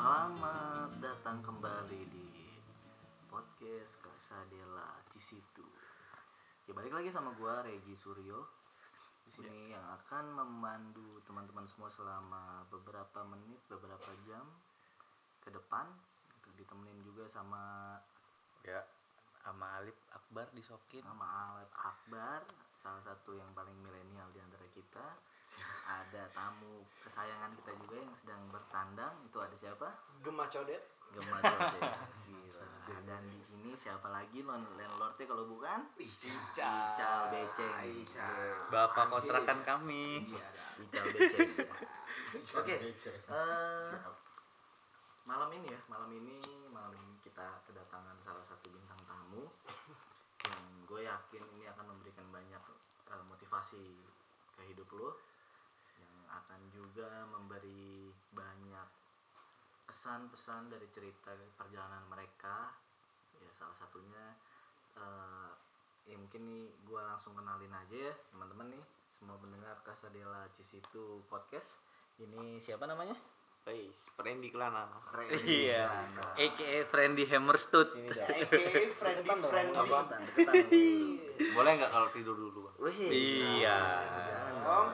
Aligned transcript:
Selamat 0.00 0.96
datang 0.96 1.44
kembali 1.44 2.08
di 2.08 2.32
podcast 3.28 4.00
Kasadela 4.00 4.96
Cisitu. 5.12 5.60
Ya 6.64 6.72
balik 6.72 6.96
lagi 6.96 7.12
sama 7.12 7.36
gua 7.36 7.60
Regi 7.60 7.92
Suryo. 8.00 8.48
Di 9.28 9.30
sini 9.36 9.76
yang 9.76 9.84
akan 10.00 10.40
memandu 10.40 11.20
teman-teman 11.28 11.68
semua 11.68 11.92
selama 11.92 12.64
beberapa 12.72 13.28
menit, 13.28 13.60
beberapa 13.68 14.08
jam 14.24 14.48
ke 15.44 15.52
depan. 15.52 15.84
Ditemenin 16.56 17.04
juga 17.04 17.28
sama 17.28 18.00
ya 18.64 18.80
sama 19.44 19.84
Alif 19.84 20.00
Akbar 20.16 20.48
disokin 20.56 21.04
nama 21.04 21.28
Alep 21.28 21.76
Akbar, 21.76 22.48
salah 22.80 23.04
satu 23.04 23.36
yang 23.36 23.52
paling 23.52 23.76
milenial 23.84 24.32
di 24.32 24.40
antara 24.40 24.64
kita. 24.72 25.29
Ada 25.90 26.22
tamu 26.30 26.86
kesayangan 27.02 27.50
kita 27.58 27.72
juga 27.82 27.96
yang 27.98 28.14
sedang 28.14 28.42
bertandang. 28.54 29.14
Itu 29.26 29.38
ada 29.42 29.56
siapa? 29.58 29.88
Gema 31.10 31.38
codet. 31.42 31.80
Gila. 32.26 32.66
Dan 33.06 33.22
di 33.26 33.40
sini 33.42 33.74
siapa 33.74 34.06
lagi 34.10 34.46
non 34.46 34.62
landlordnya 34.78 35.26
kalau 35.26 35.46
bukan? 35.46 35.82
Ical 35.98 36.30
Ical 36.54 37.20
Beceng. 37.34 38.06
bapak 38.70 39.04
kontrakan 39.10 39.58
kami 39.66 40.26
Iya 40.30 40.46
Ical 40.86 41.06
Beceng. 41.10 41.50
Oke. 42.54 42.76
eh, 42.78 43.90
malam 45.26 45.50
ini 45.54 45.74
ya, 45.74 45.80
malam 45.90 46.10
ini 46.14 46.38
malam 46.70 46.94
ini 46.94 47.14
kita 47.22 47.58
kedatangan 47.66 48.14
salah 48.22 48.42
satu 48.46 48.70
bintang 48.70 48.98
tamu 49.06 49.50
yang 50.46 50.62
gue 50.86 51.00
yakin 51.06 51.42
ini 51.58 51.66
akan 51.70 51.90
memberikan 51.90 52.26
banyak 52.30 52.62
eh, 53.10 53.24
motivasi 53.26 53.82
ke 54.54 54.62
hidup 54.70 54.86
lo 54.94 55.18
akan 56.30 56.60
juga 56.70 57.26
memberi 57.26 58.08
banyak 58.30 58.88
kesan-pesan 59.84 60.70
dari 60.70 60.86
cerita 60.94 61.34
perjalanan 61.58 62.06
mereka 62.06 62.70
ya 63.34 63.50
salah 63.50 63.74
satunya 63.74 64.24
eh, 64.94 65.50
ya 66.06 66.14
mungkin 66.14 66.46
nih 66.46 66.64
gue 66.86 67.00
langsung 67.02 67.34
kenalin 67.34 67.74
aja 67.74 67.96
ya 68.10 68.14
teman-teman 68.30 68.70
nih 68.70 68.84
semua 69.18 69.36
pendengar 69.36 69.76
Kasadela 69.82 70.48
Cisitu 70.54 71.20
podcast 71.26 71.76
ini 72.16 72.56
siapa 72.56 72.84
namanya? 72.84 73.16
Wes, 73.60 74.08
Randy 74.16 74.48
Kelana 74.48 74.88
Randy 75.12 75.36
iya 75.68 75.84
Kelana. 75.84 76.24
aka 76.32 76.70
Friendly 76.88 77.24
Hammerstut 77.28 77.92
Ini 77.92 78.08
dah. 78.08 78.24
Aka 78.32 78.48
friendly 78.96 79.28
friendly 79.28 79.76
deketan. 79.76 80.20
boleh 81.52 81.72
nggak 81.76 81.90
kalau 81.92 82.08
tidur 82.08 82.32
dulu 82.34 82.58
bang 82.64 82.76
Wih, 82.80 82.98
iya 83.12 83.76
jangan 84.08 84.56
Om. 84.64 84.88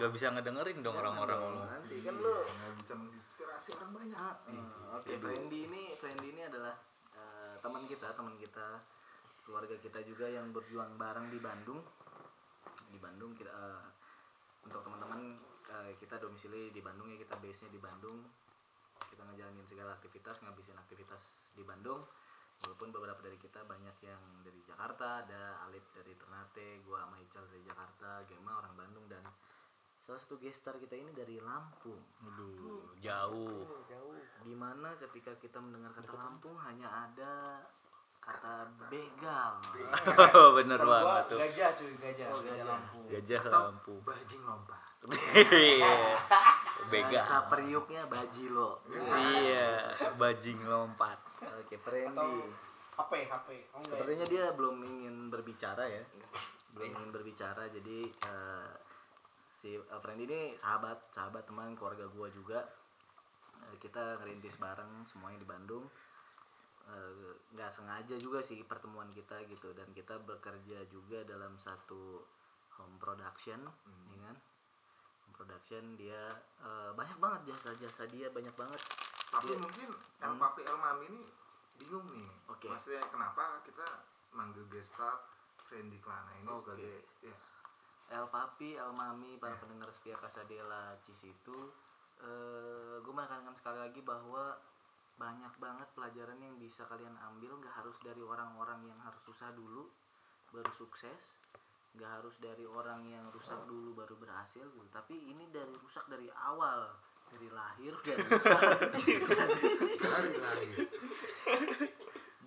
Nggak 0.00 0.16
bisa 0.16 0.32
ngedengerin 0.32 0.80
dong 0.80 0.96
orang-orang 0.96 1.36
Jangan 1.36 1.60
dong, 1.60 1.68
nanti 1.68 1.96
kan 2.00 2.14
lu 2.16 2.36
nggak 2.48 2.74
bisa 2.80 2.92
menginspirasi 2.96 3.68
orang 3.76 3.90
banyak 3.92 4.16
ah, 4.16 4.96
Oke, 4.96 5.12
Friendly 5.20 5.68
ini 5.68 5.82
Friendly 6.00 6.28
ini 6.32 6.42
adalah 6.48 6.72
eh, 7.12 7.54
teman 7.60 7.84
kita, 7.84 8.08
teman 8.16 8.32
kita, 8.40 8.80
keluarga 9.44 9.76
kita 9.76 10.00
juga 10.08 10.24
yang 10.24 10.56
berjuang 10.56 10.96
bareng 10.96 11.28
di 11.28 11.36
Bandung. 11.36 11.84
Di 12.88 12.96
Bandung 12.96 13.36
kita 13.36 13.52
eh, 13.52 13.84
untuk 14.64 14.80
teman-teman 14.88 15.36
eh, 15.68 15.92
kita 16.00 16.16
domisili 16.16 16.72
di 16.72 16.80
Bandung 16.80 17.12
ya, 17.12 17.20
kita 17.20 17.36
base-nya 17.36 17.68
di 17.68 17.80
Bandung. 17.84 18.24
Kita 19.04 19.20
ngejalanin 19.20 19.68
segala 19.68 20.00
aktivitas, 20.00 20.40
ngabisin 20.40 20.80
aktivitas 20.80 21.52
di 21.52 21.60
Bandung. 21.60 22.08
Walaupun 22.64 22.88
beberapa 22.92 23.20
dari 23.24 23.36
kita 23.36 23.64
banyak 23.68 23.96
yang 24.04 24.20
dari 24.44 24.60
Jakarta, 24.64 25.24
ada 25.24 25.64
Alif 25.68 25.84
dari 25.92 26.12
Ternate, 26.16 26.84
gua 26.84 27.04
sama 27.04 27.16
Ical 27.20 27.44
dari 27.52 27.64
Jakarta, 27.64 28.24
Gema 28.28 28.60
orang 28.60 28.76
Bandung 28.76 29.08
dan 29.08 29.24
salah 30.00 30.20
satu 30.20 30.36
gestar 30.40 30.74
kita 30.76 30.96
ini 30.96 31.10
dari 31.12 31.36
Lampung. 31.38 32.00
Aduh, 32.24 32.92
jauh. 32.98 33.66
Jauh. 33.86 34.16
Di 34.42 34.54
mana 34.56 34.96
ketika 34.98 35.36
kita 35.38 35.60
mendengar 35.60 35.92
kata 35.92 36.10
Lampung 36.12 36.56
hanya 36.60 36.88
ada 37.08 37.62
kata 38.20 38.68
begal. 38.88 39.52
Bener 40.58 40.78
Kalau 40.78 40.88
gua 40.90 41.00
banget 41.04 41.24
tuh. 41.30 41.38
Gajah 41.40 41.68
cuy 41.78 41.92
gajah. 41.96 42.26
Oh, 42.30 42.40
Gajah 42.40 42.52
gajah. 42.52 42.66
lampu 42.68 42.98
gajah 43.10 43.40
atau 43.42 43.62
lampu 43.72 43.94
bajing 44.06 44.42
lompat 44.44 44.82
iya. 45.48 45.94
Bega 46.92 47.08
bahasa 47.24 47.36
periuknya 47.48 48.02
bajilo 48.04 48.84
iya 49.16 49.96
bajing 50.20 50.60
lompat 50.62 51.16
oke 51.40 51.76
Friendly. 51.80 52.44
HP 53.00 53.12
HP. 53.32 53.48
Oh, 53.72 53.80
ya? 53.80 53.88
sepertinya 53.88 54.26
dia 54.28 54.44
belum 54.52 54.76
ingin 54.84 55.32
berbicara 55.32 55.88
ya. 55.88 56.04
Belum 56.76 56.92
ingin 56.92 57.08
berbicara 57.08 57.72
jadi 57.72 58.04
eh, 58.04 58.70
si 59.60 59.70
Friendly 59.76 60.24
ini 60.24 60.40
sahabat 60.56 60.96
sahabat 61.10 61.44
teman 61.44 61.72
keluarga 61.74 62.08
gua 62.08 62.28
juga. 62.28 62.64
Eh, 63.62 63.76
kita 63.78 64.18
ngerintis 64.18 64.56
bareng 64.56 65.04
semuanya 65.04 65.36
di 65.36 65.44
Bandung. 65.44 65.84
Eh, 66.82 67.12
nggak 67.52 67.70
sengaja 67.70 68.16
juga 68.16 68.40
sih 68.40 68.64
pertemuan 68.64 69.06
kita 69.08 69.36
gitu. 69.46 69.70
Dan 69.72 69.92
kita 69.92 70.16
bekerja 70.18 70.82
juga 70.86 71.22
dalam 71.22 71.54
satu 71.56 72.24
home 72.74 72.96
production 72.96 73.60
ya 74.10 74.20
kan? 74.24 74.36
Home 75.22 75.34
production 75.34 75.84
dia 75.94 76.32
eh, 76.58 76.90
banyak 76.90 77.18
banget 77.18 77.52
jasa-jasa 77.52 78.08
dia 78.08 78.28
banyak 78.28 78.52
banget. 78.54 78.80
Tapi 79.30 79.46
Dia- 79.46 79.60
mungkin 79.60 79.88
El 80.18 80.32
Hmm. 80.32 80.40
Papi 80.40 80.60
El 80.64 80.74
Mami 80.76 81.04
ini 81.06 81.22
bingung 81.78 82.08
nih. 82.08 82.28
Oke. 82.46 82.66
maksudnya 82.66 83.00
kenapa 83.06 83.60
kita 83.62 83.86
manggil 84.32 84.64
gestar 84.68 85.16
Randy 85.68 85.96
Klana 85.98 86.32
ini 86.34 86.44
Oke. 86.46 86.74
sebagai 86.74 86.96
ya 87.22 87.34
El 88.10 88.26
Papi, 88.26 88.74
El 88.74 88.92
Mami, 88.92 89.38
para 89.38 89.54
pendengar 89.62 89.86
setia 89.94 90.18
Kasadela 90.18 90.98
Cisitu 91.06 91.70
eh 92.20 93.00
gue 93.00 93.12
menekankan 93.16 93.56
sekali 93.56 93.80
lagi 93.80 94.04
bahwa 94.04 94.52
banyak 95.16 95.54
banget 95.56 95.88
pelajaran 95.96 96.36
yang 96.42 96.58
bisa 96.60 96.84
kalian 96.90 97.16
ambil. 97.32 97.56
Nggak 97.62 97.80
harus 97.80 97.96
dari 98.02 98.20
orang-orang 98.20 98.84
yang 98.84 98.98
harus 99.00 99.22
susah 99.24 99.54
dulu 99.56 99.88
baru 100.52 100.68
sukses. 100.74 101.38
Nggak 101.96 102.10
harus 102.20 102.34
dari 102.42 102.66
orang 102.66 103.06
yang 103.08 103.24
rusak 103.32 103.62
dulu 103.64 103.94
baru 103.94 104.18
berhasil 104.18 104.66
gitu. 104.68 104.88
Tapi 104.92 105.16
ini 105.16 105.48
dari 105.54 105.72
rusak 105.80 106.04
dari 106.10 106.28
awal 106.34 106.92
dari 107.30 107.48
lahir 107.48 107.94
udah 107.94 108.16
rusak. 108.36 108.60
Cari 109.96 110.34
lagi 110.34 110.68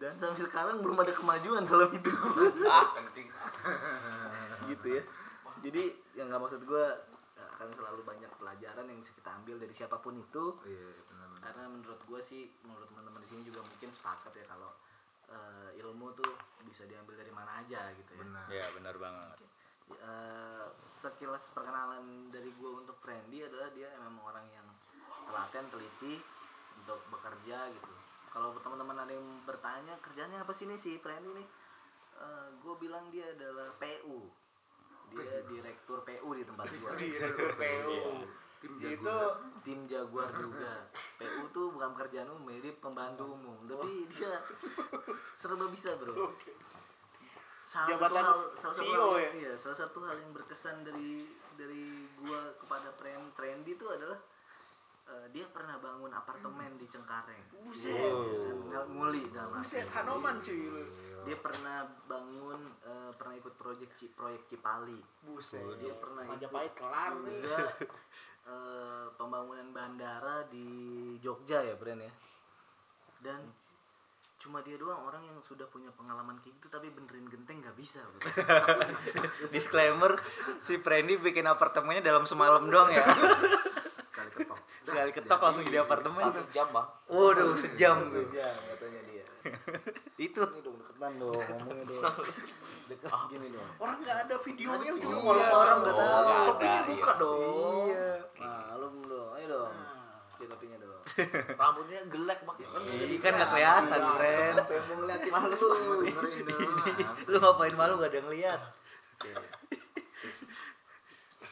dan 0.03 0.19
sampai 0.19 0.43
sekarang 0.43 0.83
belum 0.83 0.99
ada 0.99 1.15
kemajuan 1.15 1.63
dalam 1.63 1.87
hidup 1.95 2.11
ah 2.67 2.91
penting. 2.91 3.31
Gitu 4.67 4.87
ya 4.99 5.03
jadi 5.63 5.83
yang 6.19 6.27
nggak 6.27 6.43
maksud 6.43 6.61
gue 6.67 6.85
akan 7.33 7.69
selalu 7.73 8.03
banyak 8.03 8.31
pelajaran 8.35 8.85
yang 8.91 8.99
bisa 8.99 9.15
kita 9.15 9.29
ambil 9.31 9.55
dari 9.57 9.73
siapa 9.73 9.97
pun 10.03 10.19
itu. 10.19 10.45
Iya 10.67 10.91
karena 11.43 11.67
menurut 11.67 11.99
gue 12.07 12.19
sih 12.23 12.47
menurut 12.63 12.87
teman-teman 12.87 13.19
di 13.19 13.27
sini 13.27 13.41
juga 13.43 13.59
mungkin 13.67 13.91
sepakat 13.91 14.31
ya 14.31 14.45
kalau 14.47 14.71
eh, 15.27 15.69
ilmu 15.83 16.15
tuh 16.15 16.31
bisa 16.63 16.87
diambil 16.87 17.19
dari 17.19 17.31
mana 17.35 17.59
aja 17.59 17.91
gitu 17.99 18.11
ya. 18.15 18.23
Benar. 18.23 18.47
Ya 18.47 18.65
benar 18.71 18.95
banget. 18.95 19.37
Eh, 19.91 20.65
sekilas 20.79 21.51
perkenalan 21.51 22.31
dari 22.31 22.47
gue 22.55 22.71
untuk 22.71 22.95
Friendly 23.03 23.43
adalah 23.43 23.67
dia 23.75 23.91
memang 23.99 24.23
orang 24.23 24.47
yang 24.55 24.67
telaten 25.27 25.67
teliti 25.67 26.23
untuk 26.79 26.99
bekerja 27.11 27.67
gitu. 27.75 27.93
Kalau 28.31 28.55
teman-teman 28.63 29.03
ada 29.03 29.13
yang 29.13 29.27
bertanya 29.45 29.99
kerjanya 30.01 30.41
apa 30.41 30.55
sih 30.55 30.65
nih 30.65 30.79
si 30.79 30.97
Friendly 30.97 31.43
nih? 31.43 31.47
Gue 32.63 32.79
bilang 32.79 33.11
dia 33.11 33.35
adalah 33.35 33.75
PU 33.75 34.31
dia 35.11 35.43
direktur 35.49 35.99
PU 36.07 36.29
di 36.37 36.43
tempat 36.47 36.65
gue 36.71 36.91
Direktur 37.03 37.51
PU 37.59 37.99
tim 38.63 38.79
Itu 38.79 38.87
jago 38.87 39.19
tim 39.67 39.79
jaguar 39.91 40.31
juga. 40.31 40.87
PU 41.19 41.43
tuh 41.51 41.67
bukan 41.75 41.91
pekerjaan 41.99 42.31
umum 42.31 42.47
mirip 42.47 42.79
pembantu 42.79 43.27
umum. 43.35 43.59
Tapi 43.67 44.07
dia 44.15 44.39
serba 45.35 45.67
bisa 45.67 45.99
bro. 45.99 46.15
Salah 47.63 47.95
satu 47.95 48.15
hal 48.15 48.37
salah 48.59 48.75
satu 48.75 48.85
CEO 48.85 49.07
hal, 49.07 49.23
ya? 49.23 49.29
iya, 49.39 49.53
salah 49.55 49.77
satu 49.79 50.03
hal 50.03 50.19
yang 50.19 50.35
berkesan 50.35 50.83
dari 50.83 51.25
dari 51.55 52.05
gua 52.19 52.53
kepada 52.59 52.91
friend 52.99 53.33
Trendy 53.39 53.79
itu 53.79 53.87
adalah 53.87 54.19
eh, 55.07 55.27
dia 55.31 55.47
pernah 55.47 55.79
bangun 55.79 56.11
apartemen 56.11 56.75
di 56.75 56.85
Cengkareng. 56.91 57.39
Buset. 57.63 57.87
Iya, 57.87 58.11
kan, 58.67 58.85
nguli 58.93 59.31
dalam 59.31 59.63
Buset. 59.63 59.87
Hanoman 59.95 60.43
cuy. 60.43 60.59
lu 60.59 60.83
dia 61.23 61.37
pernah 61.39 61.87
bangun 62.05 62.61
eh, 62.83 63.11
pernah 63.15 63.35
ikut 63.39 63.53
proyek 63.55 63.89
proyek 64.13 64.41
Cipali. 64.51 64.99
Buset. 65.25 65.63
Dia 65.79 65.95
pernah 65.95 66.27
ikut. 66.27 66.35
Majapahit 66.37 66.73
kelar 66.75 67.11
juga 67.23 67.57
eh, 68.51 69.05
pembangunan 69.15 69.67
bandara 69.71 70.47
di 70.51 70.67
Jogja 71.23 71.63
ya 71.63 71.75
Bren 71.79 72.03
ya. 72.03 72.13
Dan 73.23 73.39
cuma 74.43 74.59
dia 74.59 74.75
doang 74.75 75.07
orang 75.07 75.23
yang 75.23 75.39
sudah 75.47 75.63
punya 75.71 75.87
pengalaman 75.95 76.35
kayak 76.43 76.59
gitu 76.59 76.67
tapi 76.67 76.91
benerin 76.91 77.23
genteng 77.31 77.63
nggak 77.63 77.79
bisa 77.79 78.03
disclaimer 79.55 80.19
si 80.67 80.75
Friendly 80.83 81.15
bikin 81.15 81.47
apartemennya 81.47 82.03
dalam 82.03 82.27
semalam 82.27 82.67
doang 82.67 82.91
ya. 82.91 83.07
Sekali 84.11 84.29
ketok. 84.35 84.59
Sekali 84.83 85.11
ketok 85.15 85.39
langsung 85.39 85.63
jadi 85.63 85.79
apartemen. 85.87 86.23
satu 86.27 86.43
jam 86.51 86.67
bang. 86.75 86.87
Waduh 87.07 87.55
sejam 87.55 87.95
tuh. 88.11 88.27
Ya 88.35 88.51
katanya 88.51 88.99
itu 90.25 90.39
ini 90.39 90.59
dong 90.63 90.75
deketan 90.79 91.11
dong 91.19 91.35
ngomongnya 91.35 91.83
dong 91.87 91.99
deket 92.87 93.11
gini 93.31 93.47
dong 93.51 93.67
Orang 93.79 93.97
nggak 94.03 94.17
ada 94.27 94.35
videonya 94.39 94.89
juga 94.95 95.03
video, 95.03 95.19
walaupun 95.19 95.57
orang 95.57 95.77
nggak 95.83 95.95
nggak 95.95 96.07
tahu. 96.07 96.47
Kopinya 96.47 96.81
buka 96.87 97.11
iya. 97.11 97.19
dong 97.19 97.85
iya 97.87 98.07
malum 98.39 98.95
dong 99.07 99.29
ayo 99.37 99.47
dong 99.51 99.73
Nah, 99.73 100.19
kita 100.39 100.55
kopinya 100.59 100.77
dong. 100.81 101.03
Rambutnya 101.61 101.99
gelek 102.09 102.39
mak. 102.43 102.55
Ya, 102.59 102.67
kan 102.67 102.81
nggak 102.83 102.99
jadi 102.99 103.15
Kan 103.21 103.33
nggak 103.37 103.49
kelihatan, 103.53 103.99
Iya, 104.01 104.11
Fren. 104.17 104.53
Sampai 104.59 104.79
mau 104.83 104.95
ngeliatin 104.99 105.31
males 105.31 105.59
Lu 105.61 105.67
lu. 105.71 106.03
lah. 106.03 107.39
Ngapain 107.39 107.75
malu 107.79 107.93
gak 108.01 108.09
ada 108.11 108.17
yang 108.17 108.29
lihat? 108.33 108.61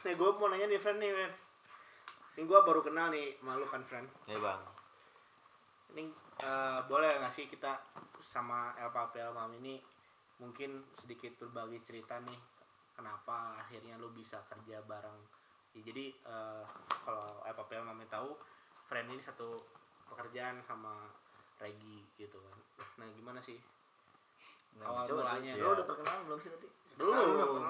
Nih 0.02 0.18
gue 0.18 0.30
mau 0.34 0.50
nanya 0.50 0.66
nih 0.66 0.82
friend 0.82 0.98
nih, 0.98 1.14
men. 1.14 1.30
Ini 2.36 2.42
gue 2.42 2.58
baru 2.64 2.80
kenal 2.82 3.14
nih 3.14 3.38
malu 3.40 3.64
kan 3.70 3.86
friend. 3.86 4.10
Ya 4.26 4.38
bang. 4.42 4.60
Ini 5.94 6.10
eh, 6.42 6.78
boleh 6.90 7.10
nggak 7.22 7.34
sih 7.34 7.46
kita 7.46 7.78
sama 8.22 8.74
El 8.78 8.90
Papel 8.90 9.30
Mam 9.30 9.54
ini 9.62 9.78
mungkin 10.42 10.82
sedikit 10.98 11.38
berbagi 11.38 11.78
cerita 11.86 12.18
nih 12.18 12.38
kenapa 12.98 13.62
akhirnya 13.62 13.96
lu 13.96 14.10
bisa 14.10 14.42
kerja 14.50 14.82
bareng. 14.84 15.20
Ya, 15.72 15.80
jadi 15.86 16.12
eh, 16.12 16.64
kalau 17.06 17.40
El 17.46 17.54
Papel 17.54 17.80
Mam 17.86 18.02
tahu, 18.10 18.34
friend 18.90 19.08
ini 19.14 19.22
satu 19.22 19.62
pekerjaan 20.10 20.60
sama 20.66 21.08
Regi 21.62 22.02
gitu 22.18 22.36
kan. 22.42 22.58
Nah 22.98 23.08
gimana 23.14 23.38
sih? 23.38 23.56
Nah, 24.82 24.88
Awal 24.88 25.04
coba 25.08 25.22
mulanya. 25.30 25.52
Lu 25.56 25.68
udah 25.78 25.86
perkenalan 25.86 26.22
belum 26.26 26.38
sih 26.42 26.50
tadi? 26.50 26.68
Dulu. 26.92 27.22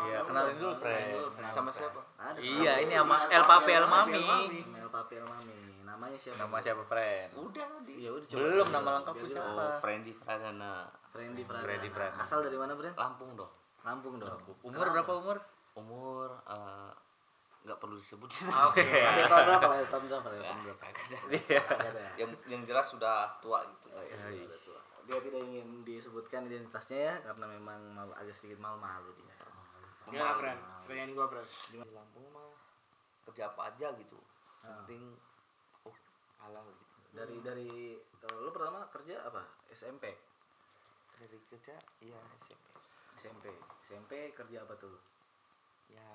Iya 0.08 0.18
kenalin 0.26 0.56
dulu 0.58 0.74
friend. 0.82 1.14
Sama 1.54 1.70
siapa? 1.70 2.00
Ada. 2.18 2.38
Iya, 2.40 2.72
sama 2.72 2.82
ini 2.82 2.94
sama 2.96 3.16
Papel 3.46 3.82
Mami. 3.86 4.22
Mami. 4.22 4.60
El 4.80 4.90
Papel 4.90 5.22
Mami. 5.22 5.71
Namanya 5.92 6.16
siapa? 6.16 6.36
Nama 6.40 6.56
siapa 6.64 6.82
friend? 6.88 7.28
Udah 7.36 7.66
tadi. 7.68 7.94
Ya 8.00 8.10
udah 8.16 8.24
coba. 8.24 8.40
Belum 8.40 8.68
nama 8.72 8.88
lengkap 8.96 9.14
lu 9.20 9.26
siapa? 9.28 9.50
Oh 9.52 9.72
Friendly 9.84 10.12
Pradana. 10.16 10.74
Frendy 11.12 11.42
Pradana. 11.44 11.64
Frendy 11.68 11.88
Pradana. 11.92 12.22
Asal 12.24 12.38
dari 12.40 12.56
mana, 12.56 12.72
Bren? 12.72 12.94
Lampung 12.96 13.30
dong. 13.36 13.52
Lampung 13.84 14.14
dong. 14.16 14.40
Umur 14.64 14.86
berapa 14.88 15.12
umur? 15.12 15.36
Umur 15.76 16.28
eh, 16.48 16.90
nggak 17.68 17.78
perlu 17.78 18.00
disebutin. 18.00 18.48
Oke. 18.72 18.80
Lahir 18.82 19.28
tahun 19.28 19.44
berapa? 19.52 19.66
Lahir 19.68 19.88
tahun 19.92 20.04
berapa? 20.08 20.28
Ya, 20.32 20.42
tahun 20.48 20.60
berapa? 20.64 20.84
Iya. 21.28 21.62
Yang 22.16 22.30
yang 22.48 22.62
jelas 22.64 22.86
sudah 22.88 23.36
tua 23.44 23.60
gitu. 23.68 23.86
Oh, 23.92 24.00
iya, 24.00 24.48
udah 24.48 24.60
tua. 24.64 24.80
Dia 25.04 25.18
tidak 25.20 25.40
ingin 25.44 25.66
disebutkan 25.84 26.46
identitasnya 26.48 26.98
ya 27.10 27.14
karena 27.26 27.44
memang 27.52 27.80
malu, 27.92 28.12
agak 28.16 28.32
sedikit 28.38 28.62
malu-malu 28.64 29.12
dia. 29.18 29.34
Gimana 30.08 30.34
friend? 30.40 30.60
Pengen 30.88 31.12
gue 31.12 31.26
friend. 31.28 31.48
Di 31.68 31.76
Lampung 31.92 32.26
mah 32.32 32.48
kerja 33.28 33.52
apa 33.52 33.70
aja 33.70 33.92
gitu. 33.98 34.18
Yang 34.62 34.72
Ah. 34.72 34.78
penting 34.86 35.02
oh 35.10 35.31
halal 36.42 36.66
gitu. 36.68 36.84
Dari 37.12 37.36
dari 37.40 37.70
eh, 37.98 38.36
lu 38.38 38.50
pertama 38.50 38.88
kerja 38.88 39.20
apa? 39.22 39.42
SMP. 39.70 40.10
Dari 41.16 41.38
kerja 41.46 41.76
ya 42.00 42.18
SMP. 42.18 42.50
SMP. 43.20 43.46
SMP 43.84 44.12
kerja 44.32 44.62
apa 44.62 44.74
tuh? 44.76 44.96
Ya 45.86 46.08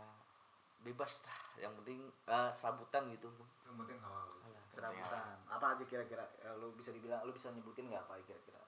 bebas 0.82 1.22
dah. 1.22 1.40
Yang 1.60 1.74
penting 1.82 2.00
eh, 2.26 2.52
serabutan 2.52 3.04
gitu. 3.12 3.30
Yang 3.64 3.76
penting 3.82 3.98
halal. 4.02 4.28
Serabutan. 4.68 5.38
Apa 5.48 5.66
aja 5.74 5.84
kira-kira? 5.84 6.26
Eh, 6.42 6.56
Lu 6.58 6.74
bisa 6.74 6.92
dibilang 6.92 7.24
lu 7.24 7.32
bisa 7.32 7.50
nyebutin 7.50 7.88
nggak 7.88 8.04
apa 8.04 8.20
kira-kira? 8.24 8.62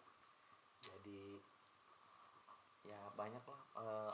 Jadi 0.79 1.37
ya 2.87 2.99
banyak 3.13 3.43
lah. 3.43 3.61
eh, 3.77 4.13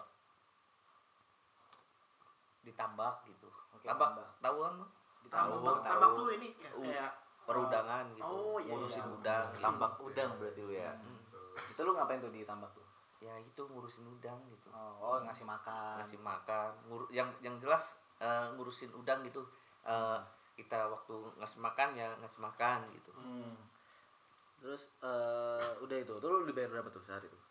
ditambak 2.66 3.22
gitu. 3.30 3.46
Oke, 3.78 3.86
tambak, 3.86 4.18
tahu 4.42 4.58
kan 4.58 4.74
lu? 4.82 4.88
Ditambak. 5.30 5.62
Tahu. 5.62 5.86
Tambak 5.86 6.10
tuh 6.18 6.26
ini 6.34 6.50
ya, 6.58 6.70
Uh. 6.74 6.82
kayak 6.82 7.12
Perudangan 7.46 8.06
gitu. 8.18 8.26
Oh, 8.26 8.58
iya, 8.58 8.74
ngurusin 8.74 9.06
iya. 9.06 9.14
udang. 9.16 9.46
gitu. 9.54 9.64
Tambak 9.64 9.92
udang 10.02 10.30
berarti 10.42 10.62
lu 10.66 10.74
ya. 10.74 10.92
Hmm. 10.98 11.20
Itu 11.72 11.80
lu 11.86 11.92
ngapain 11.94 12.20
tuh 12.20 12.34
di 12.34 12.42
tambak 12.44 12.70
tuh? 12.74 12.86
Ya 13.24 13.34
itu 13.40 13.62
ngurusin 13.70 14.06
udang 14.10 14.38
gitu. 14.50 14.70
Oh, 14.74 14.94
oh 15.02 15.18
ngasih 15.24 15.46
makan. 15.48 16.02
ngasih 16.04 16.20
makan 16.20 16.70
ngur 16.90 17.08
yang 17.14 17.30
yang 17.40 17.56
jelas 17.62 17.98
eh, 18.20 18.50
ngurusin 18.58 18.92
udang 18.94 19.22
gitu 19.24 19.46
Eh, 19.86 20.20
kita 20.58 20.90
waktu 20.90 21.14
ngasih 21.38 21.62
makan 21.62 21.90
ya 21.94 22.10
ngasih 22.18 22.42
makan 22.42 22.80
gitu 22.90 23.14
Hmm. 23.14 23.54
Terus 24.58 24.82
eh 25.06 25.72
udah 25.84 25.98
itu, 26.02 26.14
tuh 26.18 26.30
lu 26.32 26.50
dibayar 26.50 26.74
berapa 26.74 26.90
tuh 26.90 27.04
sehari 27.06 27.30
tuh? 27.30 27.44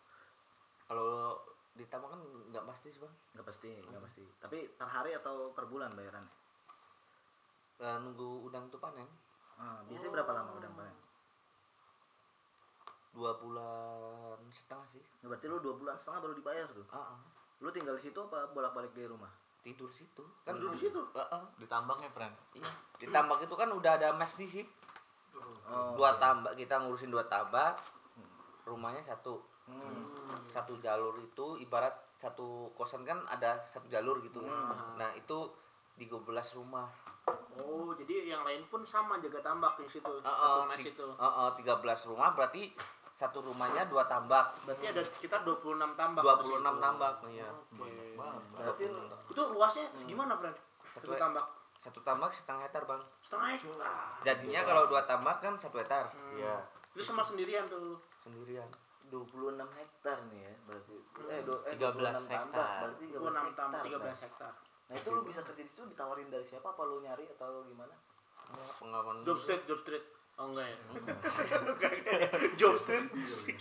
kalau 0.85 1.33
ditambah 1.73 2.05
kan 2.13 2.21
nggak 2.53 2.65
pasti 2.69 2.93
sih 2.93 3.01
bang 3.01 3.13
Nggak 3.33 3.45
pasti, 3.49 3.71
nggak 3.89 4.03
pasti. 4.05 4.23
Tapi 4.37 4.57
per 4.75 4.85
hari 4.91 5.15
atau 5.17 5.49
per 5.55 5.65
bulan 5.65 5.95
bayarannya? 5.95 6.33
Eh, 7.79 7.97
nunggu 8.03 8.45
udang 8.45 8.67
tuh 8.67 8.83
panen 8.83 9.07
Ah, 9.55 9.79
biasanya 9.85 10.11
berapa 10.13 10.31
lama 10.31 10.51
udah 10.53 10.71
panen? 10.73 10.95
dua 13.11 13.31
bulan 13.39 14.35
setengah 14.51 14.83
sih 14.91 15.03
Nah, 15.23 15.31
berarti 15.31 15.47
lu 15.47 15.57
dua 15.57 15.73
bulan 15.73 15.95
setengah 15.95 16.19
baru 16.21 16.33
dibayar 16.35 16.67
tuh. 16.69 16.83
Ah, 16.91 17.15
ah. 17.15 17.19
Lu 17.63 17.71
tinggal 17.71 17.95
di 17.95 18.03
situ 18.03 18.19
apa 18.19 18.51
bolak-balik 18.51 18.91
di 18.91 19.05
rumah? 19.05 19.31
tidur 19.61 19.89
situ 19.89 20.21
kan 20.45 20.53
Tidur 20.53 20.71
di 20.71 20.79
situ? 20.79 21.01
Ah, 21.11 21.25
ah. 21.31 21.43
Ditambangnya, 21.57 22.05
friend. 22.11 22.35
iya 22.53 22.69
ditambak 22.95 23.41
itu 23.41 23.55
kan 23.55 23.65
udah 23.67 23.97
ada 23.97 24.13
mes 24.13 24.29
di 24.35 24.45
sih 24.45 24.65
Oh, 25.65 25.97
dua 25.97 26.15
oke. 26.15 26.21
tambak 26.21 26.53
kita 26.53 26.77
ngurusin 26.77 27.09
dua 27.09 27.25
tambak 27.25 27.75
rumahnya 28.63 29.01
satu 29.01 29.41
Hmm. 29.65 30.05
satu 30.45 30.77
jalur 30.77 31.17
itu 31.17 31.57
ibarat 31.57 31.89
satu 32.13 32.69
kosan 32.77 33.01
kan 33.01 33.17
ada 33.25 33.57
satu 33.65 33.89
jalur 33.89 34.21
gitu 34.21 34.37
Hmm. 34.39 34.93
nah 34.93 35.09
itu 35.11 35.49
di 36.05 36.11
12 36.11 36.21
rumah 36.55 36.85
Oh, 37.57 37.89
jadi 37.95 38.29
yang 38.29 38.45
lain 38.45 38.61
pun 38.67 38.85
sama 38.85 39.17
jaga 39.17 39.41
tambak 39.41 39.73
di 39.79 39.87
situ. 39.87 40.05
Heeh, 40.05 40.21
Satu 40.21 40.61
mes 40.67 40.77
ti- 40.77 40.91
itu. 40.91 41.07
heeh, 41.09 41.47
13 41.57 42.05
rumah 42.05 42.29
berarti 42.29 42.63
satu 43.11 43.39
rumahnya 43.41 43.87
dua 43.87 44.05
tambak 44.05 44.53
Berarti 44.61 44.85
ada 44.85 45.01
sekitar 45.01 45.41
26 45.41 45.95
tambak. 45.95 46.21
26 46.21 46.45
di 46.45 46.69
situ. 46.69 46.77
tambak 46.77 47.13
iya 47.25 47.49
Oke. 47.49 47.95
Berarti 48.53 48.85
Itu 49.25 49.41
luasnya 49.49 49.85
segimana, 49.95 50.35
friend? 50.35 50.53
Satu 50.93 51.07
Satu- 51.07 51.17
tambak. 51.17 51.45
satu 51.77 51.99
tambak 52.01 52.31
setengah 52.31 52.61
hektar 52.63 52.83
bang 52.83 53.01
Setengah 53.21 53.47
hektar. 53.51 53.93
jadinya 54.21 54.61
kalau 54.63 54.83
dua 54.85 55.01
tambak 55.03 55.37
kan 55.39 55.53
satu 55.55 55.79
hektar 55.79 56.05
Hmm. 56.11 56.35
Iya. 56.35 56.55
Itu 56.91 57.01
sama 57.03 57.21
sendirian 57.21 57.65
tuh. 57.65 57.97
sendirian 58.19 58.67
26 59.07 59.69
hektar 59.71 60.17
nih 60.27 60.43
ya, 60.43 60.53
berarti. 60.65 60.95
Eh, 61.25 61.41
do, 61.41 61.61
eh 61.63 61.73
13 61.73 61.93
26 61.93 62.25
tambak, 62.25 62.29
hektar. 62.43 62.79
berarti 62.83 63.05
13 63.05 63.15
26 63.15 63.31
hektar. 63.39 63.55
tambak, 63.55 63.79
Bang. 63.79 63.85
13 63.87 64.19
hektar. 64.19 64.53
Nah, 64.85 64.95
itu 64.95 65.09
lu 65.09 65.21
bisa 65.21 65.41
kerja 65.41 65.59
di 65.59 65.67
situ 65.67 65.83
ditawarin 65.85 66.29
dari 66.29 66.43
siapa 66.43 66.69
apa 66.69 66.81
lu 66.83 67.01
nyari 67.01 67.25
atau 67.31 67.65
gimana? 67.65 67.93
Ya, 68.47 68.65
pengalaman 68.77 69.25
Job 69.25 69.37
street, 69.39 69.65
job 69.65 69.81
street. 69.81 70.05
Oh 70.35 70.51
enggak 70.51 70.67
ya? 70.67 70.77
job 72.59 72.75
street 72.77 73.07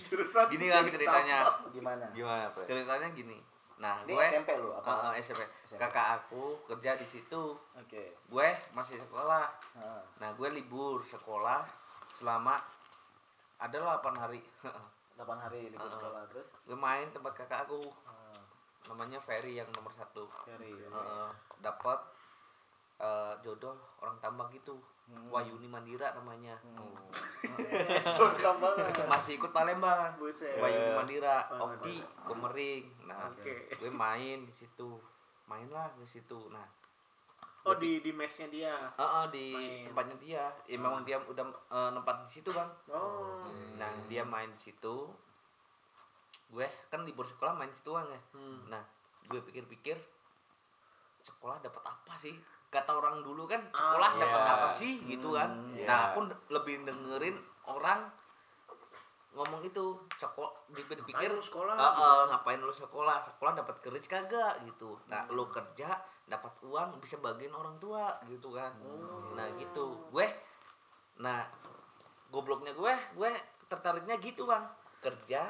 jurusan 0.05 0.45
gini 0.51 0.67
kan 0.69 0.83
ceritanya 0.85 1.39
Gimana? 1.71 2.05
Gimana, 2.11 2.51
friend? 2.51 2.67
ceritanya 2.67 3.09
gini 3.11 3.39
nah 3.75 4.03
Ini 4.03 4.11
gue 4.11 4.27
SMP 4.29 4.51
lu 4.55 4.71
apa? 4.71 4.87
Ah, 4.87 5.11
ah, 5.11 5.15
SMP. 5.15 5.43
SMP. 5.65 5.79
kakak 5.81 6.07
aku 6.21 6.59
kerja 6.67 6.95
di 6.95 7.07
situ 7.07 7.55
Oke. 7.75 8.19
gue 8.21 8.49
masih 8.71 8.99
sekolah 8.99 9.51
Heeh. 9.75 10.03
nah 10.19 10.31
gue 10.33 10.49
libur 10.49 11.03
sekolah 11.05 11.63
selama 12.13 12.59
ada 13.57 13.77
8 13.79 14.03
hari 14.17 14.43
8 15.15 15.23
hari 15.41 15.71
libur 15.71 15.87
Ah. 15.87 15.95
sekolah 15.95 16.23
terus. 16.29 16.47
gue 16.61 16.75
main 16.77 17.07
tempat 17.11 17.35
kakak 17.37 17.67
aku 17.67 17.87
namanya 18.87 19.19
Ferry 19.19 19.55
yang 19.55 19.69
nomor 19.71 19.91
satu 19.91 20.29
Ferry. 20.43 20.73
ya. 20.73 20.89
Heeh, 20.89 21.29
dapat 21.59 21.99
eh, 22.97 23.35
jodoh 23.41 23.75
orang 23.99 24.17
tambak 24.19 24.49
gitu 24.51 24.77
Hmm. 25.05 25.29
Wayuni 25.29 25.69
Mandira 25.69 26.17
namanya 26.17 26.57
Hmm. 26.65 26.97
Oh. 28.17 28.33
Masih 29.05 29.37
ikut 29.37 29.53
Palembang 29.53 30.17
Buset. 30.17 30.57
Wayuni 30.57 30.97
Mandira 30.97 31.45
Oki 31.53 32.01
Komering 32.25 32.89
nah 33.05 33.29
Oke. 33.29 33.69
gue 33.71 33.91
main 33.91 34.49
di 34.49 34.55
situ 34.55 34.97
main 35.45 35.69
lah 35.69 35.93
di 35.95 36.09
situ 36.09 36.49
nah 36.49 36.65
Oh 37.65 37.73
di 37.75 38.01
di 38.01 38.13
mesnya 38.13 38.49
dia. 38.49 38.77
Heeh, 38.95 39.25
di 39.29 39.47
Main. 39.53 39.89
tempatnya 39.89 40.17
dia 40.17 40.45
ya 40.65 40.77
memang 40.79 41.01
dia 41.03 41.17
udah 41.19 41.45
eh, 41.53 41.91
nempat 41.93 42.25
di 42.25 42.41
situ 42.41 42.49
bang 42.49 42.69
Oh. 42.89 43.45
nah 43.77 43.93
dia 44.07 44.21
main 44.21 44.49
di 44.51 44.61
situ 44.63 45.13
gue 46.55 46.67
kan 46.87 47.03
libur 47.03 47.27
sekolah 47.27 47.59
main 47.59 47.71
situ 47.75 47.91
ya. 47.91 48.21
Hmm. 48.31 48.71
nah 48.71 48.83
gue 49.27 49.41
pikir-pikir 49.43 49.99
sekolah 51.21 51.59
dapat 51.59 51.83
apa 51.83 52.15
sih? 52.15 52.37
Kata 52.71 52.95
orang 52.95 53.25
dulu 53.25 53.49
kan 53.49 53.63
sekolah 53.71 54.11
Ah, 54.13 54.21
dapat 54.21 54.41
iya. 54.45 54.53
apa 54.55 54.69
sih? 54.71 54.93
Gitu 55.03 55.29
kan. 55.33 55.51
Hmm, 55.51 55.75
iya. 55.75 55.87
nah 55.89 55.99
aku 56.13 56.21
lebih 56.53 56.85
dengerin 56.85 57.37
orang 57.65 58.07
ngomong 59.35 59.67
itu 59.67 59.99
sekolah 60.15 60.53
dipikir 60.71 61.27
Ayo 61.27 61.43
sekolah. 61.43 61.75
"Ah, 61.75 61.91
ah, 61.99 62.23
ngapain 62.31 62.63
lu 62.63 62.71
sekolah? 62.71 63.27
Sekolah 63.27 63.59
dapat 63.59 63.83
keris 63.83 64.07
kagak? 64.07 64.63
Gitu. 64.63 64.95
Nah 65.11 65.27
lu 65.35 65.51
kerja 65.51 65.91
dapat 66.31 66.55
uang 66.63 67.03
bisa 67.03 67.19
bagiin 67.19 67.51
orang 67.51 67.75
tua 67.83 68.15
gitu 68.31 68.55
kan. 68.55 68.71
Oh. 68.87 69.35
nah 69.35 69.51
gitu. 69.59 69.99
Gue 70.15 70.29
nah 71.19 71.43
gobloknya 72.31 72.75
gue 72.75 72.95
gue 73.19 73.31
tertariknya 73.67 74.23
gitu 74.23 74.47
bang. 74.47 74.63
Kerja 75.03 75.43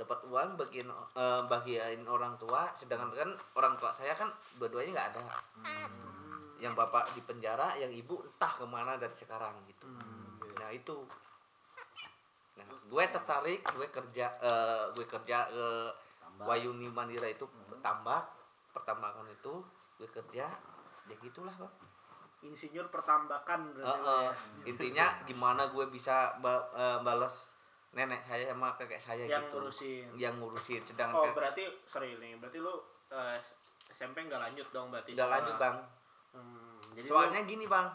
dapat 0.00 0.24
uang 0.24 0.56
bagian 0.56 0.88
eh, 0.88 1.42
bagian 1.44 2.00
orang 2.08 2.32
tua 2.34 2.72
sedangkan 2.74 3.12
kan 3.12 3.30
orang 3.54 3.76
tua 3.76 3.92
saya 3.92 4.16
kan 4.16 4.32
dua-duanya 4.56 4.96
nggak 4.96 5.08
ada 5.12 5.22
Hmm. 5.60 6.56
yang 6.56 6.72
bapak 6.72 7.12
di 7.12 7.20
penjara 7.20 7.76
yang 7.76 7.88
ibu 7.88 8.20
entah 8.22 8.52
ke 8.52 8.64
mana 8.64 8.96
dari 8.96 9.12
sekarang 9.12 9.52
gitu 9.66 9.84
Hmm. 9.84 10.40
nah 10.56 10.72
itu 10.72 11.04
nah 12.56 12.64
gue 12.64 13.04
tertarik 13.06 13.60
gue 13.62 13.88
kerja 13.88 14.26
eh, 14.40 14.82
gue 14.92 15.04
kerja 15.04 15.38
ke 15.46 15.68
Tambah. 16.20 16.44
Wayuni 16.46 16.88
Mandira 16.88 17.28
itu 17.28 17.44
Hmm. 17.44 17.80
tambak 17.80 18.24
pertambakan 18.72 19.28
itu 19.28 19.60
gue 19.96 20.08
kerja 20.08 20.48
ya 21.04 21.16
gitulah 21.18 21.52
bang 21.52 21.72
insinyur 22.42 22.88
pertambakan 22.88 23.76
eh, 23.76 23.84
ya. 23.84 24.32
intinya 24.64 25.06
gimana 25.24 25.68
gue 25.68 25.84
bisa 25.88 26.32
ba- 26.40 26.72
eh, 26.72 26.98
balas 27.00 27.52
nenek 27.92 28.22
saya 28.22 28.46
sama 28.48 28.70
kakek 28.74 28.98
saya 28.98 29.24
yang 29.24 29.42
gitu. 29.44 29.58
ngurusin. 29.58 30.06
Yang 30.14 30.34
ngurusin. 30.38 30.82
Sedangkan 30.84 31.18
oh 31.20 31.32
berarti 31.32 31.64
sorry 31.84 32.14
nih 32.16 32.38
berarti 32.38 32.58
lu 32.58 32.74
eh, 33.08 33.38
SMP 33.90 34.22
nggak 34.22 34.38
lanjut 34.40 34.66
dong 34.70 34.88
berarti? 34.88 35.10
Nggak 35.12 35.28
lanjut 35.28 35.54
sekolah. 35.54 35.66
bang. 35.66 35.76
Hmm, 36.30 36.78
jadi 36.92 37.02
lu- 37.02 37.12
soalnya 37.12 37.40
gini 37.42 37.66
bang. 37.66 37.86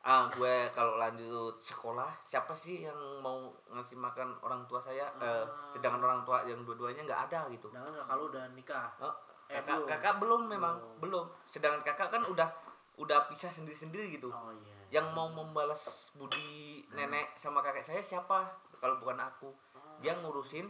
Ah 0.00 0.24
gue 0.26 0.54
kalau 0.72 0.96
lanjut 0.96 1.60
sekolah 1.60 2.08
siapa 2.24 2.56
sih 2.56 2.80
yang 2.80 2.96
mau 3.20 3.36
ngasih 3.68 3.94
makan 3.94 4.32
orang 4.40 4.64
tua 4.64 4.80
saya? 4.80 5.12
Eh, 5.14 5.44
Ah. 5.44 5.44
sedangkan 5.70 6.00
orang 6.00 6.20
tua 6.24 6.40
yang 6.42 6.64
dua-duanya 6.64 7.04
nggak 7.04 7.22
ada 7.28 7.40
gitu. 7.50 7.68
Sedangkan 7.68 8.00
kakak 8.00 8.16
lu 8.16 8.24
udah 8.26 8.44
nikah? 8.50 8.88
Oh, 8.98 9.12
Eh, 9.46 9.58
kakak 9.58 9.76
belum. 9.76 9.88
kakak 9.90 10.14
belum 10.16 10.42
memang 10.48 10.74
Belum. 10.78 10.96
belum. 10.98 11.26
Sedangkan 11.46 11.82
kakak 11.84 12.08
kan 12.08 12.22
udah 12.24 12.48
udah 12.96 13.28
pisah 13.28 13.50
sendiri-sendiri 13.50 14.08
gitu. 14.10 14.28
Oh 14.28 14.48
iya. 14.56 14.76
Yang 14.90 15.12
mau 15.12 15.28
membalas 15.28 15.84
budi 16.14 16.80
nenek 16.90 17.36
sama 17.36 17.60
kakek 17.60 17.84
saya 17.84 18.00
siapa 18.00 18.48
kalau 18.80 18.96
bukan 18.96 19.20
aku 19.20 19.48
Oh. 19.70 19.96
dia 20.00 20.16
ngurusin 20.16 20.66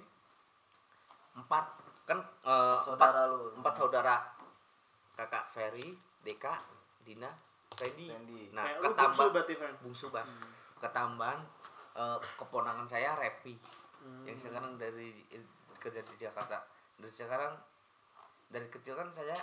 empat 1.32 1.64
kan 2.04 2.18
eh, 2.42 2.76
empat 2.76 2.84
saudara 2.84 3.20
lu 3.28 3.40
empat 3.54 3.74
saudara 3.74 4.16
kakak 5.14 5.44
Ferry 5.48 5.94
Deka 6.20 6.58
Dina 7.00 7.30
Randy 7.72 8.10
Randy 8.10 8.50
nah 8.50 8.66
Kayak 8.66 8.76
lu 8.76 8.90
bungsu 8.90 9.24
ketambah 9.24 9.78
bungsu 9.80 10.06
bang 10.10 10.26
Hmm. 10.26 10.50
ketambahan 10.78 11.40
eh, 11.94 12.18
keponakan 12.36 12.86
saya 12.86 13.14
Repi 13.16 13.54
Hmm. 14.00 14.24
yang 14.24 14.34
sekarang 14.34 14.74
dari 14.74 15.12
kerja 15.76 16.00
di 16.02 16.14
Jakarta 16.16 16.58
dari 16.96 17.08
sekarang 17.08 17.52
dari 18.48 18.66
kecil 18.66 18.96
kan 18.96 19.06
saya 19.08 19.36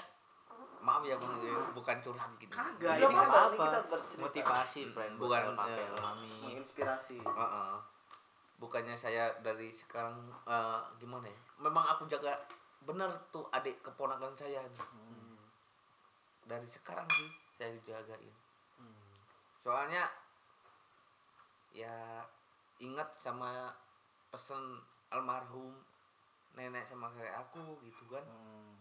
maaf 0.80 1.02
ya 1.02 1.16
Bang, 1.16 1.38
ya, 1.40 1.54
bukan 1.72 1.98
curhat 2.02 2.32
gitu 2.36 2.50
Kagak, 2.50 2.98
ini 2.98 3.06
Bang. 3.08 3.30
kan 3.30 3.52
kita 3.54 3.80
bercerita. 3.86 4.22
motivasi 4.22 4.82
friend 4.90 5.14
Bukan, 5.16 5.42
eh, 5.64 5.88
Mami 5.94 6.32
menginspirasi 6.44 7.18
Heeh. 7.20 7.74
Bukannya 8.58 8.98
saya 8.98 9.30
dari 9.46 9.70
sekarang 9.70 10.18
eh, 10.50 10.82
gimana 10.98 11.30
ya 11.30 11.40
memang 11.62 11.86
aku 11.94 12.10
jaga 12.10 12.34
bener 12.82 13.10
tuh 13.30 13.46
adik 13.54 13.78
keponakan 13.86 14.34
saya 14.34 14.62
Hmm. 14.94 15.38
dari 16.48 16.66
sekarang 16.66 17.06
sih 17.18 17.30
saya 17.58 17.78
jagain 17.86 18.34
Hmm. 18.78 18.98
soalnya 19.62 20.10
ya 21.74 22.26
ingat 22.82 23.10
sama 23.22 23.74
pesen 24.34 24.82
almarhum 25.14 25.74
nenek 26.58 26.90
sama 26.90 27.14
kakek 27.14 27.38
aku 27.38 27.78
gitu 27.86 28.04
kan 28.10 28.26
Hmm. 28.26 28.74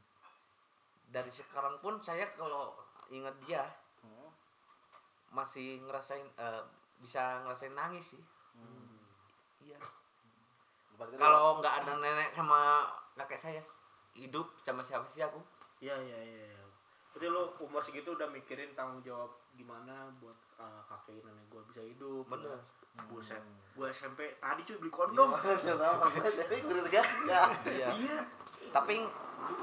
dari 1.13 1.29
sekarang 1.29 1.77
pun 1.85 2.01
saya 2.01 2.25
kalau 2.37 2.73
ingat 3.13 3.37
dia 3.45 3.65
Hmm. 4.01 4.33
masih 5.33 5.85
ngerasain 5.85 6.25
eh, 6.41 6.63
bisa 6.97 7.45
ngerasain 7.45 7.77
nangis 7.77 8.17
sih. 8.17 8.23
Iya 9.67 9.79
lu- 10.97 11.19
kalau 11.19 11.59
nggak 11.59 11.75
ada 11.83 11.93
nenek 11.99 12.31
sama 12.33 12.87
kakek 13.15 13.37
saya 13.39 13.61
hidup 14.15 14.47
sama 14.63 14.81
siapa 14.81 15.05
sih 15.07 15.21
aku 15.21 15.37
Iya 15.77 15.93
iya 16.01 16.19
iya. 16.25 16.45
iya. 16.49 16.65
Berarti 17.13 17.29
lu 17.29 17.43
umur 17.61 17.85
segitu 17.85 18.17
udah 18.17 18.25
mikirin 18.27 18.73
tanggung 18.73 19.05
jawab 19.05 19.29
gimana 19.53 20.09
buat 20.17 20.33
uh, 20.57 20.81
kakek 20.87 21.21
nenek 21.21 21.45
gua 21.47 21.61
bisa 21.69 21.85
hidup. 21.85 22.25
bener 22.25 22.57
Buset. 23.13 23.45
Gua 23.77 23.93
SMP 23.93 24.41
tadi 24.41 24.65
cuy 24.65 24.81
beli 24.81 24.89
kondom. 24.89 25.37
Iya, 25.37 25.77
sama 25.77 26.09
jadi 26.33 26.57
guru 26.65 26.81
tiga 26.89 27.03
ya 27.29 27.43
iya 27.93 28.19
tapi 28.73 29.05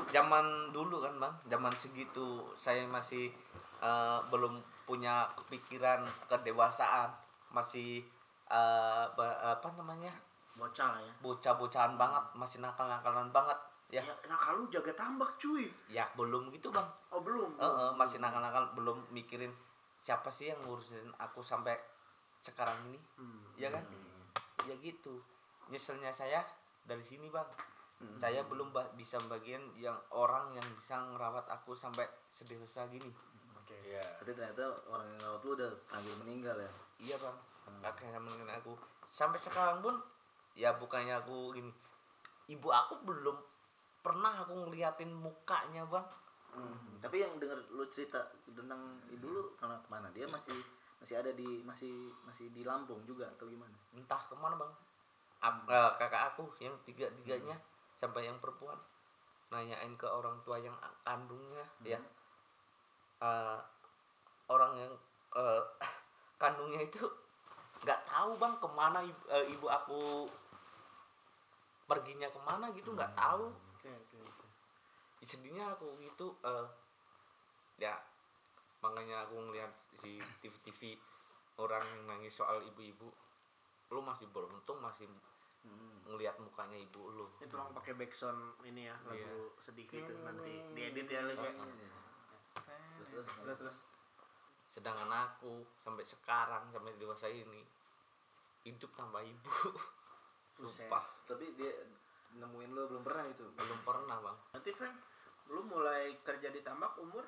zaman 0.09 0.45
dulu 0.69 1.01
kan 1.01 1.17
bang 1.17 1.33
zaman 1.49 1.73
segitu 1.75 2.25
saya 2.53 2.85
masih 2.85 3.33
eh, 3.81 4.19
belum 4.29 4.57
punya 4.85 5.27
kepikiran 5.35 6.01
kedewasaan 6.27 7.09
masih 7.49 8.05
eh, 8.45 9.05
ba- 9.09 9.39
apa 9.51 9.67
namanya 9.73 10.11
Bocah 10.53 10.85
lah 10.87 11.01
ya. 11.01 11.13
bocah-bocahan 11.19 11.93
banget 11.95 12.23
masih 12.33 12.59
nakal-nakalan 12.59 13.29
banget 13.29 13.57
ya 13.89 14.01
Ya, 14.01 14.13
nakal 14.25 14.57
lu 14.57 14.65
jaga 14.67 14.93
tambak 14.93 15.33
cuy. 15.35 15.69
ya 15.87 16.05
belum 16.13 16.49
gitu 16.49 16.69
bang 16.69 16.85
Oh 17.09 17.21
belum. 17.21 17.53
Eh, 17.55 17.65
eh, 17.65 17.91
masih 17.93 18.17
nakal-nakal 18.17 18.73
belum 18.73 18.97
mikirin 19.09 19.53
siapa 19.97 20.27
sih 20.27 20.49
yang 20.49 20.59
ngurusin 20.61 21.09
aku 21.15 21.39
sampai 21.39 21.77
sekarang 22.39 22.75
ini 22.85 22.99
Hmm. 23.15 23.41
ya 23.55 23.69
kan 23.69 23.85
ya 24.63 24.75
gitu 24.77 25.21
nyeselnya 25.67 26.09
saya 26.09 26.43
dari 26.83 27.01
sini 27.01 27.29
bang 27.29 27.45
saya 28.13 28.43
belum 28.43 28.69
ba- 28.69 28.91
bisa 28.93 29.15
bagian 29.23 29.63
yang 29.73 29.95
orang 30.09 30.51
yang 30.51 30.67
bisa 30.75 30.99
ngerawat 30.99 31.47
aku 31.47 31.71
sampai 31.71 32.03
sedewasa 32.29 32.83
gini 32.87 33.07
Oke. 33.55 33.79
Iya. 33.81 34.03
Tapi 34.19 34.31
ternyata 34.33 34.59
orang 34.85 35.07
yang 35.07 35.17
ngerawat 35.17 35.41
lu 35.41 35.51
udah 35.55 35.69
terlanjur 35.87 36.15
meninggal 36.19 36.57
ya. 36.57 36.71
iya 36.99 37.15
bang 37.15 37.37
akhirnya 37.83 38.19
mengenai 38.19 38.59
aku. 38.59 38.73
Sampai 39.13 39.39
sekarang 39.39 39.83
pun 39.83 39.95
ya 40.53 40.73
bukannya 40.77 41.17
aku 41.17 41.57
gini 41.57 41.73
ibu 42.51 42.69
aku 42.69 42.99
belum 43.07 43.37
pernah 44.03 44.43
aku 44.43 44.67
ngeliatin 44.67 45.11
mukanya 45.15 45.87
bang. 45.87 46.07
Hmm. 46.53 46.99
Tapi 46.99 47.23
yang 47.23 47.39
dengar 47.39 47.57
lu 47.71 47.87
cerita 47.89 48.19
tentang 48.45 48.99
ibu 49.09 49.25
lu 49.31 49.43
karena 49.57 49.79
ke 49.79 49.87
mana? 49.87 50.07
Dia 50.11 50.27
masih 50.27 50.59
masih 50.99 51.15
ada 51.19 51.31
di 51.31 51.63
masih 51.63 52.11
masih 52.27 52.51
di 52.51 52.63
Lampung 52.63 53.03
juga 53.03 53.27
atau 53.35 53.47
gimana? 53.47 53.75
entah 53.95 54.21
ke 54.27 54.35
mana 54.35 54.59
bang. 54.59 54.71
Ab- 55.43 55.67
eh, 55.67 55.91
kakak 55.99 56.23
aku 56.35 56.47
yang 56.63 56.75
tiga 56.87 57.07
tiganya 57.19 57.55
sampai 57.99 58.27
yang 58.27 58.37
perempuan. 58.43 58.79
Nanyain 59.51 59.93
ke 59.95 60.07
orang 60.07 60.39
tua 60.43 60.59
yang 60.59 60.75
kandungnya 61.03 61.63
ya. 61.83 61.99
Eh, 63.23 63.59
orang 64.51 64.71
yang 64.75 64.93
eh, 65.39 65.61
kandungnya 66.41 66.83
itu 66.83 67.01
nggak 67.83 67.99
tahu 68.07 68.31
bang 68.39 68.55
ke 68.57 68.67
mana 68.69 68.99
ibu, 69.03 69.23
eh, 69.27 69.45
ibu 69.51 69.67
aku 69.67 70.01
perginya 71.83 72.31
ke 72.31 72.39
mana 72.41 72.71
gitu 72.71 72.89
nggak 72.91 73.11
tahu 73.13 73.51
Oke 73.75 73.91
oke 73.91 74.17
oke. 74.23 74.45
sedihnya 75.23 75.75
aku 75.75 75.91
gitu 75.99 76.31
eh, 76.41 76.67
ya 77.77 77.99
makanya 78.79 79.23
aku 79.23 79.35
ngeliat 79.37 79.71
si 79.99 80.19
TV-TV 80.39 80.95
orang 81.55 81.83
yang 81.83 82.03
nangis 82.09 82.35
soal 82.35 82.59
ibu-ibu 82.63 83.07
lu 83.91 83.99
masih 84.01 84.27
beruntung 84.31 84.79
masih 84.79 85.07
Hmm. 85.63 85.95
ngelihat 86.03 86.35
mukanya 86.43 86.75
ibu 86.75 87.07
lu 87.07 87.23
Ini 87.39 87.47
tolong 87.47 87.71
pakai 87.71 87.95
backsound 87.95 88.59
ini 88.67 88.91
ya 88.91 88.99
lagu 89.07 89.15
Iya. 89.15 89.63
sedih 89.63 89.87
gitu 89.87 90.11
nanti 90.27 90.59
diedit 90.75 91.07
ya 91.07 91.23
lu 91.23 91.39
kayak. 91.39 91.55
Terus 91.55 93.07
terus 93.07 93.27
Terus 93.31 93.57
terus. 93.63 93.77
Sedangkan 94.73 95.09
aku 95.09 95.61
sampai 95.79 96.01
sekarang 96.01 96.65
sampai 96.73 96.97
dewasa 96.97 97.29
ini 97.29 97.61
hidup 98.65 98.89
tanpa 98.97 99.21
ibu 99.21 99.51
sumpah 100.59 101.03
Tapi 101.29 101.53
dia 101.55 101.71
nemuin 102.33 102.73
lu 102.73 102.89
belum 102.89 103.03
pernah 103.05 103.25
itu. 103.29 103.45
belum 103.53 103.79
pernah 103.85 104.17
bang 104.17 104.37
Nanti 104.53 104.69
friend, 104.73 104.97
lu 105.49 105.61
mulai 105.65 106.17
kerja 106.25 106.49
di 106.49 106.65
tambak 106.65 106.97
umur 106.97 107.21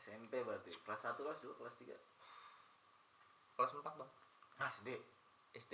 SMP 0.00 0.40
berarti. 0.40 0.72
Kelas 0.72 1.04
1, 1.04 1.20
kelas 1.20 1.38
2, 1.44 1.58
kelas 1.60 1.74
3. 1.76 1.92
kelas 3.60 3.72
4 3.76 4.00
bang 4.00 4.10
SD. 4.72 4.88
SD 5.54 5.72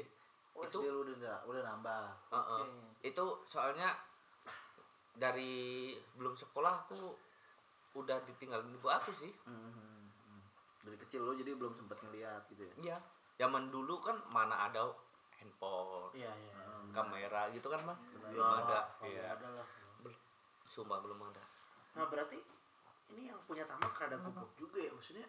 Oh, 0.55 0.63
Itu- 0.63 0.83
SD 0.83 0.87
lu 0.87 1.03
udah 1.15 1.37
udah 1.47 1.63
nambah. 1.65 2.05
Heeh. 2.31 2.63
Oke. 2.63 2.67
itu 3.05 3.25
soalnya 3.45 3.91
dari 5.15 5.95
belum 6.15 6.35
sekolah 6.35 6.87
aku 6.87 7.15
udah 7.95 8.19
ditinggalin 8.27 8.67
ibu 8.71 8.89
aku 8.91 9.15
sih 9.15 9.31
hmm, 9.47 9.71
hmm. 9.71 9.94
Dari 10.85 10.97
kecil 10.99 11.21
lu 11.21 11.33
jadi 11.33 11.53
belum 11.53 11.73
sempat 11.75 11.99
ngeliat 11.99 12.45
gitu 12.47 12.63
ya. 12.63 12.75
Iya. 12.85 12.99
Zaman 13.37 13.69
dulu 13.69 13.99
kan 13.99 14.21
mana 14.27 14.69
ada 14.69 14.93
handphone, 15.35 16.13
Iya 16.13 16.31
iya. 16.31 16.55
Hmm. 16.61 16.93
kamera 16.93 17.49
gitu 17.51 17.67
kan 17.67 17.81
bang? 17.83 17.99
Benar. 18.13 18.29
Belum 18.31 18.49
ada. 18.59 18.79
Oh, 18.95 19.05
Iya. 19.05 19.23
ada 19.31 19.49
lah. 19.55 19.69
Sumpah 20.67 20.99
belum 20.99 21.21
ada. 21.25 21.43
Nah 21.95 22.05
berarti 22.05 22.39
ini 23.09 23.29
yang 23.29 23.39
punya 23.43 23.63
tambak 23.65 23.95
rada 23.95 24.17
goblok 24.17 24.51
juga 24.55 24.79
ya 24.81 24.91
maksudnya 24.91 25.27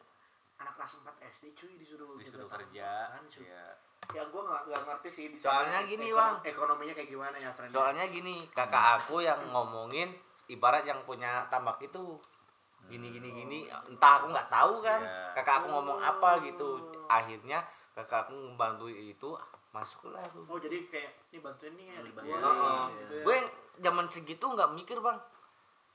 anak 0.56 0.74
kelas 0.74 0.92
4 0.98 1.12
SD 1.30 1.44
cuy 1.54 1.74
disuruh 1.76 2.16
disuruh 2.16 2.48
kerja 2.48 3.12
kan, 3.12 3.22
cuy. 3.28 3.44
ya 3.44 3.76
ya 4.08 4.24
gue 4.24 4.38
nggak 4.40 4.62
nggak 4.66 4.82
ngerti 4.86 5.10
sih 5.12 5.26
di 5.28 5.38
Soalnya 5.38 5.82
sana 5.82 5.90
gini, 5.90 6.08
ekonom- 6.08 6.40
Bang. 6.40 6.48
ekonominya 6.48 6.94
kayak 6.96 7.10
gimana 7.10 7.36
ya 7.36 7.50
friend 7.52 7.70
Soalnya 7.70 8.06
gini, 8.08 8.36
kakak 8.50 8.86
aku 8.98 9.20
yang 9.20 9.42
ngomongin 9.50 10.10
ibarat 10.48 10.82
yang 10.84 11.04
punya 11.04 11.44
tambak 11.48 11.78
itu 11.80 12.16
gini 12.86 13.08
gini 13.10 13.30
gini 13.32 13.58
entah 13.86 14.20
aku 14.20 14.30
nggak 14.30 14.48
tahu 14.48 14.74
kan 14.80 15.02
Iya. 15.02 15.34
kakak 15.34 15.56
aku 15.60 15.68
ngomong 15.70 15.98
apa 15.98 16.30
gitu 16.42 16.78
akhirnya 17.06 17.66
kakak 17.92 18.26
aku 18.26 18.34
membantu 18.34 18.86
itu 18.88 19.34
masuklah 19.70 20.22
aku 20.22 20.46
oh 20.46 20.58
jadi 20.58 20.86
kayak 20.86 21.12
ini 21.28 21.38
bantuin 21.40 21.74
nih 21.74 21.86
ya 21.88 22.00
Iya. 22.22 22.38
Heeh. 22.38 22.84
gitu 22.96 23.14
ya. 23.14 23.24
gue 23.24 23.38
zaman 23.80 24.06
segitu 24.08 24.46
nggak 24.46 24.72
mikir 24.74 24.98
bang 25.00 25.18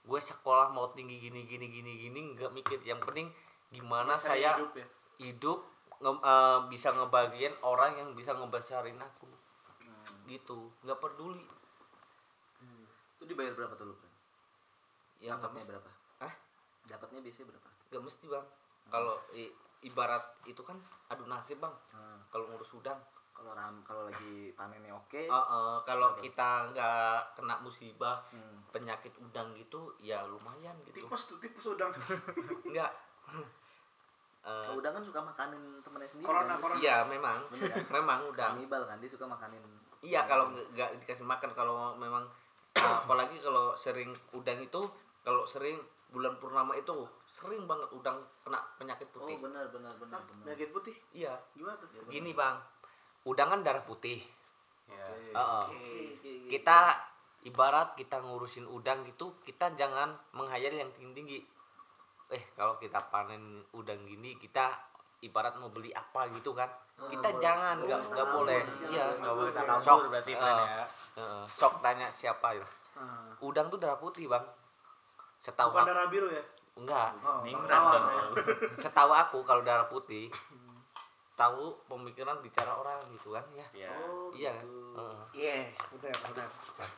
gue 0.03 0.21
sekolah 0.21 0.69
mau 0.69 0.91
tinggi 0.91 1.17
gini 1.19 1.45
gini 1.45 1.67
gini 1.69 1.93
gini 1.99 2.21
nggak 2.35 2.51
mikir 2.51 2.79
yang 2.83 2.99
penting 3.01 3.31
gimana 3.69 4.17
Cari 4.17 4.27
saya 4.41 4.51
hidup 4.57 4.73
ya. 4.75 4.87
hidup 5.19 5.59
nge- 5.99 6.23
eh, 6.23 6.59
bisa 6.67 6.89
ngebagian 6.91 7.55
orang 7.61 7.95
yang 7.95 8.09
bisa 8.13 8.33
ngebesarin 8.33 8.99
aku 8.99 9.29
Hmm. 9.79 10.27
gitu 10.27 10.73
nggak 10.81 10.99
peduli 10.99 11.45
Itu 13.13 13.25
dibayar 13.27 13.53
berapa 13.53 13.77
tuh 13.77 13.85
lu, 13.85 13.97
Dapatnya 15.21 15.53
mesti, 15.53 15.69
berapa? 15.69 15.91
Dapatnya 16.91 17.23
biasanya 17.23 17.47
berapa? 17.49 17.69
nggak 17.89 18.03
mesti 18.03 18.27
bang 18.27 18.47
kalau 18.87 19.15
ibarat 19.81 20.21
itu 20.45 20.61
kan 20.61 20.79
adu 21.07 21.25
nasib 21.25 21.59
bang 21.59 21.75
Hmm. 21.91 22.19
kalau 22.29 22.47
ngurus 22.47 22.71
udang 22.73 22.99
kalau 23.31 23.51
ram 23.51 23.81
kalau 23.81 24.05
lagi 24.05 24.51
panennya 24.53 24.93
oke 24.93 25.17
Eh, 25.17 25.27
eh, 25.27 25.77
kalau 25.81 26.13
Betul. 26.13 26.23
kita 26.23 26.49
nggak 26.69 27.19
kena 27.35 27.55
musibah 27.59 28.21
hmm. 28.29 28.69
penyakit 28.69 29.11
udang 29.17 29.55
gitu 29.55 29.91
ya 29.99 30.23
lumayan 30.23 30.77
gitu 30.85 31.01
tipes 31.01 31.23
tuh 31.25 31.39
tipes 31.39 31.65
udang 31.65 31.91
enggak 32.69 32.91
Eh, 34.41 34.65
Kalau 34.65 34.79
udang 34.79 34.97
kan 34.97 35.05
suka 35.05 35.21
makanin 35.21 35.61
temennya 35.81 36.09
sendiri 36.09 36.25
corona 36.27 36.49
kan? 36.51 36.61
corona 36.63 36.81
iya 36.81 37.05
memang 37.05 37.39
Bener 37.51 37.69
kan? 37.71 37.85
memang 38.01 38.19
udang 38.27 38.53
Kanibal 38.57 38.83
kan 38.85 38.97
dia 38.97 39.09
suka 39.09 39.27
makanin 39.27 39.61
iya 40.01 40.25
kalau 40.25 40.49
nggak 40.49 40.67
nggak 40.73 40.91
dikasih 41.05 41.25
makan 41.25 41.51
kalau 41.53 41.93
memang 41.95 42.25
apalagi 43.05 43.37
kalau 43.39 43.75
sering 43.75 44.09
udang 44.33 44.57
itu 44.59 44.81
kalau 45.21 45.45
sering 45.45 45.77
bulan 46.11 46.35
purnama 46.37 46.75
itu 46.75 47.07
sering 47.31 47.65
banget 47.65 47.87
udang 47.91 48.19
kena 48.43 48.59
penyakit 48.77 49.07
oh 49.11 49.23
putih. 49.23 49.39
benar 49.39 49.71
benar 49.71 49.95
benar 49.97 50.19
Ah, 50.19 50.27
benar. 50.27 50.43
Penyakit 50.45 50.69
putih? 50.71 50.97
Iya. 51.13 51.35
Gimana 51.55 51.79
tuh? 51.79 51.87
Ya, 51.89 52.01
benar. 52.03 52.11
gini 52.11 52.31
bang. 52.35 52.57
Udang 53.23 53.49
kan 53.49 53.61
darah 53.63 53.85
putih. 53.85 54.19
Ya. 54.87 55.07
Heeh. 55.07 55.65
Oke, 55.65 55.79
oke, 56.19 56.31
oke. 56.35 56.49
kita 56.51 56.79
ibarat 57.41 57.95
kita 57.95 58.21
ngurusin 58.21 58.67
udang 58.67 59.01
gitu 59.07 59.33
kita 59.41 59.73
jangan 59.73 60.13
menghayal 60.35 60.75
yang 60.75 60.91
tinggi 60.93 61.15
tinggi 61.15 61.39
eh 62.29 62.43
kalau 62.53 62.77
kita 62.77 63.01
panen 63.09 63.65
udang 63.73 64.05
gini 64.05 64.37
kita 64.37 64.77
ibarat 65.21 65.57
mau 65.57 65.69
beli 65.69 65.91
apa 65.91 66.27
gitu 66.33 66.53
kan? 66.53 66.69
Oh, 66.97 67.09
kita 67.09 67.29
boleh. 67.29 67.41
jangan 67.41 67.77
Oh, 67.77 67.87
nggak 67.87 68.01
nggak 68.09 68.29
boleh. 68.31 68.63
iya. 68.89 69.05
Nggak 69.17 69.35
boleh. 69.37 69.53
Berarti 70.11 70.33
Pren 70.35 70.59
ya. 70.59 70.85
Heeh, 71.17 71.45
sok 71.49 71.75
tanya 71.81 72.11
siapa 72.11 72.53
ya 72.53 72.67
Ah. 72.93 73.31
udang 73.41 73.71
tuh 73.71 73.79
darah 73.79 73.97
putih 73.97 74.27
bang 74.27 74.43
setahu 75.41 75.69
bukan 75.71 75.83
aku 75.83 75.91
darah 75.91 76.07
biru 76.09 76.29
ya 76.29 76.45
enggak 76.77 77.09
oh, 77.21 77.41
Ningrat 77.43 77.69
dong. 77.69 78.05
saya. 78.07 78.25
setahu 78.79 79.11
aku 79.11 79.39
kalau 79.43 79.61
darah 79.61 79.85
putih 79.85 80.29
tahu 81.35 81.73
pemikiran 81.89 82.37
bicara 82.45 82.69
orang 82.71 83.01
gitu 83.11 83.33
kan 83.33 83.45
ya 83.57 83.65
ya 83.73 83.89
oh 83.97 84.29
iya 84.37 84.53
kan 84.53 84.61
gitu. 84.61 85.03
Iya 85.33 85.73
benar 85.89 86.13
benar 86.29 86.49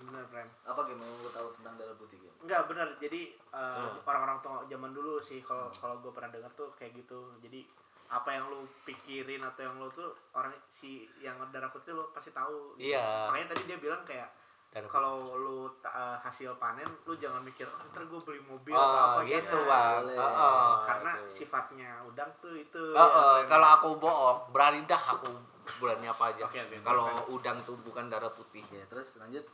benar 0.03 0.25
friend 0.27 0.51
apa 0.67 0.81
mau 0.93 1.13
lu 1.23 1.31
tahu 1.31 1.49
tentang 1.61 1.75
darah 1.79 1.95
putih 1.95 2.19
game 2.19 2.35
Enggak 2.43 2.67
benar. 2.67 2.89
Jadi 2.99 3.23
eh, 3.39 3.79
Hmm. 3.79 4.03
orang-orang 4.03 4.39
tua 4.43 4.67
zaman 4.67 4.91
dulu 4.91 5.23
sih 5.23 5.39
kalau 5.47 5.71
kalau 5.79 6.03
gue 6.03 6.11
pernah 6.11 6.27
dengar 6.35 6.51
tuh 6.59 6.75
kayak 6.75 6.91
gitu. 6.99 7.23
Jadi 7.39 7.63
apa 8.11 8.29
yang 8.29 8.51
lu 8.51 8.67
pikirin 8.83 9.41
atau 9.41 9.63
yang 9.63 9.79
lu 9.79 9.87
tuh 9.95 10.11
orang 10.35 10.51
si 10.69 11.07
yang 11.23 11.39
darah 11.55 11.71
putih 11.71 11.95
lu 11.95 12.11
pasti 12.11 12.35
tahu. 12.35 12.75
gitu. 12.75 12.91
Iya. 12.91 13.31
Makanya 13.31 13.47
tadi 13.55 13.63
dia 13.65 13.79
bilang 13.79 14.03
kayak 14.03 14.27
Kalau 14.73 15.37
lu 15.37 15.69
eh, 15.83 16.17
hasil 16.19 16.57
panen 16.57 16.88
lu 17.05 17.12
jangan 17.14 17.41
mikir 17.41 17.69
oh, 17.69 17.76
ntar 17.87 18.02
gue 18.02 18.21
beli 18.23 18.41
mobil 18.41 18.73
oh 18.73 18.81
atau 18.81 19.00
apa 19.07 19.21
gitu 19.23 19.45
jangan." 19.52 19.69
bang 19.69 19.93
boleh. 20.00 20.17
Heeh. 20.17 20.64
Karena 20.83 21.12
Oke. 21.14 21.29
sifatnya 21.31 21.91
udang 22.02 22.31
tuh 22.41 22.55
itu. 22.57 22.85
Oh, 22.91 23.05
oh, 23.05 23.37
kalau 23.45 23.69
aku 23.71 23.88
bohong, 23.97 24.49
berani 24.49 24.81
dah 24.85 25.02
aku 25.12 25.29
berani 25.76 26.09
apa 26.09 26.33
aja. 26.33 26.49
Oke, 26.49 26.57
kalau 26.81 27.05
udang 27.29 27.61
tuh 27.62 27.76
bukan 27.79 28.09
darah 28.09 28.33
putih, 28.33 28.64
Oke, 28.64 28.81
terus 28.88 29.12
lanjut 29.17 29.45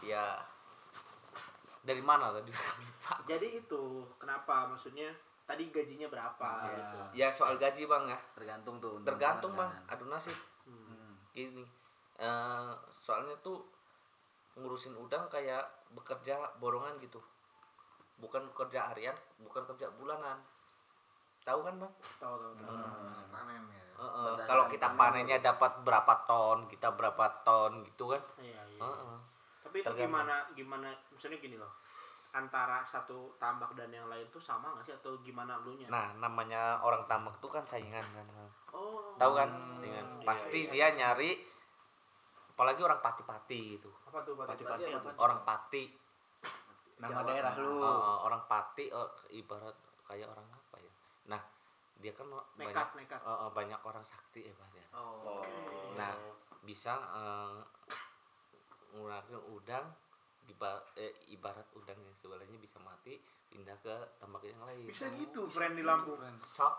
ya 0.00 0.42
dari 1.80 2.00
mana 2.00 2.32
tadi? 2.32 2.50
Jadi 3.30 3.60
itu 3.60 3.82
kenapa 4.16 4.66
maksudnya 4.66 5.12
tadi 5.44 5.68
gajinya 5.68 6.08
berapa 6.08 6.48
Iya. 6.64 6.72
gitu. 6.74 6.98
ya 7.14 7.28
soal 7.30 7.54
gaji 7.54 7.84
bang 7.84 8.04
ya, 8.08 8.18
tergantung 8.34 8.80
tuh 8.80 8.96
tergantung 9.04 9.52
bang. 9.54 9.68
kan. 9.68 9.94
Aduh 9.94 10.08
nasib 10.08 10.34
Hmm. 10.64 10.80
Hmm. 10.88 11.14
gini. 11.30 11.62
eh, 12.16 12.72
soalnya 12.98 13.36
tuh 13.38 13.60
ngurusin 14.54 14.94
udang 14.94 15.26
kayak 15.30 15.66
bekerja 15.94 16.38
borongan 16.62 16.94
gitu, 17.02 17.18
bukan 18.22 18.46
kerja 18.54 18.90
harian, 18.94 19.14
bukan 19.42 19.62
kerja 19.74 19.90
bulanan. 19.98 20.38
Tahu 21.44 21.60
kan 21.60 21.74
bang? 21.76 21.92
Tahu 22.22 22.34
tahu 22.40 22.52
tahu. 22.56 22.72
Hmm. 22.72 23.28
panen 23.28 23.62
ya 23.68 23.84
Berdasarkan 23.94 24.46
kalau 24.48 24.64
kita 24.72 24.86
panen 24.90 24.98
panennya 24.98 25.38
dapat 25.38 25.72
berapa 25.86 26.14
ton, 26.26 26.58
kita 26.66 26.88
berapa 26.96 27.24
ton 27.46 27.84
gitu 27.86 28.10
kan? 28.10 28.22
Iya, 28.40 28.62
iya. 28.74 28.80
Eh, 28.80 28.96
eh. 29.06 29.18
Tapi 29.62 29.76
itu 29.80 29.86
Tergantung. 29.86 30.08
gimana 30.10 30.34
gimana 30.56 30.88
maksudnya 31.12 31.38
gini 31.38 31.56
loh. 31.60 31.72
Antara 32.34 32.82
satu 32.82 33.38
tambak 33.38 33.70
dan 33.78 33.94
yang 33.94 34.10
lain 34.10 34.26
tuh 34.34 34.42
sama 34.42 34.74
nggak 34.74 34.84
sih 34.90 34.94
atau 34.98 35.14
gimana 35.22 35.54
lu 35.62 35.78
nya? 35.78 35.86
Nah, 35.86 36.10
namanya 36.18 36.82
orang 36.82 37.06
tambak 37.06 37.38
tuh 37.38 37.46
kan 37.46 37.62
saingan 37.62 38.02
kan. 38.02 38.26
oh. 38.74 39.14
Tahu 39.14 39.32
kan? 39.38 39.46
Hmm, 39.54 39.78
Saingan. 39.78 40.06
iya, 40.18 40.26
Pasti 40.26 40.60
iya. 40.66 40.70
dia 40.74 40.86
nyari 40.98 41.30
apalagi 42.54 42.80
orang 42.86 43.02
pati-pati 43.02 43.58
gitu. 43.74 43.90
apa 44.06 44.22
tuh 44.22 44.38
pati 44.38 44.62
Pati-pati? 44.62 44.90
Orang 45.18 45.42
pati, 45.42 45.82
nama 47.02 47.26
Jawa 47.26 47.26
daerah 47.26 47.52
lu 47.58 47.82
eh, 47.82 48.18
orang 48.22 48.42
pati 48.46 48.84
eh, 48.86 49.10
ibarat 49.34 49.74
kayak 50.06 50.30
orang 50.30 50.46
apa 50.46 50.76
ya? 50.78 50.92
Nah, 51.34 51.42
dia 51.98 52.14
kan 52.14 52.30
banyak 52.30 52.70
nekat 52.70 52.88
nekat. 52.94 53.20
eh, 53.26 53.34
eh, 53.42 53.50
banyak 53.50 53.80
orang 53.82 54.04
sakti 54.06 54.46
ya, 54.46 54.54
Pak, 54.54 54.68
ya. 54.70 54.86
Oh. 54.94 55.42
Nah, 55.98 56.14
bisa 56.62 56.94
ngurangin 58.94 59.42
udang 59.50 59.90
di 60.46 60.54
eh, 60.94 61.12
ibarat 61.34 61.66
udang 61.74 61.98
yang 61.98 62.14
sebelahnya 62.22 62.54
bisa 62.62 62.78
mati 62.78 63.18
pindah 63.50 63.74
ke 63.82 63.94
tambak 64.22 64.46
yang 64.46 64.62
lain. 64.62 64.86
bisa 64.86 65.10
gitu 65.18 65.50
friend 65.50 65.74
di 65.74 65.82
Lampung. 65.82 66.22
Sok. 66.54 66.74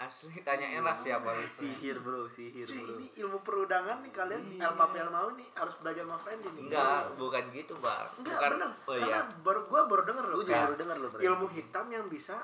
Asli 0.00 0.40
tanyain 0.40 0.80
lah 0.80 0.96
siapa 0.96 1.28
itu. 1.38 1.68
sihir 1.68 2.00
bro 2.00 2.24
sihir 2.26 2.64
Cuy, 2.64 2.80
bro 2.80 2.96
ini 2.96 3.06
ilmu 3.14 3.38
perudangan 3.40 4.00
nih 4.00 4.08
kalian 4.10 4.40
Iya. 4.48 4.64
El 4.64 4.74
Papel 4.74 5.06
mau 5.06 5.28
nih 5.30 5.44
harus 5.52 5.76
belajar 5.76 6.02
sama 6.02 6.16
friend 6.16 6.40
ini. 6.42 6.58
Enggak, 6.64 7.00
bukan 7.14 7.44
gitu, 7.52 7.74
Bang. 7.76 8.08
Enggak, 8.16 8.32
bukan, 8.34 8.50
bener. 8.56 8.70
Oh 8.80 8.94
Karena 8.96 9.06
iya. 9.06 9.20
baru 9.38 9.60
gua 9.66 9.80
baru 9.84 10.02
denger 10.02 10.24
loh. 10.24 10.34
lu 10.34 10.42
juga 10.42 10.54
Ya. 10.54 10.62
baru 10.64 10.76
denger 10.78 10.96
lo 10.96 11.06
bro 11.06 11.20
Ilmu 11.20 11.46
hitam 11.50 11.86
yang 11.86 12.06
bisa 12.06 12.36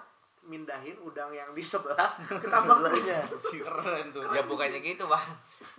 mindahin 0.42 0.94
udang 1.00 1.32
yang 1.32 1.50
di 1.50 1.64
sebelah 1.64 2.10
ke 2.20 2.46
tambak 2.46 2.76
Sebelahnya. 2.78 3.18
Keren 3.64 4.06
tuh. 4.12 4.22
Ya 4.30 4.42
bukannya 4.44 4.78
gitu, 4.78 5.04
Bang. 5.06 5.24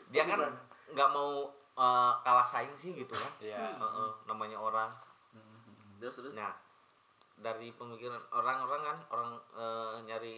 Dia 0.09 0.25
kan 0.25 0.41
nggak 0.89 1.09
mau 1.09 1.45
eh, 1.71 2.13
kalah 2.19 2.43
saing 2.43 2.73
sih 2.73 2.97
gitu 2.97 3.13
kan. 3.13 3.31
ya 3.37 3.77
Heeh, 3.77 4.09
namanya 4.25 4.57
orang. 4.57 4.89
Hmm, 5.29 6.01
terus 6.01 6.17
terus 6.17 6.33
Nah, 6.33 6.57
dari 7.37 7.69
pemikiran 7.69 8.17
orang-orang 8.33 8.81
kan 8.83 8.97
orang 9.09 9.29
eh, 9.53 9.95
nyari 10.03 10.35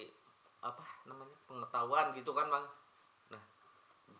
apa 0.60 0.84
namanya 1.08 1.36
pengetahuan 1.48 2.12
gitu 2.16 2.32
kan 2.36 2.48
bang. 2.52 2.66
Nah 3.32 3.44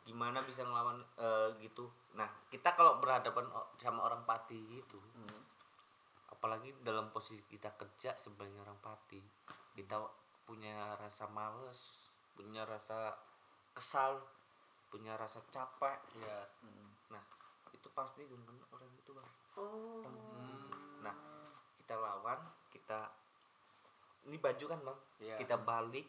gimana 0.08 0.40
bisa 0.48 0.64
ngelawan 0.64 1.04
eh, 1.20 1.50
gitu? 1.60 1.92
Nah 2.16 2.30
kita 2.48 2.74
kalau 2.74 2.98
berhadapan 3.04 3.46
sama 3.80 4.08
orang 4.08 4.24
pati 4.24 4.58
gitu 4.72 5.00
Hmm. 5.16 5.42
apalagi 6.32 6.72
dalam 6.88 7.12
posisi 7.12 7.44
kita 7.52 7.76
kerja 7.76 8.16
sebagai 8.16 8.56
orang 8.64 8.80
pati 8.80 9.20
kita 9.76 10.00
punya 10.48 10.96
rasa 10.96 11.28
males 11.28 11.76
punya 12.40 12.64
rasa 12.64 13.12
kesal 13.76 14.24
punya 14.90 15.20
rasa 15.20 15.44
capek. 15.52 16.00
Ya. 16.18 16.48
Hmm. 16.64 16.90
nah 17.14 17.24
itu 17.76 17.88
pasti 17.92 18.24
genggen 18.26 18.58
orang 18.72 18.90
itu 18.96 19.12
bang. 19.12 19.30
Oh. 19.60 20.08
nah 21.04 21.16
kita 21.84 22.00
lawan 22.00 22.40
kita 22.72 23.12
ini 24.28 24.38
baju 24.40 24.66
kan 24.68 24.80
bang? 24.84 25.00
Ya. 25.20 25.36
Kita 25.38 25.56
balik 25.60 26.08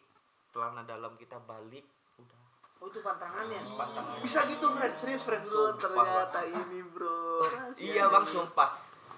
celana 0.50 0.82
dalam 0.82 1.14
kita 1.14 1.38
balik 1.46 1.86
udah. 2.18 2.40
Oh 2.82 2.86
itu 2.90 2.98
pantangannya. 3.00 3.62
Pantangan. 3.78 4.18
Bisa 4.22 4.44
gitu 4.50 4.66
friend, 4.74 4.94
serius 4.98 5.22
friend. 5.22 5.46
bro 5.46 5.74
Sumpah, 5.74 6.04
ternyata 6.04 6.40
ini 6.46 6.80
bro. 6.84 7.46
Iya 7.78 8.04
bang 8.10 8.26
sumpah. 8.26 8.70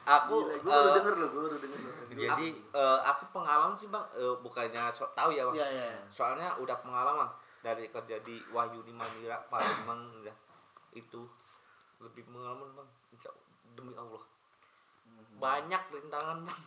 Aku 0.02 0.50
gue 0.50 0.66
baru 0.66 0.88
eh, 0.90 0.94
denger 0.98 1.14
lo 1.14 1.26
gue 1.30 1.42
baru 1.46 1.56
denger 1.62 1.78
lo 1.78 1.90
jadi 2.12 2.46
eh, 2.58 2.98
aku 3.06 3.22
pengalaman 3.32 3.74
sih 3.78 3.88
bang. 3.88 4.04
Eh, 4.18 4.36
bukannya 4.44 4.92
sok 4.92 5.16
tahu 5.16 5.30
ya 5.32 5.48
bang. 5.48 5.56
Iya 5.56 5.68
iya. 5.72 5.88
soalnya 6.12 6.58
udah 6.60 6.76
pengalaman 6.82 7.28
dari 7.62 7.86
kerja 7.88 8.18
di 8.26 8.42
Wahyu 8.50 8.82
di 8.82 8.90
Manira 8.90 9.38
Palembang 9.46 10.26
ya 10.26 10.34
itu 10.92 11.24
lebih 12.02 12.28
pengalaman 12.28 12.68
bang. 12.76 12.88
Insya- 13.14 13.40
demi 13.72 13.94
Allah. 13.96 14.20
Banyak 15.38 15.82
rintangan 15.96 16.44
bang 16.44 16.60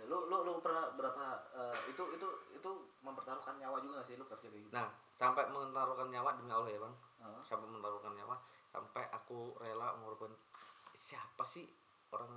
Ya, 0.00 0.08
lu 0.08 0.32
lu 0.32 0.36
lu 0.48 0.52
pernah 0.64 0.88
berapa 0.96 1.24
eh, 1.52 1.76
itu 1.92 2.00
itu 2.16 2.24
itu 2.56 2.70
mempertaruhkan 3.04 3.60
nyawa 3.60 3.84
juga 3.84 4.00
gak 4.00 4.08
sih 4.08 4.16
lu 4.16 4.24
kerja 4.24 4.48
kayak 4.48 4.64
gitu? 4.64 4.72
nah 4.72 4.88
sampai 5.12 5.44
menaruhkan 5.46 6.08
nyawa 6.08 6.40
demi 6.40 6.48
Allah 6.48 6.72
ya 6.72 6.80
bang 6.80 6.94
Heeh. 7.20 7.42
sampai 7.44 7.68
menaruhkan 7.68 8.16
nyawa 8.16 8.40
sampai 8.72 9.04
aku 9.12 9.52
rela 9.60 9.92
mengorban 10.00 10.32
siapa 10.90 11.44
sih 11.44 11.68
orang 12.10 12.32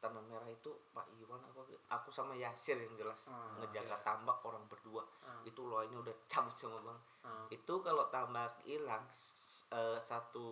tanah 0.00 0.24
merah 0.26 0.48
itu 0.48 0.74
Pak 0.90 1.06
Iwan 1.14 1.38
apa 1.44 1.60
aku 1.92 2.08
sama 2.10 2.32
Yasir 2.34 2.74
yang 2.74 2.98
jelas 2.98 3.30
Ah, 3.30 3.54
ngejaga 3.60 3.94
iya. 3.94 4.02
tambak 4.02 4.42
orang 4.42 4.66
berdua 4.66 5.06
Ah, 5.22 5.38
itu 5.46 5.62
loanya 5.62 6.02
udah 6.02 6.14
cabut 6.26 6.56
sama 6.56 6.82
bang 6.82 6.98
ah. 7.22 7.46
itu 7.46 7.74
kalau 7.78 8.10
tambak 8.10 8.58
hilang 8.64 9.06
eh, 9.70 9.98
satu 10.02 10.46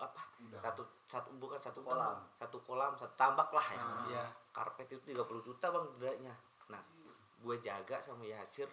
apa? 0.00 0.22
Udah. 0.48 0.60
satu 0.64 0.82
satu 1.06 1.28
bukan 1.36 1.60
satu 1.60 1.80
Kolam. 1.84 2.16
tambak, 2.16 2.18
satu 2.40 2.56
kolam 2.64 2.92
satu 2.96 3.14
tambak 3.20 3.48
lah 3.52 3.66
ya. 3.68 3.78
Ah. 3.78 4.04
ya 4.08 4.24
karpet 4.52 4.88
itu 4.92 5.12
30 5.12 5.46
juta 5.46 5.66
bang 5.68 5.84
dendanya 5.96 6.34
nah 6.68 6.80
gue 7.42 7.56
jaga 7.60 8.00
sama 8.00 8.24
Yasir. 8.24 8.68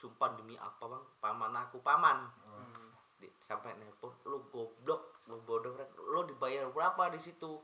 Sumpah 0.00 0.32
demi 0.32 0.56
apa 0.56 0.80
bang? 0.80 1.04
Paman 1.20 1.52
aku 1.52 1.78
paman. 1.84 2.24
Hmm. 2.46 2.88
di, 3.20 3.28
sampai 3.44 3.76
nelpon 3.76 4.16
lu 4.24 4.40
goblok 4.48 5.20
lu 5.28 5.36
bodoh 5.44 5.76
lu 6.08 6.24
dibayar 6.24 6.64
berapa 6.72 7.12
di 7.12 7.20
situ? 7.20 7.60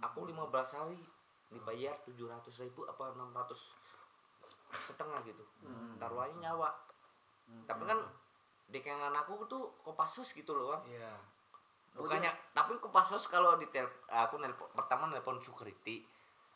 Aku 0.00 0.24
15 0.24 0.48
hari 0.72 0.96
dibayar 1.52 1.92
700 2.08 2.64
ribu 2.64 2.88
apa 2.88 3.12
600 3.12 3.52
setengah 4.88 5.20
gitu. 5.28 5.44
Hmm. 5.66 6.00
taruh 6.00 6.24
aja 6.24 6.32
nyawa. 6.40 6.70
Tapi 7.68 7.82
kan 7.84 8.00
dekengan 8.70 9.12
aku 9.12 9.44
tuh 9.44 9.74
Kopassus 9.80 10.30
gitu 10.30 10.52
loh 10.52 10.72
Bang. 10.72 10.82
Iya. 10.88 11.12
bukannya 11.92 12.30
tapi 12.50 12.78
Kopassus 12.78 13.26
kalau 13.26 13.54
di 13.54 13.66
tel 13.66 13.84
aku 14.06 14.38
nelpon 14.38 14.70
pertama 14.70 15.06
nelpon 15.06 15.38
security 15.38 16.06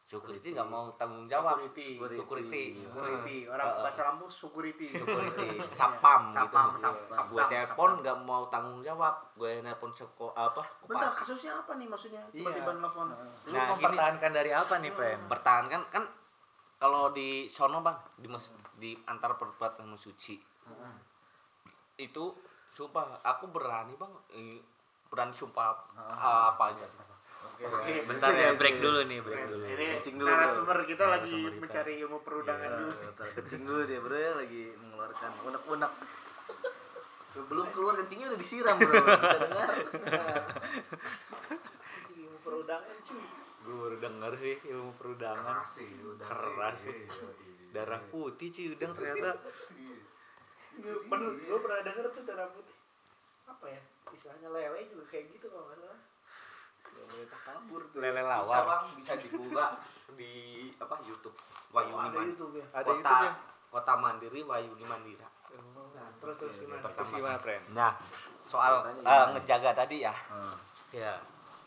security 0.04 0.52
nggak 0.52 0.68
mau 0.68 0.92
tanggung 0.94 1.26
jawab 1.26 1.58
Security. 1.58 1.98
security 2.14 2.64
Security. 2.78 3.36
Orang 3.48 3.66
Heeh. 3.66 3.82
bahasa 3.82 4.00
Lampung 4.04 4.30
security. 4.30 4.86
security 4.92 5.48
sapam 5.74 6.30
Sapam, 6.30 6.76
gitu 6.76 6.78
sapam. 6.78 7.24
gue 7.26 7.42
telepon 7.48 7.90
nggak 7.98 8.18
mau 8.20 8.42
tanggung 8.46 8.78
jawab 8.80 9.14
gue 9.34 9.58
nelpon 9.58 9.90
seko 9.90 10.30
apa 10.30 10.60
Bentar, 10.84 11.08
Kopassus 11.08 11.18
kasusnya 11.24 11.52
apa 11.56 11.72
nih 11.74 11.88
maksudnya? 11.88 12.22
Iya. 12.30 12.36
Tiba-tiba 12.36 12.70
nelfon. 12.76 13.08
Lu 13.44 13.50
Nah, 13.50 13.66
mempertahankan 13.72 14.30
dari 14.30 14.50
apa 14.52 14.74
nih, 14.78 14.92
Pren? 14.92 15.18
bertahan 15.26 15.66
kan 15.66 15.82
kan 15.90 16.04
kalau 16.76 17.10
di 17.10 17.48
sono 17.48 17.80
bang 17.80 17.96
di 18.14 18.28
mes, 18.28 18.44
di 18.76 18.92
antara 19.04 19.34
perbatasan 19.34 19.82
sama 19.84 19.96
suci 19.96 20.36
itu 21.96 22.24
sumpah 22.70 23.22
aku 23.22 23.46
berani 23.48 23.94
bang 23.94 24.12
eh, 24.32 24.58
berani 25.06 25.30
sumpah 25.30 25.78
apa 26.16 26.64
aja 26.70 26.86
Oke, 27.54 28.02
Bentar 28.02 28.34
ya, 28.34 28.50
break 28.52 28.82
dulu 28.82 29.06
nih, 29.06 29.22
break 29.22 29.46
dulu. 29.46 29.62
Ini 29.62 29.84
Kencing 29.94 30.16
dulu. 30.18 30.26
narasumber 30.26 30.78
kita 30.82 31.04
lagi 31.06 31.30
Narasumber 31.30 31.52
kita. 31.52 31.62
mencari 31.62 31.92
ilmu 32.02 32.18
perudangan 32.26 32.66
Iya, 32.66 32.78
dulu. 32.82 32.92
bentar, 32.98 33.26
kencing 33.38 33.62
dulu 33.62 33.80
dia 33.84 33.98
bro 34.02 34.16
ya 34.16 34.32
lagi 34.34 34.62
mengeluarkan 34.74 35.30
unek-unek 35.44 35.92
belum 37.44 37.66
keluar 37.70 37.94
kencingnya 37.96 38.26
udah 38.26 38.40
disiram 38.40 38.76
bro 38.76 38.90
bisa 38.90 39.38
dengar 39.38 39.68
Ilmu 42.10 42.38
perudangan 42.42 42.96
cuy. 43.02 43.22
Gue 43.64 43.76
baru 43.76 43.96
denger 43.98 44.32
sih 44.36 44.54
ilmu 44.66 44.90
perudangan. 44.94 45.54
Keras 45.56 45.70
sih, 45.72 45.88
udah 45.96 46.26
Keras 46.26 46.76
sih. 46.80 46.90
Iya, 46.90 47.06
iya. 47.06 47.70
Darah 47.70 48.02
putih 48.04 48.48
cuy 48.50 48.66
udang 48.72 48.92
ternyata. 48.92 49.30
Bener, 50.76 51.30
gue 51.36 51.58
pernah 51.58 51.80
denger 51.82 52.06
tuh 52.10 52.22
darah 52.24 52.48
putih. 52.50 52.76
Apa 53.44 53.66
ya? 53.66 53.80
Istilahnya 54.10 54.48
lele 54.48 54.80
juga 54.88 55.04
kayak 55.08 55.24
gitu 55.30 55.46
kalau 55.48 55.66
nggak 55.66 55.78
salah. 55.80 56.00
Takabur 57.26 57.82
tuh 57.90 57.98
Lele 57.98 58.20
bisa 58.20 58.30
lawar. 58.38 58.62
bang 58.64 58.84
bisa 58.94 59.12
dibuka 59.18 59.66
di 60.18 60.32
apa 60.76 60.94
YouTube 61.02 61.34
Wahyu 61.70 61.90
Oh, 61.90 61.98
ada 61.98 62.06
Mandira 62.06 62.22
YouTube 62.24 62.54
ya. 62.54 62.66
Ada 62.70 62.84
kota 62.84 62.94
YouTube 62.94 63.24
ya? 63.24 63.32
kota 63.68 63.92
Mandiri 63.96 64.40
Wahyu 64.42 64.72
Mandira 64.80 65.28
Nah, 65.54 66.10
terus 66.18 66.34
terus 66.36 66.54
gimana? 66.56 66.82
Terus 66.84 67.10
gimana, 67.12 67.38
Pren? 67.38 67.62
nah 67.70 67.94
soal 68.44 68.82
gimana? 68.92 69.30
ngejaga 69.32 69.70
tadi 69.76 69.96
ya 70.00 70.14
Hmm. 70.28 70.54
Ya. 70.90 71.18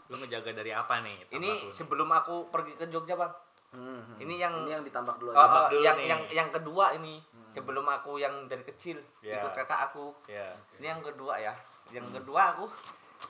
Lu 0.07 0.15
ngejaga 0.17 0.51
dari 0.53 0.71
apa 0.71 0.99
nih? 1.01 1.15
ini 1.29 1.49
lu? 1.61 1.71
sebelum 1.71 2.07
aku 2.09 2.47
pergi 2.47 2.75
ke 2.75 2.87
Jogja 2.87 3.15
bang 3.15 3.33
Hmm, 3.67 3.99
hmm. 3.99 4.17
Ini 4.17 4.33
yang- 4.37 4.63
ini 4.63 4.71
yang 4.71 4.83
ditambak 4.85 5.19
dulu 5.19 5.35
aja 5.35 5.43
eh, 5.43 5.67
dulu 5.69 5.83
yang 5.83 5.97
nih. 5.97 6.07
yang 6.07 6.21
yang 6.29 6.49
kedua 6.49 6.95
ini 6.95 7.19
Hmm. 7.27 7.36
Sebelum 7.49 7.85
aku 7.85 8.17
yang 8.17 8.45
dari 8.45 8.63
kecil 8.63 8.97
Ya. 9.19 9.39
ikut 9.39 9.53
kakak 9.53 9.79
aku. 9.87 10.11
Ya. 10.25 10.51
ini 10.77 10.87
yang 10.87 11.01
kedua 11.01 11.37
ya. 11.37 11.53
Yang 11.87 12.19
kedua 12.19 12.53
aku 12.53 12.65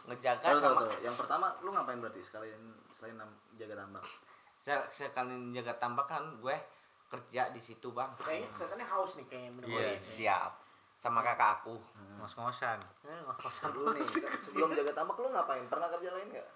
ngejaga 0.06 0.44
tahu, 0.44 0.58
sama 0.58 0.82
tahu. 0.84 1.00
yang 1.00 1.16
pertama 1.16 1.46
lu 1.62 1.70
ngapain 1.70 1.98
berarti 1.98 2.20
sekalian 2.22 2.60
selain 2.92 3.16
jaga 3.56 3.76
tambak? 3.78 4.04
Saya 4.60 4.84
sekalian 4.90 5.52
jaga 5.52 5.74
tambak 5.78 6.06
kan 6.06 6.24
gue 6.38 6.56
kerja 7.08 7.50
di 7.50 7.62
situ 7.62 7.88
bang. 7.90 8.12
Kayaknya 8.18 8.50
kelihatannya 8.52 8.88
haus 8.90 9.12
nih 9.16 9.26
kayaknya 9.26 9.52
minum 9.54 9.68
Iya, 9.70 9.78
Wih, 9.78 9.88
air. 9.90 10.00
siap. 10.00 10.52
Sama 10.98 11.22
kakak 11.22 11.62
aku. 11.62 11.76
Ngos-ngosan. 12.20 12.82
Eh, 13.06 13.20
nggak 13.22 13.38
usah 13.40 13.64
Ntar 13.64 13.72
dulu 13.72 13.88
nih 13.96 14.08
sebelum 14.44 14.70
jaga 14.74 14.92
tambak 14.94 15.16
lu 15.18 15.30
ngapain? 15.30 15.64
Pernah 15.66 15.88
kerja 15.90 16.10
lain 16.12 16.28
nggak? 16.30 16.48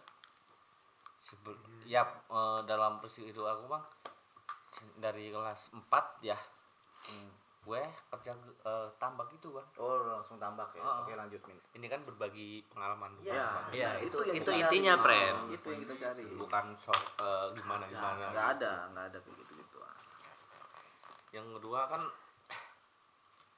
Sebel- 1.22 1.64
ya 1.86 2.04
eh, 2.04 2.60
dalam 2.66 3.00
peristiwa 3.00 3.28
itu 3.28 3.42
aku 3.42 3.64
bang 3.70 3.84
dari 4.98 5.30
kelas 5.30 5.72
4 5.72 5.88
ya 6.22 6.36
gue 7.62 7.82
kerja 8.10 8.34
eh, 8.66 8.88
tambak 8.98 9.30
itu 9.30 9.54
bang. 9.54 9.68
Oh 9.78 10.02
langsung 10.10 10.42
tambak 10.42 10.74
ya? 10.74 10.82
Oh. 10.82 11.06
oke 11.06 11.14
lanjut 11.14 11.42
min. 11.46 11.58
Ini 11.78 11.86
kan 11.94 12.02
berbagi 12.02 12.66
pengalaman. 12.74 13.14
Juga 13.22 13.30
Ya. 13.30 13.48
Ya, 13.70 13.90
itu 14.02 14.18
itu 14.34 14.42
kita 14.42 14.52
intinya. 14.58 14.98
Pren. 14.98 15.54
itu 15.54 15.68
yang 15.70 15.82
kita 15.86 15.96
cari. 16.02 16.24
Bukan 16.26 16.66
so, 16.82 16.94
eh, 17.22 17.46
gimana 17.54 17.86
gimana. 17.86 18.34
nggak 18.34 18.48
ada 18.58 18.74
nggak 18.94 19.06
ada 19.14 19.18
kayak 19.22 19.38
gitu 19.46 19.54
gitu 19.62 19.78
yang 21.32 21.48
kedua 21.56 21.88
kan 21.88 22.04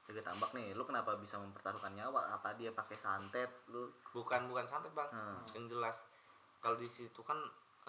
jaga 0.05 0.21
tambak 0.21 0.53
nih. 0.53 0.77
Lu 0.77 0.85
kenapa 0.85 1.17
bisa 1.17 1.41
mempertaruhkan 1.41 1.97
nyawa? 1.97 2.37
Apa 2.37 2.53
dia 2.53 2.69
pakai 2.69 2.93
santet? 2.93 3.49
Lu 3.73 3.89
bukan 4.13 4.45
bukan 4.51 4.65
santet 4.69 4.93
bang. 4.93 5.09
Hmm. 5.09 5.41
yang 5.57 5.65
jelas 5.69 5.97
kalau 6.61 6.77
di 6.77 6.87
situ 6.87 7.21
kan 7.25 7.37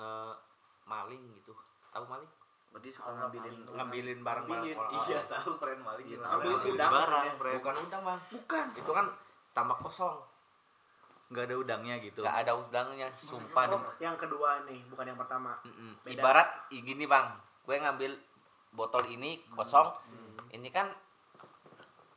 eh, 0.00 0.34
maling 0.88 1.20
gitu. 1.36 1.52
Tahu 1.92 2.04
maling 2.08 2.30
berarti 2.74 2.90
suka 2.90 3.06
Kalau 3.06 3.16
ngambilin 3.16 3.46
maling. 3.54 3.62
ngambilin 3.72 4.18
barang-barang 4.20 4.64
Ngambilin, 4.66 4.76
orang 4.76 4.92
iya 5.06 5.20
tahu 5.24 5.50
pren 5.56 5.78
maling 5.78 6.04
Iya, 6.04 6.10
gitu 6.10 6.22
ngambil 6.24 6.50
Maling. 6.50 6.74
udang 6.74 6.90
barang. 6.92 7.24
Pren. 7.36 7.54
bukan 7.56 7.74
udang 7.80 8.02
bang 8.02 8.20
Bukan. 8.28 8.66
itu 8.74 8.90
kan 8.90 9.06
tambak 9.52 9.78
kosong 9.80 10.16
Nggak 11.24 11.44
ada 11.44 11.56
udangnya 11.56 11.94
gitu. 12.00 12.20
nggak 12.20 12.36
ada 12.36 12.52
udangnya 12.52 13.06
sumpah 13.20 13.64
Oh, 13.70 13.80
yang 13.96 14.14
kedua 14.14 14.60
nih, 14.64 14.82
bukan 14.86 15.04
yang 15.04 15.16
pertama. 15.16 15.56
Beda. 16.04 16.12
Ibarat 16.12 16.48
gini 16.68 17.04
bang, 17.04 17.26
gue 17.64 17.76
ngambil 17.76 18.12
botol 18.70 19.02
ini 19.04 19.38
kosong, 19.48 19.88
Hmm. 20.04 20.36
ini 20.52 20.68
kan 20.68 20.90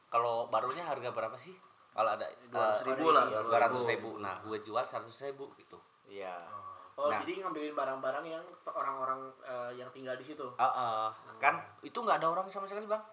kalau 0.07 0.47
barunya 0.47 0.83
harga 0.83 1.09
berapa 1.09 1.35
sih? 1.35 1.55
Kalau 1.89 2.13
ada 2.13 2.25
dua 2.47 2.61
ratus 2.67 2.79
eh, 2.79 2.87
ribu 2.89 3.05
ada 3.07 3.15
lah 3.15 3.23
isi. 3.27 3.43
dua 3.43 3.57
ratus 3.59 3.83
ribu, 3.85 4.09
nah 4.17 4.35
gue 4.39 4.57
jual 4.61 4.83
seratus 4.83 5.17
ribu 5.19 5.45
gitu. 5.55 5.77
Iya. 6.07 6.35
Oh, 6.47 6.66
Nah. 6.97 7.21
jadi 7.21 7.45
ngambilin 7.45 7.77
barang-barang 7.77 8.25
yang 8.25 8.41
orang-orang 8.65 9.29
eh, 9.45 9.77
yang 9.77 9.85
tinggal 9.93 10.17
di 10.17 10.25
situ. 10.25 10.49
Ah, 10.57 10.65
ah. 10.65 11.07
kan 11.37 11.61
itu 11.85 11.93
nggak 11.93 12.17
ada 12.17 12.33
orang 12.33 12.49
sama 12.49 12.65
sekali 12.65 12.89
bang, 12.89 13.03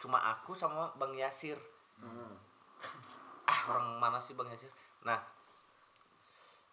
cuma 0.00 0.16
aku 0.16 0.56
sama 0.56 0.88
bang 0.96 1.12
Yasir. 1.12 1.60
Hmm. 2.00 2.32
Ah 3.44 3.68
orang 3.68 4.00
mana 4.00 4.16
sih 4.16 4.32
bang 4.32 4.48
Yasir? 4.48 4.72
Nah 5.04 5.20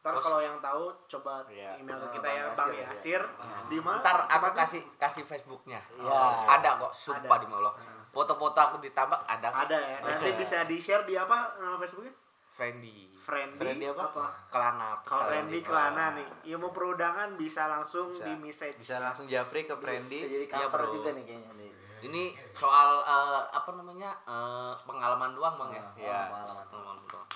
Ntar 0.01 0.17
kalau 0.17 0.41
yang 0.41 0.57
tahu 0.57 0.89
coba 1.05 1.45
Iya. 1.45 1.77
email 1.77 1.93
ke 2.09 2.17
kita 2.17 2.25
Bang 2.25 2.33
ya 2.33 2.41
Yasir, 2.41 2.57
Bang 2.57 2.71
ya. 2.73 2.87
Yasir. 2.89 3.21
Di 3.69 3.77
mana? 3.77 4.01
ntar 4.01 4.17
aku 4.25 4.47
kasih 4.57 4.81
kasih 4.97 5.23
Facebooknya. 5.29 5.77
Iya. 5.93 6.21
Ada 6.57 6.69
kok, 6.81 6.91
sumpah 6.97 7.37
Ada. 7.37 7.45
di 7.45 7.45
Allah. 7.53 7.73
Nah, 7.77 8.01
Foto-foto 8.09 8.59
aku 8.59 8.75
ditambah 8.81 9.19
ada. 9.29 9.47
Ada 9.53 9.77
ya. 9.77 9.97
Nanti 10.01 10.27
Ada. 10.33 10.39
bisa 10.41 10.57
di-share 10.65 11.05
di 11.05 11.13
apa 11.15 11.53
nama 11.61 11.77
Facebooknya? 11.77 12.11
Friendly. 12.51 13.07
Friendly, 13.17 13.57
Friendly 13.57 13.85
apa? 13.87 14.03
apa? 14.05 14.25
Kelana. 14.49 14.89
Kalau 15.01 15.23
Friendly 15.25 15.61
Kelana 15.61 16.05
nih, 16.13 16.27
ilmu 16.51 16.69
perudangan 16.69 17.33
bisa 17.33 17.65
langsung 17.65 18.11
Bisa. 18.11 18.25
di 18.25 18.33
message. 18.35 18.75
Bisa 18.77 18.97
langsung 18.97 19.25
japri 19.25 19.63
ke 19.63 19.71
Bisa 19.71 19.79
Brandy. 19.79 20.19
jadi 20.21 20.45
Iya, 20.45 20.67
cover 20.67 20.81
bro. 20.81 20.93
juga 20.93 21.09
nih 21.13 21.23
kayaknya 21.23 21.51
nih 21.55 21.71
Ini 22.01 22.23
soal 22.51 22.89
eh, 22.99 23.41
apa 23.47 23.69
namanya 23.71 24.09
eh, 24.25 24.73
pengalaman 24.83 25.31
doang 25.31 25.55
bang 25.55 25.71
ya. 25.71 25.85
Iya. 25.95 26.19
pengalaman. 26.27 26.65
Pengalaman 26.67 26.97
doang. 27.07 27.29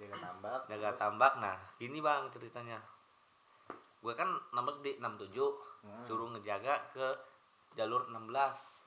jaga 0.00 0.16
tambak 0.16 0.60
Jaga 0.66 0.90
tambak. 0.96 1.32
Nah, 1.36 1.56
gini 1.76 2.00
bang 2.00 2.24
ceritanya. 2.32 2.80
Gue 4.00 4.16
kan 4.16 4.32
nambak 4.50 4.80
di 4.80 4.96
67 4.96 5.36
Hmm. 5.80 6.04
suruh 6.04 6.28
ngejaga 6.28 6.76
ke 6.92 7.08
jalur 7.72 8.02
16 8.04 8.26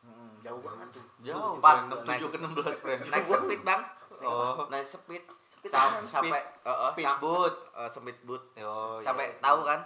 Hmm, 0.03 0.35
jauh 0.39 0.59
banget 0.59 0.87
tuh 0.91 1.05
Jauh, 1.21 1.55
Pren. 1.57 1.87
naik- 2.03 2.19
7 2.19 2.27
ke 2.27 2.37
16, 2.37 2.75
Pren. 2.77 2.99
naik 3.07 3.25
speed 3.25 3.61
bang 3.61 3.81
Oh. 4.19 4.67
naik 4.67 4.83
speed 4.83 5.23
Speed 5.53 5.71
Sam- 5.71 5.95
apaan? 5.95 6.05
sampai 6.05 6.39
eh, 6.41 6.67
eh, 6.67 6.75
sam- 6.75 6.91
Speedboat. 6.93 7.55
eh, 7.73 7.89
speedboat 7.89 8.43
Oh, 8.59 8.99
sampai 8.99 9.25
iya. 9.29 9.39
tahu 9.39 9.59
kan 9.63 9.79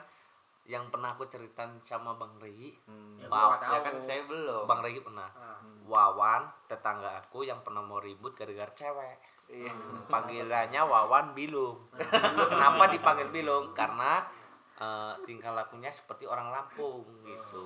yang 0.66 0.84
pernah 0.88 1.14
aku 1.14 1.24
ceritain 1.26 1.70
sama 1.82 2.12
bang 2.14 2.34
Rey 2.40 2.74
Hmm. 2.84 3.16
Ya, 3.16 3.28
Wow, 3.28 3.54
Ya 3.54 3.58
tahu. 3.62 3.84
kan 3.84 3.96
saya 4.02 4.22
belum. 4.26 4.64
bang 4.66 4.82
Rey 4.82 4.98
pernah 5.00 5.30
Ah. 5.32 5.62
Wawan 5.84 6.42
tetangga 6.66 7.22
aku 7.22 7.42
yang 7.42 7.62
pernah 7.62 7.80
mau 7.80 7.98
ribut 7.98 8.34
gara-gara 8.34 8.74
cewek 8.74 9.16
Iya. 9.48 9.72
panggilannya 10.08 10.82
Wawan 10.82 11.32
Bilung 11.32 11.78
kenapa 12.52 12.90
dipanggil 12.90 13.30
Bilung 13.30 13.72
karena 13.72 14.26
eh, 14.78 15.14
tingkah 15.24 15.52
lakunya 15.52 15.90
seperti 15.90 16.24
orang 16.24 16.50
Lampung 16.50 17.02
gitu. 17.24 17.62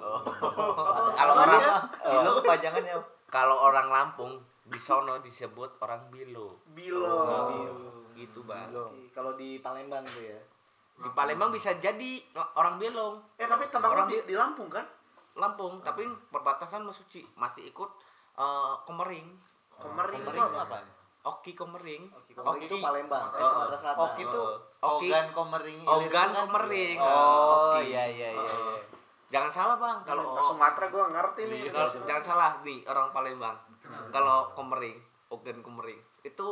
Kalau 1.11 1.33
Oh, 1.35 1.41
orang 1.41 1.59
iya? 1.59 1.75
eh, 1.99 2.11
Bilo 2.11 2.31
kepanjangannya. 2.39 2.95
kalau 3.27 3.57
orang 3.61 3.87
Lampung 3.87 4.33
di 4.63 4.75
sono 4.75 5.19
disebut 5.19 5.75
orang 5.79 6.07
Bilo. 6.07 6.59
Bilo. 6.71 7.17
Oh, 7.27 8.07
gitu 8.13 8.43
bang. 8.43 8.71
Kalau 9.11 9.35
di 9.35 9.59
Palembang 9.59 10.07
tuh 10.07 10.23
ya. 10.23 10.39
Di 10.97 11.09
Palembang 11.11 11.49
bisa 11.49 11.73
jadi 11.75 12.21
orang 12.53 12.77
Bilong 12.77 13.17
Eh 13.35 13.49
tapi 13.49 13.65
tembak 13.67 13.89
Orang 13.89 14.05
di, 14.05 14.21
di 14.21 14.35
Lampung 14.37 14.69
kan? 14.69 14.85
Lampung 15.33 15.81
tapi 15.81 16.03
perbatasan 16.29 16.83
sama 16.83 16.93
Suci 16.93 17.23
masih 17.35 17.67
ikut 17.67 17.89
eh, 18.37 18.73
Komering. 18.85 19.27
Komering 19.73 20.21
itu 20.21 20.29
Komering 20.29 20.61
apa? 20.61 20.77
Oki 21.21 21.51
Komering 21.51 22.09
Kalau 22.31 22.57
itu 22.57 22.75
Palembang 22.75 23.29
eh, 23.29 23.37
Oh, 23.37 23.49
Sumatera 23.51 23.77
Selatan 23.77 24.01
Oki 24.03 24.21
itu 24.23 24.43
Oki 24.81 25.07
Ogan 25.07 25.27
Komering. 25.31 25.79
Ogan? 25.83 26.29
Komering. 26.35 26.97
Oh, 26.97 27.77
Oki. 27.77 27.87
iya 27.87 28.03
iya 28.07 28.29
iya. 28.31 28.41
Oh. 28.41 28.47
iya. 28.47 28.81
jangan 29.29 29.51
salah 29.51 29.75
bang 29.77 29.97
Kalau 30.03 30.33
ke 30.33 30.41
Sumatera 30.43 30.85
gua 30.87 31.05
ngerti 31.09 31.41
nih. 31.45 31.57
Iya, 31.59 31.71
kalau- 31.71 31.93
jangan 32.03 32.23
salah 32.25 32.51
nih 32.61 32.79
orang 32.83 33.07
Palembang 33.11 33.57
kalau 34.09 34.49
Komering 34.51 34.97
Ogan 35.27 35.59
Komering 35.61 35.99
itu 36.21 36.47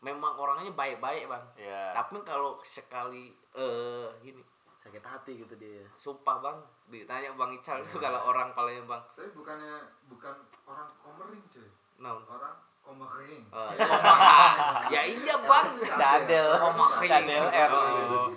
memang 0.00 0.32
orangnya 0.34 0.72
baik-baik 0.72 1.26
bang 1.26 1.44
Iya. 1.56 1.92
tapi 1.92 2.20
kalau 2.22 2.56
sekali 2.62 3.28
eh 3.52 4.08
gini 4.20 4.40
sakit 4.78 5.02
hati 5.02 5.36
gitu 5.36 5.54
dia 5.54 5.84
sumpah 5.94 6.40
bang 6.40 6.56
ditanya 6.88 7.32
bang 7.34 7.52
Ical 7.54 7.78
itu 7.78 7.96
kalau 7.98 8.20
orang 8.24 8.50
Palembang 8.50 9.04
Tapi 9.12 9.28
bukannya 9.30 9.76
bukan 10.06 10.32
orang 10.64 10.88
komering 10.98 11.44
cuy. 11.46 11.68
naon 11.98 12.24
Orang 12.24 12.56
komering. 12.90 13.42
Eh, 13.46 13.70
komaha. 13.78 14.90
ya 14.90 15.02
iya 15.06 15.34
bang 15.38 15.68
Cadel. 15.86 16.48
Komaha. 16.58 16.98
Cadel 17.00 17.44
R. 17.46 17.70
Oh. 17.70 18.28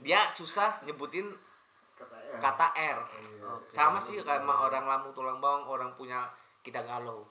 dia 0.00 0.32
susah 0.32 0.80
nyebutin 0.82 1.28
Kata 1.92 2.16
R. 2.16 2.40
kata 2.40 2.66
R 2.72 2.98
Iya. 3.20 3.50
sama 3.68 3.98
sih 4.00 4.16
kayak 4.16 4.40
sama 4.40 4.64
orang 4.64 4.88
lamu 4.88 5.12
tulang 5.12 5.36
bawang 5.38 5.66
orang 5.66 5.90
punya 5.94 6.24
kita 6.60 6.80
galau 6.80 7.28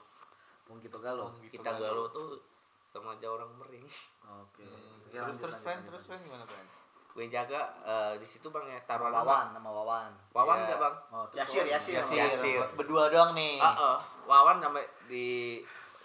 Wong 0.66 0.78
gitu 0.78 1.02
galau 1.02 1.34
kita 1.42 1.66
galau 1.74 2.06
tuh 2.10 2.38
sama 2.86 3.14
aja 3.14 3.26
orang 3.26 3.50
mering 3.56 3.82
oke 4.22 4.62
Terus 4.62 5.10
Ya, 5.10 5.26
lanjut, 5.26 5.42
terus 5.42 5.58
lanjut, 5.58 5.64
friend, 5.66 5.80
terus 5.82 6.02
friend 6.06 6.22
gimana 6.22 6.44
friend? 6.44 6.68
gue 7.10 7.26
jaga 7.26 7.60
eh, 7.82 8.14
di 8.18 8.26
situ 8.28 8.46
bang 8.46 8.62
ya 8.64 8.78
Nama 8.78 8.86
taruhan 8.86 9.10
Wawan 9.12 9.46
nama 9.50 9.70
Wawan 9.72 10.10
Wawan 10.30 10.54
Iya. 10.54 10.62
enggak 10.62 10.78
bang 10.78 10.94
oh, 11.10 11.24
terus 11.26 11.38
Yasir. 11.42 11.64
Yasir. 11.66 11.94
Yasir. 11.98 12.18
Yasir. 12.22 12.62
Berdua 12.78 13.10
doang 13.10 13.34
nih. 13.34 13.58
Ah, 13.58 13.74
ah. 13.74 13.96
Wawan 14.22 14.62
sampai 14.62 14.86
di 15.06 15.58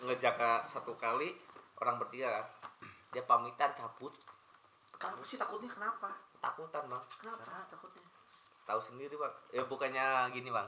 ngejaga 0.05 0.61
satu 0.61 0.93
kali 0.95 1.33
orang 1.77 1.97
bertiga 1.97 2.29
kan 2.31 2.45
dia 3.09 3.23
pamitan 3.23 3.71
cabut 3.73 4.13
Kenapa 4.95 5.19
sih 5.21 5.35
takutnya 5.35 5.67
kenapa? 5.67 6.09
takutan 6.39 6.87
bang 6.87 7.03
Kenapa 7.19 7.67
takutnya? 7.67 8.03
tahu 8.63 8.79
sendiri 8.79 9.13
bang 9.13 9.33
ya 9.51 9.61
bukannya 9.63 10.05
gini 10.31 10.49
bang 10.49 10.67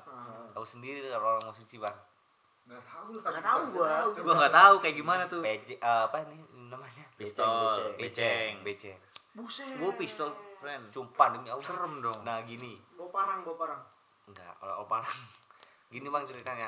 tahu 0.51 0.61
sendiri 0.61 1.07
kalau 1.07 1.33
orang 1.33 1.43
mau 1.43 1.55
suci 1.55 1.77
bang 1.77 1.95
Nggak 2.67 2.83
tahu 2.83 3.15
lah. 3.15 3.31
Nggak 3.31 3.45
tahu 3.47 3.61
gua. 3.71 3.91
Gua 4.11 4.33
nggak 4.35 4.51
tahu 4.51 4.75
kayak 4.83 4.95
gimana 4.99 5.23
tuh. 5.23 5.39
PJ 5.39 5.69
eh, 5.71 6.01
apa 6.03 6.19
nih 6.27 6.35
namanya 6.67 7.05
Pistol, 7.15 7.95
beceng. 7.95 8.59
beceng 8.59 8.99
Buset. 9.31 9.71
Gua 9.79 9.95
pistol 9.95 10.35
friend. 10.59 10.83
sumpah 10.91 11.31
demi 11.31 11.47
Allah 11.47 11.63
Serem 11.63 12.03
dong. 12.03 12.19
nah 12.25 12.43
gini 12.43 12.75
Bawa 12.99 13.07
parang, 13.07 13.39
bawa 13.47 13.55
parang. 13.55 13.81
enggak 14.27 14.51
kalau 14.59 14.83
orang 14.83 15.07
gini 15.95 16.11
bang 16.11 16.27
ceritanya 16.27 16.67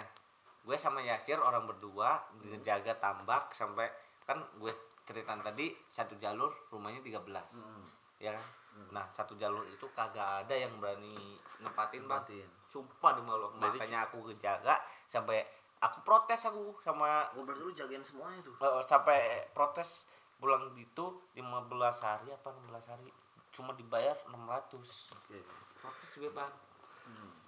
gue 0.69 0.77
sama 0.77 1.01
Yasir 1.01 1.41
orang 1.41 1.65
berdua 1.65 2.21
jaga 2.61 2.93
tambak 3.01 3.49
sampai 3.57 3.89
kan 4.29 4.37
gue 4.61 4.69
ceritaan 5.09 5.41
tadi 5.41 5.73
satu 5.89 6.13
jalur 6.21 6.53
rumahnya 6.69 7.01
13 7.01 7.25
Hmm, 7.57 7.89
ya 8.21 8.37
kan? 8.37 8.45
Hmm. 8.77 8.85
nah 8.93 9.09
satu 9.09 9.33
jalur 9.33 9.65
itu 9.65 9.89
kagak 9.97 10.45
ada 10.45 10.53
yang 10.53 10.69
berani 10.77 11.41
nempatin 11.57 12.05
bang. 12.05 12.21
Sumpah 12.69 13.17
demi 13.17 13.33
Allah 13.33 13.49
makanya 13.57 14.05
aku 14.05 14.21
kejaga 14.29 14.77
sampai 15.09 15.41
aku 15.81 16.05
protes 16.05 16.45
aku 16.45 16.77
sama 16.85 17.25
oh 17.33 17.41
berarti 17.41 17.65
lu 17.65 17.73
jagain 17.73 18.05
semuanya 18.05 18.37
tuh? 18.45 18.53
Eh, 18.61 18.85
sampai 18.85 19.49
protes 19.57 20.05
pulang 20.37 20.69
gitu 20.77 21.17
15 21.33 21.41
hari 21.97 22.29
apa 22.29 22.53
16 22.69 22.93
hari 22.93 23.09
cuma 23.49 23.73
dibayar 23.73 24.13
600 24.29 25.17
oke. 25.17 25.37
Protes 25.81 26.09
gue 26.13 26.29
bang. 26.29 26.53
Hmm. 27.09 27.38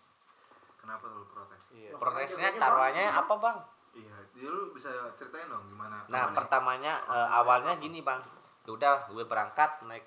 Kenapa 0.82 1.06
lu 1.08 1.24
protes? 1.26 1.62
Iya. 1.70 1.94
protesnya 1.96 2.50
taruhannya 2.54 3.06
apa 3.08 3.34
bang 3.38 3.60
Iya, 3.92 4.16
jadi 4.32 4.48
lu 4.48 4.72
bisa 4.72 4.88
ceritain 5.14 5.46
dong 5.46 5.68
gimana? 5.68 6.02
nah 6.08 6.32
pertamanya 6.32 7.04
eh, 7.06 7.30
awalnya 7.34 7.76
gini 7.76 8.00
bang 8.00 8.20
udah 8.64 9.08
gue 9.08 9.24
berangkat 9.24 9.84
naik 9.84 10.06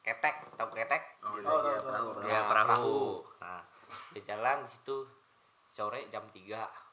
ketek 0.00 0.40
tahu 0.54 0.70
ketek 0.72 1.02
Oh, 1.20 1.36
iya. 1.36 1.44
Oh, 1.44 1.58
Iya, 1.60 1.78
tahu, 1.78 2.08
tahu. 2.12 2.24
ya 2.24 2.40
perahu. 2.42 2.66
perahu 2.66 3.00
nah 3.38 3.60
di 4.08 4.20
jalan 4.20 4.56
di 4.62 4.70
situ 4.70 4.96
sore 5.68 6.08
jam 6.08 6.24
3 6.26 6.40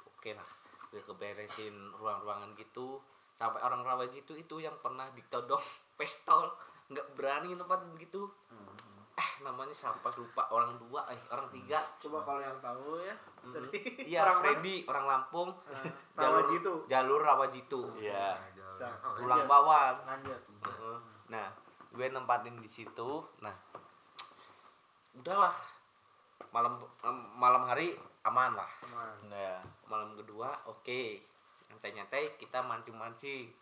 oke 0.10 0.32
lah 0.32 0.50
gue 0.90 1.02
keberesin 1.02 1.74
ruang-ruangan 1.94 2.54
gitu 2.54 3.00
sampai 3.34 3.62
orang 3.62 3.82
Rawaji 3.82 4.22
itu 4.22 4.34
itu 4.36 4.56
yang 4.58 4.76
pernah 4.78 5.08
ditodong 5.12 5.64
pistol 5.98 6.52
nggak 6.88 7.08
berani 7.14 7.56
tempat 7.56 7.80
begitu 7.90 8.28
Hmm. 8.46 8.73
Eh 9.14 9.30
namanya 9.40 9.70
siapa 9.70 10.10
lupa 10.12 10.50
orang 10.50 10.74
dua 10.80 11.06
eh 11.08 11.22
orang 11.28 11.46
tiga 11.48 11.86
Coba 11.98 12.24
kalau 12.24 12.42
yang 12.42 12.58
tahu 12.58 12.98
ya. 13.00 13.16
Mm. 13.44 13.66
iya 14.04 14.20
Orang 14.22 14.36
mana? 14.36 14.44
Freddy 14.44 14.76
orang 14.84 15.06
Lampung 15.06 15.50
jalur 16.14 16.34
Rawaji 16.40 16.56
itu. 16.58 16.74
jalur 16.88 17.22
Rawajitu 17.22 17.82
Iya. 18.00 18.28
Nah, 18.74 18.94
Oh, 19.00 19.14
tulang 19.16 19.40
Lanjut. 19.40 19.48
bawang 19.48 19.96
Lanjut. 20.04 20.42
Nah 21.28 21.48
gue 21.90 22.06
nempatin 22.08 22.58
di 22.58 22.66
situ 22.66 23.22
nah 23.38 23.54
udahlah 25.14 25.54
malam 26.50 26.82
malam 27.38 27.64
hari 27.64 27.94
aman 28.24 28.54
lah 28.54 28.70
Aman. 28.84 29.30
Iya. 29.30 29.62
malam 29.86 30.10
kedua 30.16 30.58
oke 30.66 31.22
nyantai-nyantai 31.70 32.34
kita 32.36 32.62
mancing-mancing 32.62 33.46
Hmm. 33.46 33.62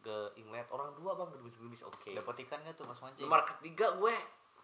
Ke 0.00 0.16
inlet 0.34 0.66
orang 0.68 0.90
dua 0.94 1.12
bang 1.14 1.28
gerbis-gerbis 1.30 1.82
oke 1.82 2.10
Dapat 2.10 2.34
ikan 2.42 2.60
nggak 2.60 2.74
tuh 2.74 2.84
Mas 2.84 2.98
Mancing? 2.98 3.22
nomor 3.22 3.40
ketiga 3.46 3.92
gue 3.94 4.14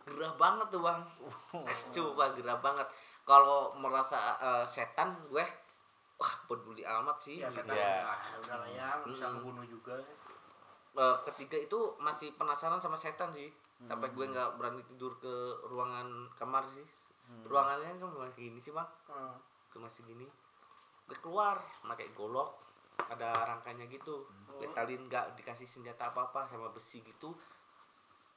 gerah 0.07 0.33
banget 0.35 0.67
tuh 0.69 0.81
bang 0.81 1.01
coba 1.95 2.25
gerah 2.33 2.59
banget 2.59 2.89
kalau 3.23 3.75
merasa 3.75 4.17
eh, 4.39 4.65
setan 4.65 5.13
gue 5.25 5.45
wah 6.17 6.33
peduli 6.47 6.81
amat 6.83 7.17
sih 7.19 7.39
Ya, 7.39 7.49
setan 7.49 7.75
Iya. 7.75 8.01
udah, 8.01 8.41
udah 8.41 8.57
lah 8.57 8.69
ya, 8.71 8.89
bisa 9.05 9.25
Hmm. 9.27 9.37
ngebunuh 9.37 9.67
juga. 9.67 9.97
Eh, 10.97 11.17
ketiga 11.27 11.61
itu 11.61 11.79
masih 11.99 12.33
penasaran 12.33 12.79
sama 12.79 12.97
setan 12.97 13.29
sih 13.31 13.53
sampai 13.79 14.09
gue 14.09 14.25
Hmm. 14.25 14.33
nggak 14.33 14.51
berani 14.57 14.81
tidur 14.87 15.13
ke 15.17 15.35
ruangan 15.65 16.09
kamar 16.35 16.65
sih 16.71 16.87
Hmm. 17.27 17.45
ruangannya 17.45 17.99
kan 17.99 18.09
masih 18.17 18.41
gini 18.47 18.59
sih 18.59 18.71
bang 18.71 18.89
Hmm. 19.07 19.37
Masih 19.77 20.01
gini 20.05 20.25
gue 21.05 21.19
keluar 21.21 21.61
pakai 21.83 22.09
golok 22.11 22.57
ada 22.99 23.29
rangkanya 23.47 23.87
gitu 23.87 24.25
Oh. 24.47 24.59
letalin 24.59 25.05
nggak 25.05 25.37
dikasih 25.37 25.65
senjata 25.65 26.09
apa 26.09 26.27
apa 26.27 26.41
sama 26.47 26.71
besi 26.71 27.03
gitu 27.03 27.37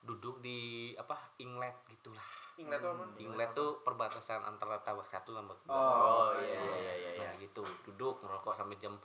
duduk 0.02 0.40
di 0.40 0.58
apa 0.94 1.16
inglet 1.38 1.76
gitulah 1.88 2.24
Ingat 2.56 2.76
tuh 2.78 2.90
apa? 2.90 3.04
inglet 3.18 3.50
tuh 3.54 3.80
perbatasan 3.82 4.42
antara 4.42 4.80
tabak 4.80 5.06
satu 5.06 5.32
sama 5.32 5.56
dua 5.62 5.72
Oh, 5.72 6.36
iya, 6.36 6.56
iya, 6.56 6.76
iya, 6.76 6.94
iya, 6.98 7.10
nah 7.22 7.32
gitu 7.36 7.64
duduk 7.86 8.20
ngerokok 8.20 8.54
sampai 8.54 8.76
jam 8.78 8.96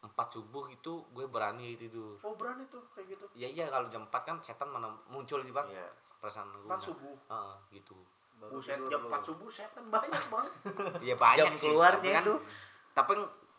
4 0.00 0.10
subuh 0.28 0.68
gitu 0.68 1.02
gue 1.08 1.24
berani 1.24 1.74
tidur 1.74 2.18
Oh 2.20 2.34
berani 2.34 2.66
tuh 2.68 2.82
kayak 2.92 3.08
gitu. 3.10 3.24
ya 3.32 3.48
iya 3.48 3.66
kalau 3.66 3.88
jam 3.88 4.04
4 4.04 4.14
kan 4.20 4.36
setan 4.38 4.68
mana 4.68 4.90
muncul 5.08 5.40
sih 5.40 5.50
bang 5.50 5.66
Iya. 5.66 5.88
perasaan 6.20 6.50
gue 6.52 6.66
Empat 6.66 6.82
subuh. 6.82 7.14
Heeh, 7.24 7.54
gitu 7.72 7.96
Baru 8.36 8.58
Buset 8.58 8.78
jam. 8.84 9.00
4 9.00 9.22
subuh 9.22 9.48
setan 9.48 9.84
banyak 9.88 10.22
banget. 10.28 10.52
ya 11.08 11.14
banyak 11.16 11.46
Jam 11.46 11.54
sih, 11.56 11.62
keluarnya 11.64 11.98
tapi 12.02 12.10
kan- 12.12 12.24
itu. 12.24 12.34
tapi 12.92 13.12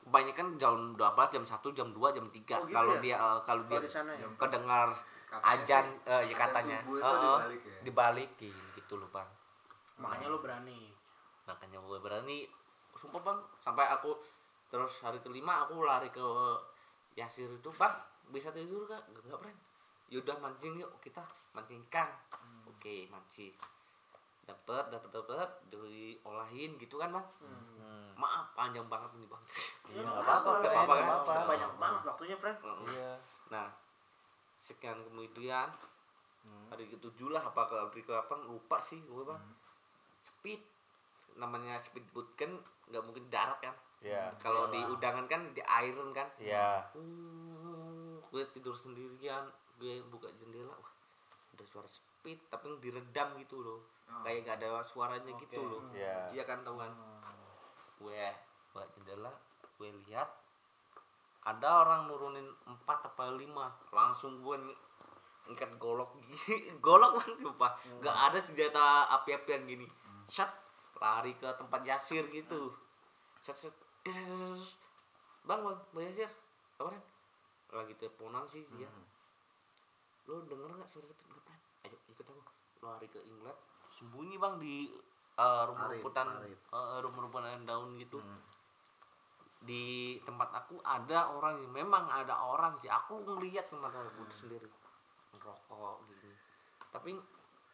kebanyakan 0.05 0.47
jam 0.61 0.93
12 0.93 1.33
jam 1.33 1.43
1 1.43 1.77
jam 1.77 1.87
2 1.89 2.15
jam 2.15 2.25
3 2.29 2.31
Oh, 2.31 2.63
gitu 2.69 2.75
kalau 2.77 2.93
ya? 2.93 3.01
dia 3.01 3.15
eh, 3.17 3.39
kalau 3.43 3.63
dia 3.65 3.73
Kalau 3.73 3.85
di 3.85 3.91
sana 3.91 4.11
ya. 4.13 4.27
Kedengar 4.37 4.87
ajan 5.35 5.85
eh, 6.05 6.21
ya 6.29 6.35
katanya 6.37 6.77
itu 6.79 6.95
Heeh, 6.95 7.19
dibalik 7.19 7.61
ya. 7.65 7.79
dibalikin 7.83 8.55
gitu 8.77 8.93
loh 8.95 9.09
bang 9.09 9.27
Makanya 9.97 10.27
lo 10.27 10.39
berani. 10.39 10.91
makanya 11.45 11.77
gue 11.77 11.99
berani 11.99 12.37
sumpah 12.95 13.21
bang 13.21 13.39
sampai 13.59 13.85
aku 13.85 14.17
terus 14.67 14.97
hari 14.99 15.21
kelima 15.21 15.61
aku 15.61 15.77
lari 15.85 16.09
ke 16.09 16.25
Yasir 17.13 17.47
itu 17.47 17.69
bang 17.71 17.93
bisa 18.29 18.49
tidur 18.49 18.89
gak 18.89 18.97
gak, 19.13 19.37
friend 19.37 19.59
yaudah 20.09 20.33
mancing 20.41 20.73
yuk 20.75 20.89
kita 20.99 21.21
mancing 21.53 21.77
ikan 21.85 22.09
oke 22.65 22.95
mancing 23.09 23.53
dapet 24.45 24.85
dapet 24.89 25.09
dapet 25.11 25.49
diolahin 25.67 26.77
gitu 26.77 26.97
kan 26.97 27.09
bang 27.09 27.27
Hmm. 27.41 28.13
maaf 28.15 28.53
panjang 28.53 28.85
banget 28.85 29.09
ini 29.15 29.25
bang 29.25 29.43
Iya, 29.85 30.01
nggak 30.01 30.15
friend, 30.15 30.25
apa-apa, 30.25 30.49
nggak 30.55 30.73
kan? 30.73 30.85
apa-apa. 30.87 31.33
Banyak 31.45 31.71
banget 31.77 32.01
waktunya, 32.03 32.35
friend. 32.35 32.57
Iya. 32.87 33.11
nah 33.45 33.67
sekian 34.57 34.97
kemudian 35.03 35.69
Hmm. 36.41 36.69
hari 36.69 36.85
ketujuh 36.87 37.29
lah 37.29 37.41
apa 37.43 37.61
ke 37.63 37.75
hari 37.75 38.01
ke 38.01 38.13
lupa 38.43 38.77
sih 38.79 39.01
gue 39.01 39.23
bang 39.23 39.37
Hmm. 39.37 39.55
speed 40.21 40.61
namanya 41.35 41.75
speedboat 41.77 42.29
kan 42.35 42.53
nggak 42.87 43.01
mungkin 43.01 43.25
darat 43.27 43.57
kan 43.59 43.73
Iya. 43.99 44.29
kalau 44.37 44.69
di 44.69 44.77
udangan 44.79 45.25
kan 45.25 45.41
di 45.51 45.61
iron 45.61 46.09
kan 46.11 46.29
Iya. 46.37 46.85
Hmm, 46.93 48.21
gue 48.23 48.43
tidur 48.51 48.73
sendirian 48.73 49.49
gue 49.75 50.05
buka 50.05 50.29
jendela 50.33 50.71
wah 50.71 50.93
ada 51.51 51.65
suara 51.65 51.89
speed 52.25 52.41
tapi 52.49 52.73
diredam 52.81 53.37
gitu 53.37 53.61
loh. 53.61 53.85
Oh. 54.09 54.21
kayak 54.25 54.45
gak 54.49 54.57
ada 54.61 54.81
suaranya 54.89 55.29
Oke. 55.37 55.45
gitu 55.45 55.61
loh. 55.61 55.85
Iya. 55.93 56.33
iya 56.33 56.43
kan 56.49 56.65
tahu 56.65 56.81
kan? 56.81 56.89
Gue 58.01 58.17
buka 58.73 58.89
jendela 58.97 59.29
gue 59.77 59.89
lihat 60.07 60.29
ada 61.45 61.85
orang 61.85 62.09
nurunin 62.09 62.49
empat 62.65 63.13
apa 63.13 63.29
lima. 63.37 63.69
Langsung 63.93 64.41
gue 64.41 64.57
ng- 64.57 64.81
ngangkat 65.45 65.77
golok 65.77 66.17
gini. 66.17 66.73
Golok 66.85 67.21
bang 67.21 67.45
lupa. 67.45 67.77
Nggak 68.01 68.17
ada 68.17 68.39
senjata 68.41 69.05
api-apian 69.21 69.69
gini. 69.69 69.85
Shot 70.25 70.49
lari 70.97 71.37
ke 71.37 71.45
tempat 71.61 71.85
Yasir 71.85 72.25
gitu. 72.33 72.73
Set 73.45 73.53
set. 73.53 73.75
Der. 74.01 74.17
bang 75.45 75.61
bang 75.61 75.77
bang 75.93 76.05
Yasir 76.09 76.31
apa 76.81 76.97
lagi 77.77 77.93
teleponan 78.01 78.49
sih 78.49 78.65
dia. 78.73 78.89
Lo 80.25 80.41
denger 80.49 80.73
nggak 80.73 80.89
suara? 80.89 81.13
Ayo 81.85 81.97
ikut 82.07 82.25
aku 82.25 82.41
lari 82.81 83.07
ke 83.07 83.19
England 83.21 83.59
sembunyi 83.91 84.35
bang 84.35 84.55
di 84.57 84.75
eh, 85.35 85.63
rumah-rumputan 85.65 86.27
parit. 86.27 86.57
eh, 86.57 86.97
rumah-rumputan 86.99 87.63
daun 87.63 87.95
gitu 87.95 88.17
Hmm. 88.17 88.41
di 89.61 89.85
tempat 90.21 90.53
aku 90.53 90.77
ada 90.79 91.31
orang 91.31 91.57
yang 91.57 91.73
memang 91.75 92.05
ada 92.05 92.37
orang 92.37 92.77
sih 92.77 92.87
aku 92.87 93.17
ngeliat 93.19 93.65
ke 93.65 93.75
mata 93.75 93.97
aku 93.99 94.21
sendiri 94.31 94.69
ngerokok 95.33 95.95
gini 96.07 96.31
tapi 96.89 97.11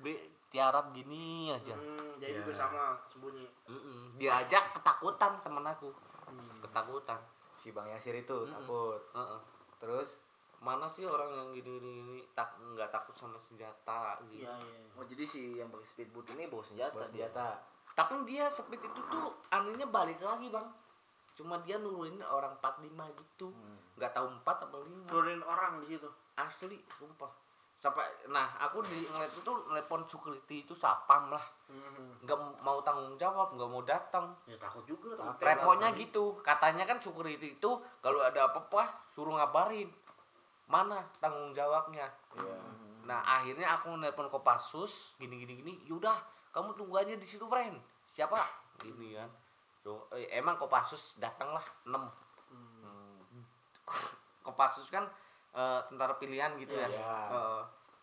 Beli 0.02 0.18
tiarap 0.50 0.90
gini 0.92 1.54
aja. 1.54 1.78
Hmm, 1.78 2.18
jadi 2.18 2.34
Ya. 2.34 2.42
juga 2.42 2.54
sama 2.58 2.98
sembunyi. 3.06 3.46
Mm-mm. 3.70 4.18
Dia 4.18 4.42
aja 4.42 4.74
ketakutan 4.74 5.38
temen 5.46 5.62
aku. 5.62 5.94
Hmm. 6.26 6.58
Ketakutan. 6.58 7.22
Si 7.54 7.70
Bang 7.70 7.86
Yasir 7.86 8.18
itu 8.18 8.34
Mm-mm. 8.34 8.50
takut. 8.52 8.98
Heeh. 9.14 9.40
Terus 9.78 10.18
Mana 10.62 10.86
sih 10.94 11.02
orang 11.10 11.34
yang 11.34 11.48
gini 11.58 11.82
gini, 11.82 11.90
gini 12.06 12.18
tak 12.38 12.54
nggak 12.62 12.94
takut 12.94 13.18
sama 13.18 13.42
senjata 13.50 14.22
gitu. 14.30 14.46
Iya, 14.46 14.54
iya. 14.62 14.82
Oh 14.94 15.06
jadi 15.10 15.24
si 15.26 15.58
yang 15.58 15.74
pakai 15.74 15.88
speedboat 15.90 16.30
ini 16.38 16.46
bawa 16.46 16.62
senjata. 16.62 16.94
bawa 16.94 17.10
dia. 17.10 17.26
senjata. 17.26 17.50
Tapi 17.98 18.14
dia 18.30 18.46
speed 18.48 18.82
itu 18.82 19.02
tuh 19.10 19.34
anunya 19.50 19.90
balik 19.90 20.22
lagi 20.22 20.48
bang. 20.54 20.70
Cuma 21.34 21.58
dia 21.66 21.82
nurunin 21.82 22.22
orang 22.22 22.54
45 22.62 22.94
gitu. 23.18 23.50
Hmm. 23.50 23.78
Nggak 23.98 24.12
tahu 24.14 24.28
4 24.46 24.66
atau 24.70 24.80
5. 24.86 25.10
Nurunin 25.10 25.44
orang 25.44 25.82
di 25.82 25.98
situ. 25.98 26.10
Asli, 26.38 26.78
sumpah. 27.00 27.32
Sampai 27.82 28.06
nah 28.30 28.46
aku 28.62 28.86
di 28.86 29.10
ngeliat 29.10 29.34
itu 29.34 29.42
telepon 29.42 30.06
security 30.06 30.62
itu 30.62 30.78
sapam 30.78 31.34
lah. 31.34 31.42
Hmm. 31.66 32.22
Nggak 32.22 32.38
mau 32.62 32.78
tanggung 32.86 33.18
jawab, 33.18 33.58
nggak 33.58 33.70
mau 33.74 33.82
datang. 33.82 34.38
Ya 34.46 34.54
takut 34.62 34.86
juga. 34.86 35.18
takut 35.18 35.42
Repotnya 35.42 35.90
gitu. 35.98 36.38
Katanya 36.46 36.86
kan 36.86 37.02
security 37.02 37.58
itu 37.58 37.72
kalau 38.06 38.22
ada 38.22 38.54
apa-apa 38.54 39.10
suruh 39.18 39.34
ngabarin. 39.34 39.90
Mana 40.72 41.04
tanggung 41.20 41.52
jawabnya? 41.52 42.08
Iya. 42.34 42.56
Nah 43.04 43.20
akhirnya 43.22 43.68
aku 43.76 43.92
nelpon 43.94 44.32
Kopassus 44.32 45.20
gini 45.20 45.36
gini 45.38 45.60
gini. 45.60 45.74
Yaudah 45.86 46.16
kamu 46.50 46.72
tunggu 46.74 46.96
aja 46.98 47.12
di 47.12 47.28
situ 47.28 47.44
friend. 47.46 47.76
Siapa? 48.10 48.40
Gini 48.80 49.14
kan. 49.14 49.28
So, 49.82 50.08
eh, 50.12 50.32
emang 50.32 50.56
Kopassus 50.56 51.18
datang 51.18 51.52
lah 51.52 51.66
6 51.84 52.08
Hmm. 52.52 53.44
Kopassus 54.46 54.88
kan 54.88 55.08
eh, 55.52 55.80
tentara 55.88 56.16
pilihan 56.16 56.56
gitu 56.56 56.72
Iya, 56.72 56.88
ya. 56.88 57.16
Eh, 57.30 57.62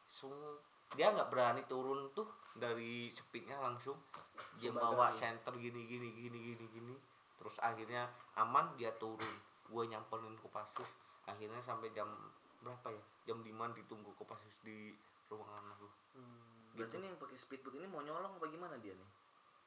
sung- 0.09 0.61
dia 0.89 1.13
nggak 1.13 1.29
berani 1.29 1.61
turun 1.65 2.09
tuh 2.13 2.25
dari 2.57 3.13
speednya 3.13 3.61
langsung 3.61 3.93
dia 4.57 4.73
bawa 4.73 5.13
ya. 5.13 5.21
center 5.21 5.53
gini 5.55 5.85
gini 5.85 6.09
gini 6.11 6.39
gini 6.49 6.65
gini 6.67 6.95
terus 7.37 7.61
akhirnya 7.61 8.09
aman 8.35 8.73
dia 8.75 8.89
turun 8.97 9.21
gue 9.69 9.83
nyamperin 9.85 10.33
Kopassus 10.41 10.89
akhirnya 11.29 11.61
sampai 11.61 11.93
jam 11.93 12.09
berapa 12.61 12.87
ya 12.89 13.03
jam 13.25 13.39
5 13.39 13.49
ditunggu 13.75 14.11
Kopassus 14.15 14.57
di 14.61 14.93
ruangan 15.27 15.73
aku 15.73 15.87
Hmm. 16.11 16.75
Berarti 16.75 16.97
nih 16.97 17.09
yang 17.09 17.19
pakai 17.19 17.37
speedboat 17.37 17.75
ini 17.75 17.87
mau 17.87 18.01
nyolong 18.01 18.33
apa 18.33 18.47
gimana 18.47 18.75
dia 18.79 18.93
nih? 18.93 19.09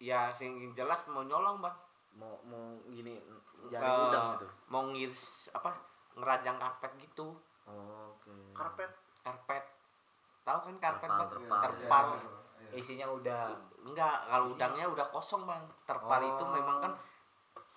ya 0.01 0.27
sing 0.29 0.51
jelas 0.71 0.99
mau 1.05 1.21
nyolong 1.21 1.59
bang 1.59 1.77
Mau 2.11 2.35
mau 2.43 2.59
gini 2.85 3.21
jadi 3.65 3.79
Eh, 3.79 4.03
udang 4.05 4.35
gitu. 4.35 4.47
mau 4.67 4.83
ngiris 4.85 5.23
apa 5.51 5.71
ngerajang 6.13 6.57
karpet 6.57 6.91
gitu 6.99 7.37
Oh, 7.63 8.11
Oke. 8.11 8.33
Karpet. 8.51 8.91
karpet 9.21 9.63
tahu 10.41 10.59
kan 10.65 10.75
karpet 10.81 11.07
Terpal, 11.07 11.19
bang 11.21 11.29
terpal. 11.31 11.61
terpal 11.61 12.05
Iya. 12.59 12.73
Isinya 12.73 13.07
udah 13.07 13.41
enggak 13.81 14.15
kalau 14.25 14.45
udangnya 14.49 14.85
udah 14.87 15.05
kosong 15.07 15.45
bang 15.45 15.61
terpal 15.85 16.19
itu 16.19 16.43
Oh. 16.43 16.51
memang 16.51 16.77
kan 16.79 16.91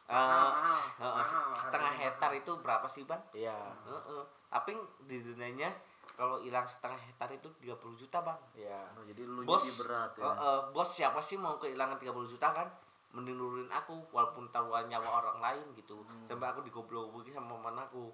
eh, 0.07 0.13
eh, 0.13 0.83
mahal, 1.01 1.55
setengah 1.55 1.93
hektar 1.95 2.31
itu 2.33 2.53
berapa 2.57 2.87
sih 2.87 3.03
bang 3.03 3.23
iya. 3.33 3.57
Heeh. 3.83 4.23
tapi 4.47 4.77
di 5.03 5.19
dunianya 5.19 5.73
kalau 6.13 6.39
hilang 6.39 6.63
setengah 6.65 6.95
hektar 7.01 7.27
itu 7.31 7.49
30 7.59 7.75
juta 7.97 8.21
bang 8.21 8.39
Iya. 8.55 8.81
Oh, 8.93 9.03
jadi 9.03 9.23
lu 9.25 9.43
Bos. 9.43 9.61
jadi 9.61 9.75
berat 9.77 10.13
ya. 10.15 10.25
Heeh, 10.25 10.59
bos 10.71 10.89
siapa 10.89 11.19
sih 11.19 11.35
mau 11.35 11.57
kehilangan 11.57 11.97
30 11.97 12.15
juta 12.29 12.49
kan 12.51 12.69
mending 13.11 13.35
nurunin 13.35 13.67
aku 13.69 14.03
walaupun 14.11 14.47
taruhan 14.49 14.87
nyawa 14.87 15.23
orang 15.23 15.39
lain 15.41 15.67
gitu 15.75 16.03
Hmm. 16.03 16.27
sampai 16.27 16.47
aku 16.49 16.61
digoblok 16.61 17.11
sama 17.29 17.55
mana 17.57 17.83
aku 17.85 18.11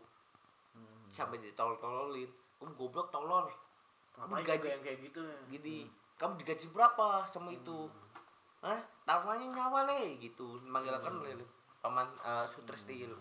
Hmm. 0.71 1.09
sampai 1.09 1.41
ditolol-tololin 1.41 2.29
kamu 2.55 2.73
goblok 2.75 3.11
tolol 3.11 3.49
Ngapain 4.13 4.45
gaji- 4.45 4.69
yang 4.71 4.83
kayak 4.83 5.01
gitu 5.03 5.21
ya? 5.21 5.37
gini 5.49 5.77
kamu 6.15 6.37
digaji 6.37 6.67
berapa 6.69 7.25
sama 7.27 7.51
itu 7.51 7.89
Hah? 8.61 8.77
taruhannya 9.03 9.51
nyawa 9.51 9.89
le 9.89 10.21
gitu 10.21 10.61
manggil 10.63 10.93
kan 10.95 11.17
le 11.19 11.33
paman 11.81 12.07
uh, 12.21 12.45
Sutristil 12.47 13.17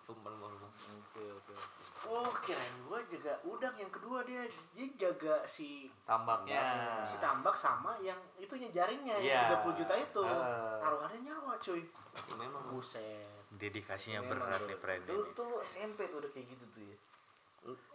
sumpah 0.00 0.32
lu 0.32 0.46
Oke, 0.90 1.22
oke. 1.22 1.54
Oh 2.02 2.26
kirain 2.42 2.74
gua 2.82 2.98
jaga 3.04 3.38
udang 3.44 3.74
yang 3.76 3.90
kedua 3.90 4.22
dia 4.22 4.42
dia 4.72 4.86
jaga 4.96 5.46
si 5.46 5.86
Tambaknya. 6.02 6.58
si 7.04 7.14
tambak 7.18 7.54
sama 7.54 7.94
yang 8.00 8.18
itunya 8.36 8.66
jaringnya 8.70 9.18
Iya. 9.18 9.54
yang 9.54 9.62
30 9.62 9.78
juta 9.78 9.94
itu. 9.96 10.20
Heeh. 10.20 10.74
Taruhannya 10.80 11.20
nyawa 11.20 11.54
cuy. 11.58 11.82
Ya, 11.86 12.34
memang 12.34 12.62
Buset. 12.68 13.26
Dedikasinya 13.52 14.22
Memang 14.24 14.50
berat 14.50 14.62
nih 14.64 14.78
friend 14.78 15.02
Itu 15.04 15.14
ini. 15.16 15.30
tuh 15.32 15.44
lu 15.46 15.56
SMP 15.62 15.98
tuh 16.06 16.18
udah 16.18 16.30
kayak 16.30 16.46
gitu 16.48 16.64
tuh 16.68 16.82
ya. 16.82 16.96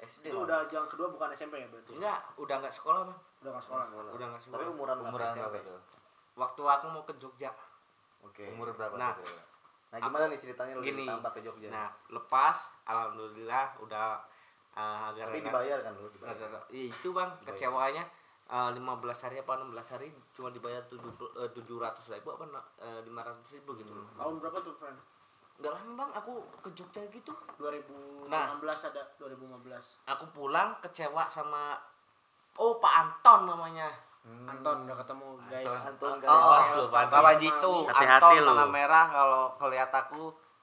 SD 0.05 0.23
Itu 0.29 0.37
udah 0.37 0.59
yang 0.69 0.87
kedua 0.87 1.07
bukan 1.09 1.27
SMP 1.33 1.57
ya 1.57 1.67
berarti. 1.67 1.91
enggak 1.91 2.19
udah 2.37 2.55
nggak 2.57 2.73
sekolah 2.73 3.01
bang 3.05 3.19
Udah 3.41 3.51
nggak 3.51 3.65
sekolah. 3.65 3.85
udah 3.89 4.27
nggak 4.29 4.41
Tapi 4.41 4.47
sekolah 4.53 4.67
umuran 4.69 4.97
Umuran 5.01 5.27
SMP. 5.33 5.55
waktu 6.35 6.61
aku 6.61 6.85
mau 6.89 7.03
ke 7.03 7.13
Jogja 7.17 7.51
Oke. 8.21 8.43
Umur 8.49 8.71
berapa 8.71 8.95
Nah. 8.95 9.15
tuh? 9.15 9.27
Nah, 9.87 9.99
gimana 10.01 10.25
nih 10.27 10.37
ceritanya 10.37 10.73
lu 10.73 10.81
Gini. 10.81 11.03
ditambah 11.03 11.31
ke 11.31 11.39
Jogja? 11.41 11.69
nah 11.69 11.87
lepas 12.09 12.57
alhamdulillah 12.83 13.65
udah 13.79 14.19
uh, 14.71 15.09
agak 15.09 15.25
Tapi 15.25 15.37
reda- 15.37 15.47
dibayar 15.47 15.77
kan 15.81 15.93
lu? 15.93 16.07
Dibayar. 16.09 16.35
reda- 16.35 16.67
Iya, 16.67 16.85
itu 16.89 17.09
bang 17.09 17.31
kecewaannya 17.43 18.03
uh, 18.47 18.69
15 18.71 18.83
hari 19.21 19.35
apa 19.39 19.51
16 19.57 19.71
hari 19.89 20.07
cuma 20.31 20.49
dibayar 20.49 20.81
tujuh 21.47 21.77
ratus 21.77 22.05
ribu 22.09 22.27
apa 22.29 22.43
lima 23.01 23.21
ratus 23.21 23.47
ribu 23.51 23.73
gitu 23.75 23.89
loh 23.89 24.03
Tahun 24.13 24.35
berapa 24.37 24.57
tuh 24.59 24.75
friend? 24.75 24.99
nggak 25.55 25.71
lama 25.71 25.91
bang 25.95 26.11
aku 26.13 26.33
ke 26.59 26.69
Jogja 26.73 26.99
gitu 27.07 27.31
2016 27.55 28.27
Nah. 28.27 28.51
ada 28.59 29.01
2015. 29.15 29.79
aku 30.05 30.25
pulang 30.29 30.75
kecewa 30.81 31.23
sama 31.25 31.79
oh 32.55 32.75
Pak 32.75 32.93
Anton 32.93 33.47
namanya 33.47 33.87
Hmm. 34.25 34.49
Anton 34.49 34.77
udah 34.83 34.97
ketemu 34.97 35.27
guys. 35.45 35.69
Anton 35.85 36.13
guys. 36.17 36.27
oh, 36.27 36.41
oh, 36.41 36.57
lu, 36.73 36.83
Pak 36.87 36.99
Anton. 36.99 37.13
Bapak 37.15 37.33
Jitu 37.37 37.73
Hati-hati 37.85 38.25
Anton 38.33 38.49
tanah 38.49 38.67
merah 38.67 39.05
kalau 39.07 39.43
kelihat 39.55 39.91
aku 39.91 40.21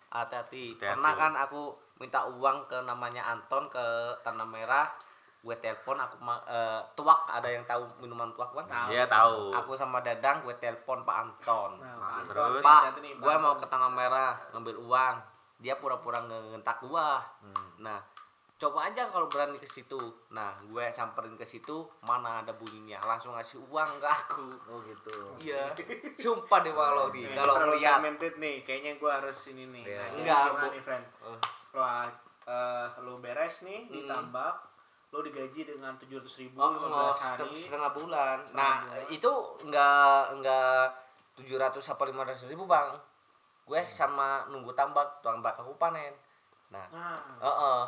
hati-hati 0.09 0.65
lu. 0.77 0.99
kan 1.17 1.33
aku 1.39 1.61
minta 1.97 2.27
uang 2.27 2.67
ke 2.67 2.79
namanya 2.83 3.23
Anton 3.25 3.71
ke 3.71 3.85
tanah 4.21 4.45
merah 4.45 4.91
gue 5.39 5.57
telepon 5.57 5.95
aku 5.97 6.15
ma- 6.19 6.43
eh, 6.45 6.79
tuak 6.95 7.27
ada 7.27 7.47
yang 7.47 7.63
tahu 7.65 7.83
minuman 7.99 8.31
tuak 8.33 8.51
kan 8.53 8.67
Iya 8.89 9.07
tahu. 9.07 9.51
aku 9.53 9.75
sama 9.75 9.99
Dadang 9.99 10.43
gue 10.43 10.55
telepon 10.57 11.03
Pak 11.03 11.17
Anton 11.17 11.71
Nah, 11.79 11.95
Pak 11.97 12.11
Anton. 12.17 12.31
Terus? 12.31 12.63
Pak 12.63 12.81
gue 12.99 13.35
mau 13.37 13.51
Anton. 13.51 13.59
ke 13.59 13.67
tanah 13.67 13.91
merah 13.91 14.39
ngambil 14.51 14.77
uang 14.81 15.17
dia 15.59 15.75
pura-pura 15.75 16.19
ngentak 16.21 16.83
gua 16.83 17.23
Hmm. 17.39 17.79
nah 17.79 17.99
coba 18.63 18.87
aja 18.87 19.11
kalau 19.11 19.27
berani 19.27 19.59
ke 19.59 19.67
situ 19.67 19.99
nah 20.31 20.55
gue 20.63 20.85
samperin 20.95 21.35
ke 21.35 21.43
situ 21.43 21.83
mana 21.99 22.41
ada 22.41 22.55
bunyinya 22.55 23.03
langsung 23.03 23.35
ngasih 23.35 23.59
uang 23.67 23.99
ke 23.99 24.07
aku 24.07 24.47
Oh 24.71 24.79
gitu. 24.87 25.35
iya 25.43 25.75
sumpah 26.15 26.63
deh 26.63 26.71
kalau 26.71 27.11
di 27.11 27.27
kalau 27.29 27.59
ngeliat 27.59 27.99
segmented 27.99 28.35
nih, 28.39 28.63
kayaknya 28.63 28.93
gua 28.97 29.19
harus 29.19 29.35
ini 29.49 29.67
nih. 29.69 29.85
Iya. 29.85 29.99
Nah, 29.99 30.09
Enggak, 30.15 30.41
gimana 30.47 30.69
nih, 30.71 30.83
friend? 30.83 31.05
Eh. 31.27 31.39
Setelah 31.67 32.07
eh, 32.43 32.87
lu 33.01 33.15
beres 33.19 33.55
nih, 33.61 33.81
Mm. 33.83 33.93
ditambak, 33.93 34.55
lu 35.11 35.19
digaji 35.21 35.61
dengan 35.67 35.93
700 35.99 36.39
ribu, 36.39 36.57
Oh, 36.57 36.71
15 36.73 36.89
oh, 36.89 37.13
hari. 37.13 37.19
setengah, 37.19 37.59
setengah 37.59 37.91
bulan. 37.93 38.37
Setengah 38.41 38.55
nah, 38.55 38.77
bulan. 38.81 39.07
itu 39.11 39.31
enggak 39.61 40.21
enggak 40.33 40.83
700 41.37 41.93
apa 41.93 42.03
500 42.07 42.47
ribu, 42.47 42.65
Bang. 42.65 42.89
Gue 43.65 43.81
sama 43.89 44.47
nunggu 44.49 44.71
tambak, 44.73 45.19
tambak 45.21 45.55
aku 45.55 45.75
panen. 45.77 46.15
Nah, 46.71 46.87
Nah, 46.89 47.19
heeh. 47.43 47.81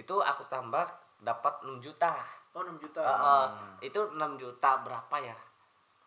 Itu 0.00 0.16
aku 0.16 0.48
tambak 0.48 0.88
dapat 1.20 1.60
6 1.60 1.84
juta. 1.84 2.16
oh 2.56 2.64
6 2.64 2.80
juta. 2.80 3.04
Heeh. 3.04 3.44
Hmm. 3.52 3.76
Itu 3.84 4.00
6 4.16 4.40
juta 4.40 4.80
berapa 4.80 5.16
ya? 5.20 5.36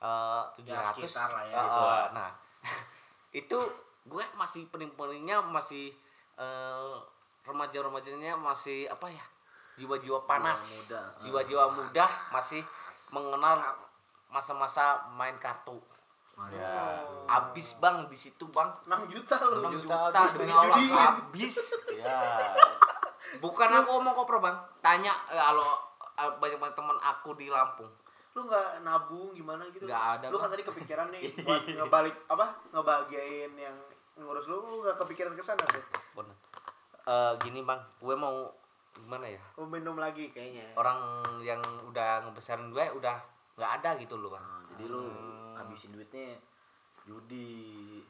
Eh 0.01 0.43
700. 0.57 0.97
sekitar 0.97 1.29
lah 1.29 1.43
ya, 1.45 1.53
Heeh. 1.53 1.65
gitu 1.69 1.81
lah. 1.85 2.07
Nah, 2.11 2.29
itu 3.45 3.59
gue 4.09 4.25
masih 4.35 4.67
pening-peningnya 4.67 5.39
masih 5.45 5.93
eh, 6.41 6.95
remaja-remajanya 7.45 8.33
masih 8.35 8.89
apa 8.89 9.07
ya? 9.13 9.25
Jiwa-jiwa 9.77 10.25
panas. 10.25 10.81
muda. 10.81 11.01
Jiwa-jiwa 11.21 11.65
muda 11.71 12.05
masih 12.33 12.61
mengenal 13.13 13.61
masa-masa 14.33 15.05
main 15.13 15.37
kartu. 15.37 15.77
Ya. 16.49 16.97
Oh. 17.05 17.29
Abis 17.29 17.77
bang 17.77 18.09
di 18.09 18.17
situ 18.17 18.49
bang 18.49 18.73
6 18.89 19.13
juta 19.13 19.37
lu. 19.45 19.61
6 19.69 19.85
juta 19.85 19.95
juta, 20.09 20.17
habis 20.17 20.31
demi 20.33 20.49
dijudiin. 20.49 20.89
Allah 20.89 21.01
habis. 21.13 21.55
Ya. 21.93 22.21
Bukan 23.37 23.69
aku 23.69 23.89
ngomong 23.91 24.13
kopro 24.13 24.37
bang. 24.37 24.53
Tanya 24.79 25.13
eh, 25.27 25.37
kalau 25.37 25.69
eh, 26.13 26.31
banyak-banyak 26.37 26.73
teman 26.73 26.97
aku 26.99 27.33
di 27.33 27.47
Lampung. 27.47 27.89
Lu 28.33 28.43
nggak 28.43 28.81
nabung 28.81 29.29
gimana 29.31 29.61
gitu? 29.69 29.85
Nggak 29.85 30.05
ada, 30.19 30.25
Lu 30.27 30.35
kan 30.35 30.49
Bang. 30.49 30.53
tadi 30.53 30.63
kepikiran 30.65 31.07
nih 31.09 31.21
buat 31.45 31.63
ngebalik 31.65 32.15
apa? 32.27 32.45
Ngebahagiain 32.69 33.53
yang 33.53 33.77
ngurus 34.15 34.45
lu, 34.45 34.57
lu 34.59 34.75
nggak 34.81 34.97
kepikiran 34.99 35.33
ke 35.33 35.41
sana 35.41 35.61
tuh. 35.63 35.85
Bener. 36.13 36.35
Eh, 37.03 37.33
gini 37.39 37.61
bang, 37.61 37.77
gue 37.99 38.15
mau 38.15 38.49
gimana 38.93 39.25
ya? 39.25 39.41
Mau 39.55 39.65
minum 39.65 39.95
lagi 39.95 40.29
kayaknya. 40.29 40.73
Orang 40.73 40.97
yang 41.41 41.61
udah 41.85 42.21
ngebesarin 42.23 42.69
gue 42.69 42.85
udah 42.93 43.17
nggak 43.53 43.71
ada 43.81 43.89
gitu 43.97 44.15
loh 44.15 44.31
bang. 44.31 44.41
Nah, 44.41 44.61
jadi 44.71 44.83
lu 44.87 45.01
Hmm. 45.03 45.53
habisin 45.55 45.91
duitnya 45.91 46.33
judi. 47.03 48.01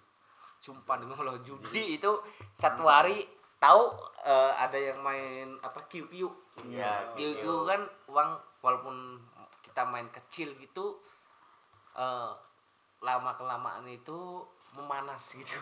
Sumpah 0.59 0.95
demi 0.95 1.11
Allah 1.11 1.36
judi 1.41 1.97
itu 1.97 2.11
satu 2.55 2.88
hari 2.88 3.28
tahu 3.64 3.84
eh, 4.22 4.51
ada 4.53 4.76
yang 4.76 4.99
main 4.99 5.55
apa 5.59 5.80
QQ. 5.86 6.11
Iya, 6.66 7.16
QQ 7.16 7.43
kan 7.64 7.82
uang 8.07 8.30
walaupun 8.59 9.24
kita 9.64 9.84
main 9.84 10.11
kecil 10.11 10.51
gitu 10.55 10.99
eh, 11.93 12.32
lama 12.99 13.32
kelamaan 13.34 13.84
itu 13.86 14.43
memanas 14.72 15.24
gitu 15.34 15.59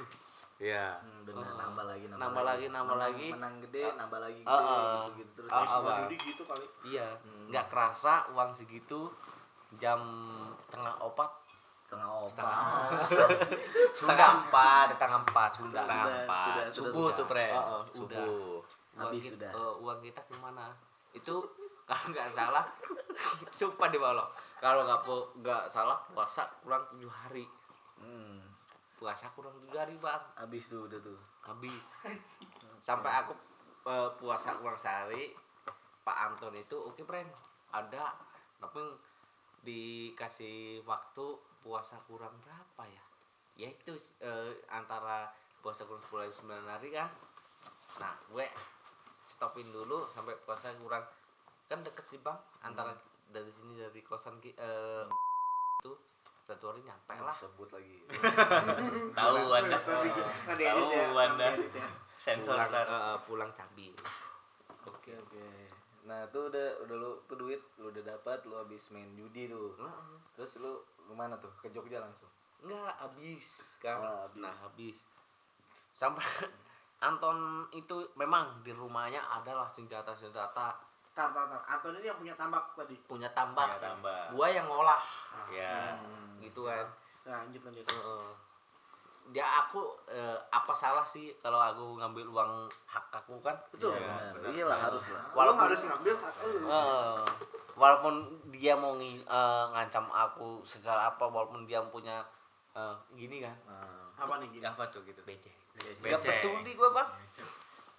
Iya. 0.58 0.93
Hmm, 0.95 1.26
benar 1.26 1.41
Oh. 1.43 1.58
nambah 1.58 1.86
lagi 1.88 2.06
nambah, 2.06 2.22
Nambah 2.22 2.43
lagi, 2.43 2.66
nambah 2.68 2.86
Menang- 2.93 3.10
lagi. 3.10 3.28
menang 3.32 3.56
gede 3.62 3.84
nambah 3.91 4.20
lagi 4.20 4.39
gede 4.39 4.54
ah. 4.54 4.70
gitu, 4.70 5.02
gitu 5.18 5.32
terus 5.36 5.49
ya. 5.49 5.62
Semua 5.64 5.82
Bang. 5.84 5.99
judi 6.02 6.16
gitu 6.22 6.43
kali 6.45 6.66
iya 6.86 7.08
Hmm. 7.18 7.45
nggak 7.49 7.66
kerasa 7.68 8.14
uang 8.30 8.52
segitu 8.54 8.99
jam 9.74 9.99
tengah 10.70 11.02
opat 11.02 11.30
setengah 11.92 12.08
opat 12.24 12.88
setengah 14.00 14.30
empat. 14.39 14.86
Setengah 14.96 15.20
empat. 15.28 15.50
Sudah. 15.60 15.84
Setengah 15.84 16.08
empat. 16.24 16.46
Sudah, 16.48 16.64
sudah, 16.64 16.72
subuh 16.72 17.08
sudah. 17.12 17.18
tuh 17.20 17.26
pre. 17.28 17.48
Oh, 17.52 17.60
udah 17.60 17.84
subuh. 17.92 18.56
uang 18.64 19.00
Habis 19.12 19.22
kita, 19.28 19.36
sudah. 19.36 19.52
eh, 19.52 19.74
uang 19.84 20.00
kita 20.00 20.22
ke 20.24 20.36
mana? 20.39 20.66
Itu 21.12 21.36
kalau 21.92 22.06
nggak 22.16 22.30
salah 22.32 22.66
sumpah 23.60 23.88
di 23.92 24.00
bawah 24.00 24.28
kalau 24.64 24.88
nggak 24.88 25.02
pu- 25.04 25.30
nggak 25.44 25.64
salah 25.68 26.00
puasa 26.16 26.48
kurang 26.64 26.88
tujuh 26.96 27.12
hari. 27.12 27.44
Hmm. 28.00 28.39
puasa 28.96 29.28
kurang 29.36 29.52
tujuh 29.60 29.76
hari 29.76 30.00
bang. 30.00 30.24
Habis 30.39 30.64
tuh 30.72 30.88
udah 30.88 31.00
tuh. 31.04 31.20
Habis. 31.44 31.84
Sampai 32.88 33.12
aku 33.12 33.36
eh, 33.84 34.10
puasa 34.16 34.56
kurang 34.56 34.80
sehari 34.80 35.36
Pak 36.02 36.18
Anton 36.18 36.56
itu 36.56 36.80
oke 36.80 37.04
friend 37.04 37.28
ada 37.70 38.16
tapi 38.58 38.82
dikasih 39.62 40.82
waktu 40.82 41.26
puasa 41.62 41.97
kurang 42.05 42.34
berapa 42.41 42.84
ya? 42.86 43.03
Ya 43.55 43.68
itu 43.70 43.93
eh, 44.20 44.51
antara 44.68 45.30
puasa 45.62 45.86
kurang 45.86 46.01
10 46.01 46.34
9 46.43 46.66
hari 46.66 46.89
kan? 46.91 47.09
Nah 48.01 48.14
gue 48.28 48.45
stopin 49.26 49.70
dulu 49.70 50.09
sampai 50.09 50.36
puasa 50.43 50.74
kurang. 50.78 51.05
Kan 51.70 51.82
deket 51.82 52.05
sih 52.09 52.20
bang. 52.20 52.36
Antara 52.62 52.91
dari 53.32 53.49
sini 53.49 53.80
dari 53.80 54.01
kosan 54.03 54.41
ki- 54.41 54.57
eh, 54.57 55.05
itu 55.80 55.93
satu 56.43 56.74
hari 56.74 56.82
nyampe 56.84 57.16
lah. 57.16 57.32
sebut 57.32 57.70
lagi. 57.72 57.97
Tahu 59.16 59.36
Anda. 59.49 59.78
Tahu 59.82 60.84
Anda. 61.16 61.49
Sensor 62.22 62.53
pulang 62.53 62.86
eh, 62.86 63.18
pulang 63.26 63.51
cabi 63.53 63.89
oke 64.86 65.12
oke 65.14 65.45
nah 66.06 66.26
tuh 66.34 66.49
udah 66.49 66.68
udah 66.88 66.95
lu 66.97 67.12
tuh 67.30 67.38
duit 67.38 67.62
lu 67.78 67.93
udah 67.93 68.04
dapat 68.04 68.41
lu 68.49 68.58
habis 68.58 68.82
main 68.89 69.10
judi 69.14 69.45
tuh 69.45 69.78
Heeh. 69.78 70.18
terus 70.34 70.58
lu 70.58 70.82
ke 70.97 71.14
mana 71.14 71.38
tuh 71.38 71.52
ke 71.62 71.70
Jogja 71.70 72.02
langsung 72.02 72.30
Enggak, 72.62 72.93
habis 73.02 73.45
kan. 73.82 73.97
Oh, 73.97 74.18
habis. 74.22 74.38
Nah, 74.38 74.54
habis. 74.62 74.97
Sampai 75.97 76.22
Anton 77.10 77.66
itu 77.74 78.06
memang 78.14 78.62
di 78.62 78.70
rumahnya 78.70 79.18
adalah 79.34 79.66
senjata-senjata 79.66 80.78
Tar, 81.12 81.28
tar, 81.36 81.45
tar. 81.49 81.62
Anton 81.68 81.97
ini 81.99 82.08
yang 82.08 82.16
punya 82.22 82.38
tambak 82.38 82.72
tadi. 82.78 82.95
punya 83.10 83.28
tambak. 83.34 83.82
Ya, 83.82 83.91
tambah. 83.91 84.22
Gua 84.32 84.47
yang 84.47 84.70
ngolah 84.70 85.04
Ya. 85.52 85.97
Hmm, 85.97 86.39
gitu 86.39 86.70
kan. 86.70 86.86
Nah, 87.28 87.43
lanjut 87.43 87.62
lanjut. 87.66 87.86
Heeh. 87.89 88.30
Dia 89.32 89.47
aku 89.61 89.79
eh, 90.05 90.38
apa 90.47 90.73
salah 90.73 91.03
sih 91.03 91.32
kalau 91.39 91.55
aku 91.57 91.95
ngambil 91.95 92.27
uang 92.27 92.51
hak 92.86 93.05
aku 93.13 93.39
kan? 93.39 93.55
Betul. 93.69 93.91
Iya. 93.91 94.03
benar. 94.03 94.32
benar. 94.36 94.49
iyalah 94.51 94.79
harus 94.82 95.03
lah 95.07 95.23
Walaupun 95.23 95.34
Walaupun- 95.34 95.63
harus 95.65 95.82
ngambil 95.82 96.15
hak 96.17 96.34
lu. 96.38 96.67
Eh, 96.67 97.25
walaupun 97.73 98.13
dia 98.51 98.73
mau 98.75 98.93
ngi- 98.93 99.23
eh, 99.23 99.65
ngancam 99.69 100.05
aku 100.07 100.59
secara 100.61 101.09
apa 101.09 101.23
walaupun 101.25 101.63
dia 101.63 101.79
punya 101.86 102.19
eh, 102.71 102.95
gini 103.13 103.39
kan 103.39 103.55
nah, 103.63 104.07
Apa 104.17 104.38
nih 104.38 104.47
gini? 104.49 104.63
Apa 104.63 104.88
tuh 104.88 105.01
gitu? 105.03 105.23
becek 105.23 105.55
nggak 105.71 106.19
peduli 106.19 106.71
gue 106.73 106.89
bang 106.91 107.09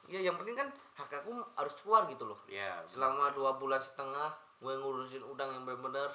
ya 0.06 0.20
yang 0.20 0.36
penting 0.36 0.52
kan 0.54 0.68
hak 0.92 1.08
aku 1.14 1.32
harus 1.56 1.72
keluar 1.74 2.04
gitu 2.04 2.24
loh 2.24 2.36
Iya. 2.46 2.84
selama 2.86 3.32
dua 3.32 3.56
bulan 3.56 3.80
setengah 3.80 4.28
gue 4.58 4.72
ngurusin 4.72 5.24
udang 5.24 5.48
yang 5.50 5.64
bener-bener 5.64 6.12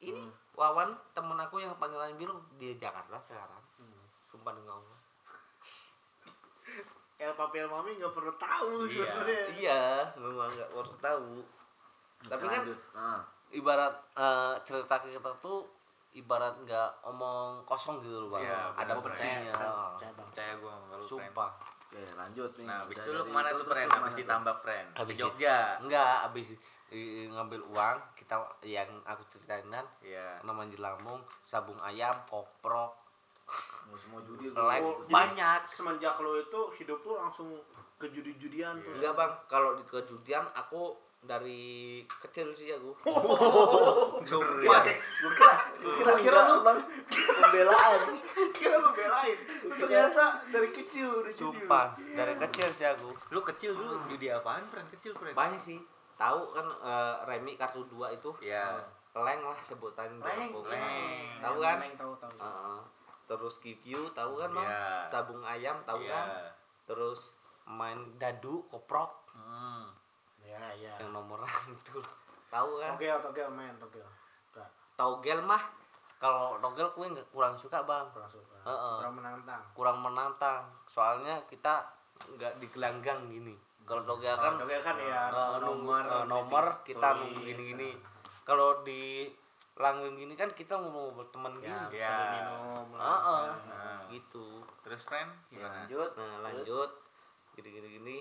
ini 0.00 0.18
Hmm. 0.20 0.30
Wawan 0.52 0.92
temen 1.12 1.38
aku 1.38 1.58
yang 1.58 1.72
panggilan 1.74 2.12
biru 2.14 2.36
di 2.54 2.76
Jakarta 2.76 3.16
sekarang 3.18 3.61
sumpah 4.42 4.58
demi 4.58 4.66
Allah 4.66 4.98
El 7.16 7.32
Papi 7.32 7.56
El 7.56 7.70
Mami 7.70 7.94
nggak 7.94 8.10
perlu 8.10 8.34
tahu 8.34 8.70
Iya. 8.82 9.06
sebenarnya. 9.06 9.42
iya 9.54 9.82
memang 10.18 10.50
nggak 10.50 10.70
perlu 10.74 10.96
tahu 10.98 11.32
tapi 12.22 12.44
kan 12.44 12.58
lanjut 12.58 12.78
nah, 12.90 13.20
ibarat 13.52 13.94
eh, 14.18 14.54
cerita 14.66 14.98
kita 14.98 15.30
tuh 15.38 15.70
ibarat 16.12 16.58
nggak 16.58 16.90
omong 17.04 17.62
kosong 17.62 18.02
gitu 18.02 18.26
loh 18.26 18.34
bang 18.34 18.42
Iya, 18.42 18.58
ada 18.74 18.92
Percaya. 18.98 19.54
Percaya 20.12 20.52
gua 20.58 20.72
sama 20.74 20.84
lu, 20.92 21.06
Pren. 21.06 21.08
sumpah 21.08 21.50
oke 21.86 22.02
lanjut 22.18 22.50
nih 22.58 22.66
Nah, 22.66 22.78
habis 22.82 22.96
itu 22.98 23.10
lu 23.12 23.22
ke 23.22 23.30
mana 23.30 23.48
tuh, 23.52 23.62
lu 23.62 23.70
Habis 23.70 24.14
ditambak, 24.18 24.56
Pren? 24.60 24.86
Habis 24.92 25.16
Jogja. 25.16 25.78
enggak 25.78 26.14
habis 26.26 26.46
i- 26.90 27.30
ngambil 27.30 27.60
uang 27.70 27.96
kita 28.18 28.34
yang 28.62 28.90
aku 29.06 29.22
ceritain 29.30 29.64
kan 29.68 29.86
Iya. 30.02 30.42
nama 30.42 30.66
Lampung 30.66 31.22
sabung 31.46 31.78
ayam 31.78 32.18
koprok 32.26 32.98
mau 33.84 33.96
semua 33.96 34.20
judi. 34.22 34.48
Like 34.48 34.80
Oh, 34.80 35.04
banyak 35.04 35.60
Semenjak 35.68 36.16
lo 36.16 36.38
itu 36.38 36.60
hidup 36.76 37.02
lu 37.02 37.14
langsung 37.14 37.48
ke 37.96 38.08
judi-judian 38.08 38.78
tuh. 38.78 38.92
enggak 38.92 39.12
bang 39.12 39.32
kalau 39.46 39.74
di 39.74 39.84
kejudian 39.84 40.42
aku 40.52 40.94
dari 41.20 41.62
kecil 42.18 42.50
sih 42.52 42.72
aku 42.72 42.90
Wah, 43.06 44.82
Gua 44.82 44.82
kira 45.30 45.54
gua 46.02 46.16
kira 46.18 46.40
lu 46.44 46.56
bang 46.60 46.78
pembelaan 47.08 48.00
kira 48.52 48.76
lu 48.76 48.90
belain. 48.90 49.38
Lu 49.62 49.74
ternyata 49.76 50.24
dari 50.48 50.68
kecil 50.72 51.06
udah 51.16 51.30
judi. 51.30 51.38
sumpah 51.38 51.86
dari 52.10 52.34
kecil 52.40 52.68
sih 52.72 52.86
aku 52.88 53.10
Lu 53.28 53.40
kecil 53.44 53.70
dulu 53.72 54.02
judi 54.08 54.26
apaan, 54.28 54.66
Pren? 54.66 54.82
Kecil, 54.88 55.14
Pren? 55.14 55.30
banyak 55.32 55.60
sih 55.60 55.78
tahu 56.14 56.50
kan 56.50 56.66
eh, 56.66 57.14
remi 57.24 57.54
kartu 57.54 57.86
dua 57.86 58.10
itu 58.10 58.34
Iya. 58.40 58.82
leng 59.12 59.42
lah 59.44 59.58
sebutan 59.62 60.18
Leng, 60.18 60.50
leng. 60.56 60.82
tahu 61.38 61.56
kan 61.60 61.76
Leng, 61.78 61.94
tahu 61.94 62.12
tahu. 62.16 62.34
Heeh. 62.34 62.80
Terus 63.34 63.54
QQ 63.58 63.84
tahu 64.12 64.32
kan 64.36 64.50
bang 64.50 64.66
Iya. 64.66 65.08
sabung 65.08 65.42
ayam 65.42 65.76
tahu 65.82 66.00
Iya. 66.00 66.12
kan 66.12 66.26
terus 66.84 67.32
main 67.64 67.98
dadu 68.16 68.64
koprok 68.68 69.22
Hmm. 69.32 69.88
Ya, 70.42 70.60
ya. 70.74 70.92
yang 71.00 71.10
nomoran 71.10 71.48
itu 71.72 71.98
tahu 72.48 72.70
kan 72.76 72.92
Togel, 72.94 73.16
togel 73.22 73.48
main, 73.48 73.72
togel. 73.80 74.04
Enggak, 74.52 74.68
togel 74.92 75.38
mah 75.40 75.62
kalau 76.18 76.60
togel 76.60 76.92
kue 76.92 77.08
nggak 77.08 77.24
kurang 77.28 77.56
suka 77.56 77.80
bang 77.82 78.04
kurang 78.12 78.28
suka. 78.28 78.58
Heeh. 78.62 78.94
Kurang 79.00 79.14
menantang. 79.16 79.62
kurang 79.72 79.98
menantang 79.98 80.62
soalnya 80.86 81.40
kita 81.48 81.88
nggak 82.28 82.60
digelanggang 82.60 83.24
gini 83.26 83.56
kalau 83.82 84.04
togel 84.04 84.36
kan 84.36 84.54
Togel 84.54 84.78
kan 84.78 84.94
ya 84.94 85.26
eh, 85.26 85.58
nomor 85.58 86.02
eh, 86.04 86.24
nomor 86.24 86.64
kita 86.84 87.18
nunggu 87.18 87.40
gini-gini 87.42 87.90
kalau 88.44 88.84
di 88.84 89.26
langgeng 89.82 90.14
gini 90.14 90.32
kan 90.32 90.46
kita 90.52 90.74
ngomong 90.74 91.10
temen 91.28 91.52
Ya, 91.58 91.90
gini 91.90 91.98
Iya. 91.98 92.06
sambil 92.06 92.28
minum. 92.32 92.86
lah. 92.94 93.02
Heeh. 93.02 93.44
Nah. 93.66 94.00
gitu 94.08 94.46
Terus, 94.80 95.02
ya, 95.04 95.26
Gimana? 95.50 95.66
lanjut 95.82 96.10
nah 96.14 96.34
lanjut 96.40 96.90
gini-gini 97.52 97.88
gini 97.92 98.16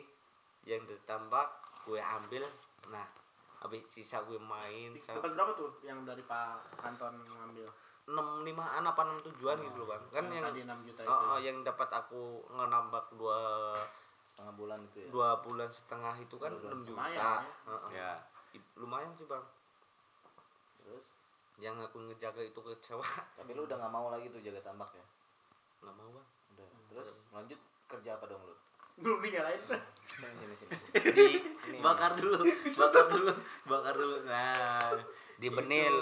yang 0.64 0.82
ditambah 0.84 1.46
gue 1.84 1.98
ambil 1.98 2.44
nah 2.88 3.06
habis 3.58 3.86
sisa 3.88 4.20
gue 4.24 4.38
main 4.38 4.90
Dapat 4.98 5.32
berapa 5.32 5.52
tuh 5.54 5.70
yang 5.82 6.02
dari 6.02 6.22
Pak 6.22 6.82
Anton 6.82 7.14
ngambil? 7.22 7.70
enam 8.02 8.42
limaan 8.42 8.82
apa 8.82 8.98
enam 9.04 9.22
tujuan 9.22 9.62
gitu 9.62 9.78
loh 9.78 9.88
bang 9.88 10.04
kan 10.12 10.26
yang 10.28 10.44
tadi 10.44 10.66
6 10.66 10.74
juta 10.84 11.02
itu. 11.06 11.08
oh, 11.08 11.22
oh, 11.32 11.40
yang 11.40 11.58
dapat 11.62 11.86
aku 11.88 12.22
ngenambak 12.50 13.06
dua 13.14 13.40
setengah 14.26 14.54
bulan 14.58 14.80
itu 14.84 14.98
ya 15.00 15.10
dua 15.14 15.30
bulan 15.40 15.70
setengah 15.70 16.18
itu 16.18 16.36
kan 16.36 16.50
enam 16.52 16.82
juta 16.82 16.98
Lumayan, 16.98 17.16
ya. 17.16 17.34
Heeh. 17.70 17.90
Ya. 17.94 18.12
Lumayan 18.74 19.14
sih 19.14 19.30
bang 19.30 19.46
yang 21.62 21.78
aku 21.78 22.02
ngejaga 22.10 22.42
itu 22.42 22.58
kecewa. 22.58 23.06
Tapi 23.38 23.52
lu 23.54 23.64
udah 23.64 23.78
nggak 23.78 23.94
mau 23.94 24.10
lagi 24.10 24.28
tuh 24.28 24.42
jaga 24.42 24.60
tambak 24.66 24.90
ya? 24.92 25.06
Nggak 25.86 25.96
mau 25.96 26.10
bang. 26.10 26.28
Udah. 26.52 26.68
Terus 26.90 27.08
lanjut 27.30 27.60
kerja 27.88 28.18
apa 28.18 28.26
dong 28.26 28.42
lu? 28.42 28.56
Belum 29.00 29.22
dinyalain. 29.22 29.62
sini 30.12 30.36
sini 30.36 30.54
sini. 30.58 30.76
Di 31.16 31.26
Ini. 31.72 31.78
bakar 31.80 32.18
dulu. 32.18 32.44
Bakar 32.82 33.06
dulu. 33.08 33.32
Bakar 33.64 33.94
dulu. 33.96 34.18
Nah 34.28 34.92
di 35.38 35.48
benil. 35.48 35.96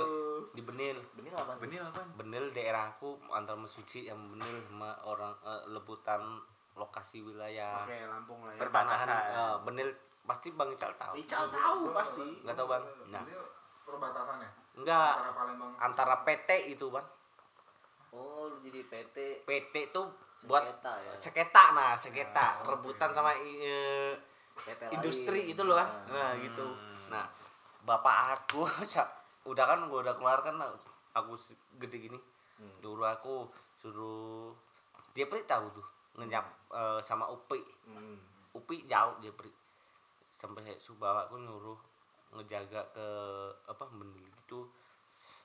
Di 0.52 0.62
benil. 0.64 0.98
Benih 1.14 1.32
apa? 1.32 1.54
Benih 1.60 1.80
apaan? 1.80 2.08
benil 2.18 2.50
daerahku 2.52 3.20
antar 3.30 3.56
mesuci 3.56 4.10
yang 4.10 4.18
benil 4.32 4.64
sama 4.68 4.96
orang 5.06 5.32
eh, 5.46 5.64
lebutan 5.70 6.42
lokasi 6.76 7.20
wilayah. 7.22 7.84
Oke, 7.84 8.00
Lampung 8.08 8.40
lah 8.48 8.56
ya. 8.56 8.60
Perbatasan. 8.64 9.08
eh, 9.12 9.56
benil 9.64 9.90
pasti 10.26 10.50
bang 10.52 10.70
Ical 10.74 10.94
tahu. 10.98 11.14
Ical 11.20 11.46
tahu 11.52 11.80
pasti. 11.94 12.28
nggak 12.44 12.56
tahu 12.58 12.68
bang. 12.68 12.84
Nah. 13.14 13.24
Jadi 13.24 13.34
perbatasan 13.86 14.38
ya 14.44 14.52
enggak. 14.80 15.12
Antara 15.14 15.34
Palembang. 15.34 15.72
Antara 15.78 16.16
PT 16.24 16.50
itu 16.72 16.86
bang. 16.88 17.08
Oh 18.10 18.50
lu 18.50 18.58
jadi 18.64 18.82
PT 18.84 19.46
PT 19.46 19.74
itu 19.92 20.02
buat 20.42 20.64
sengketa 20.66 20.94
ya? 20.98 21.14
seketa 21.20 21.64
nah 21.72 21.92
seketa. 21.96 22.40
Ah, 22.40 22.52
oke. 22.58 22.70
rebutan 22.74 23.10
sama 23.12 23.36
eh, 23.36 24.16
PT 24.58 24.82
lain. 24.82 24.94
industri 24.96 25.40
itu 25.46 25.62
loh 25.62 25.76
kan 25.76 25.90
nah 26.08 26.32
Hmm. 26.32 26.42
gitu. 26.42 26.68
Nah 27.08 27.26
bapak 27.84 28.16
aku 28.36 28.64
udah 29.52 29.66
kan 29.66 29.80
gua 29.88 30.00
udah 30.02 30.16
keluar 30.16 30.40
kan 30.42 30.56
aku 31.14 31.36
se- 31.38 31.60
gede 31.76 32.10
gini. 32.10 32.20
Hmm. 32.60 32.76
dulu 32.84 33.04
aku 33.04 33.48
suruh 33.78 34.52
dia 35.16 35.24
peri 35.24 35.48
tahu 35.48 35.72
tuh 35.72 35.86
ngenyap 36.16 36.44
eh, 36.72 37.00
sama 37.04 37.30
upi. 37.30 37.60
Hmm. 37.86 38.18
upi 38.52 38.84
jauh 38.84 39.16
dia 39.20 39.32
peri 39.32 39.52
sampai 40.36 40.76
su 40.80 40.96
bapakku 40.96 41.36
nyuruh 41.36 41.78
ngejaga 42.32 42.82
ke 42.92 43.08
apa 43.66 43.84
bener 43.90 44.22
gitu 44.22 44.70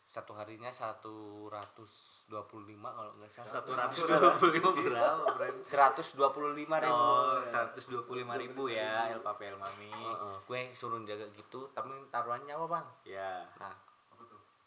satu 0.06 0.30
harinya 0.30 0.70
125 0.70 2.30
kalau 2.78 3.10
nggak 3.18 3.30
salah 3.32 3.50
Satu 3.50 3.70
ratus 3.74 3.98
dua 4.06 4.30
puluh 4.38 4.52
lima 4.52 4.68
berapa? 4.70 5.26
125 5.66 6.14
ribu 6.14 6.94
Oh, 6.94 7.34
seratus 7.42 7.84
dua 7.84 8.00
puluh 8.06 8.18
lima 8.22 8.34
ribu 8.38 8.62
ya, 8.66 9.10
El 9.10 9.20
Papel 9.20 9.58
Mami. 9.58 9.90
Heeh, 9.90 10.36
gue 10.40 10.60
suruh 10.72 11.02
jaga 11.02 11.26
gitu 11.30 11.66
tapi 11.72 11.90
taruhannya 12.08 12.52
apa 12.52 12.66
bang 12.70 12.86
Ya. 13.04 13.42
nah 13.58 13.74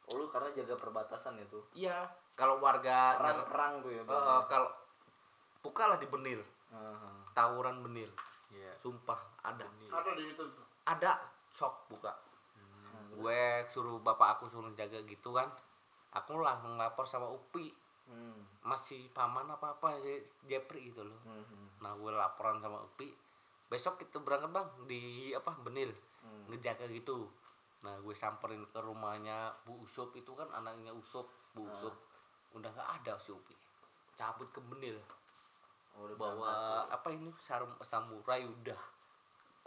Oh, 0.07 0.15
lu 0.15 0.31
karena 0.31 0.47
jaga 0.53 0.75
perbatasan 0.75 1.35
itu. 1.37 1.59
iya 1.73 2.07
kalau 2.31 2.59
warga 2.59 3.15
Perang-perang 3.17 3.73
tuh 3.81 3.91
ya. 3.91 4.01
Heeh, 4.03 4.39
kalau 4.47 4.69
bukalah 5.61 5.95
di 5.95 6.07
Benil 6.07 6.39
Heeh. 6.69 7.15
tawuran 7.31 7.79
Benil 7.81 8.11
Iya. 8.49 8.71
sumpah 8.77 9.19
ada 9.41 9.63
Ada 9.63 10.11
di 10.13 10.23
YouTube. 10.25 10.51
ada 10.83 11.19
sok 11.57 11.89
buka. 11.89 12.13
Gue 13.17 13.65
suruh 13.73 13.97
bapak 13.97 14.37
aku 14.37 14.45
suruh 14.53 14.69
jaga 14.77 15.01
gitu 15.09 15.33
kan. 15.33 15.49
Aku 16.13 16.37
langsung 16.37 16.77
lapor 16.77 17.09
sama 17.09 17.25
Upi. 17.33 17.73
Hmm. 18.07 18.39
masih 18.63 19.11
paman 19.11 19.51
apa 19.51 19.75
apa 19.75 19.99
Jepri 20.47 20.95
gitu 20.95 21.03
loh. 21.03 21.19
Hmm. 21.27 21.43
nah 21.83 21.91
gue 21.91 22.07
laporan 22.07 22.63
sama 22.63 22.79
Upi. 22.87 23.11
Besok 23.67 23.99
kita 23.99 24.23
berangkat 24.23 24.55
bang 24.55 24.69
di 24.87 25.01
apa 25.35 25.51
Benil. 25.59 25.91
Hmm. 26.23 26.47
ngejaga 26.47 26.87
gitu. 26.87 27.27
Nah 27.83 27.99
gue 27.99 28.15
samperin 28.15 28.63
ke 28.71 28.79
rumahnya 28.79 29.51
Bu 29.67 29.83
Usup 29.83 30.15
itu 30.15 30.31
kan 30.39 30.47
anaknya 30.55 30.95
Usup 30.95 31.27
Bu 31.51 31.67
Ah. 31.67 31.71
Usup 31.75 31.95
udah 32.55 32.71
nggak 32.71 32.89
ada 33.03 33.19
si 33.19 33.35
Upi. 33.35 33.55
Cabut 34.15 34.47
ke 34.55 34.63
Benil. 34.63 34.95
Oh, 35.99 36.07
bawa 36.15 36.47
berangkat 36.47 36.89
apa 36.95 37.09
ini? 37.11 37.29
Sarung 37.43 37.75
samurai 37.83 38.47
udah 38.47 38.79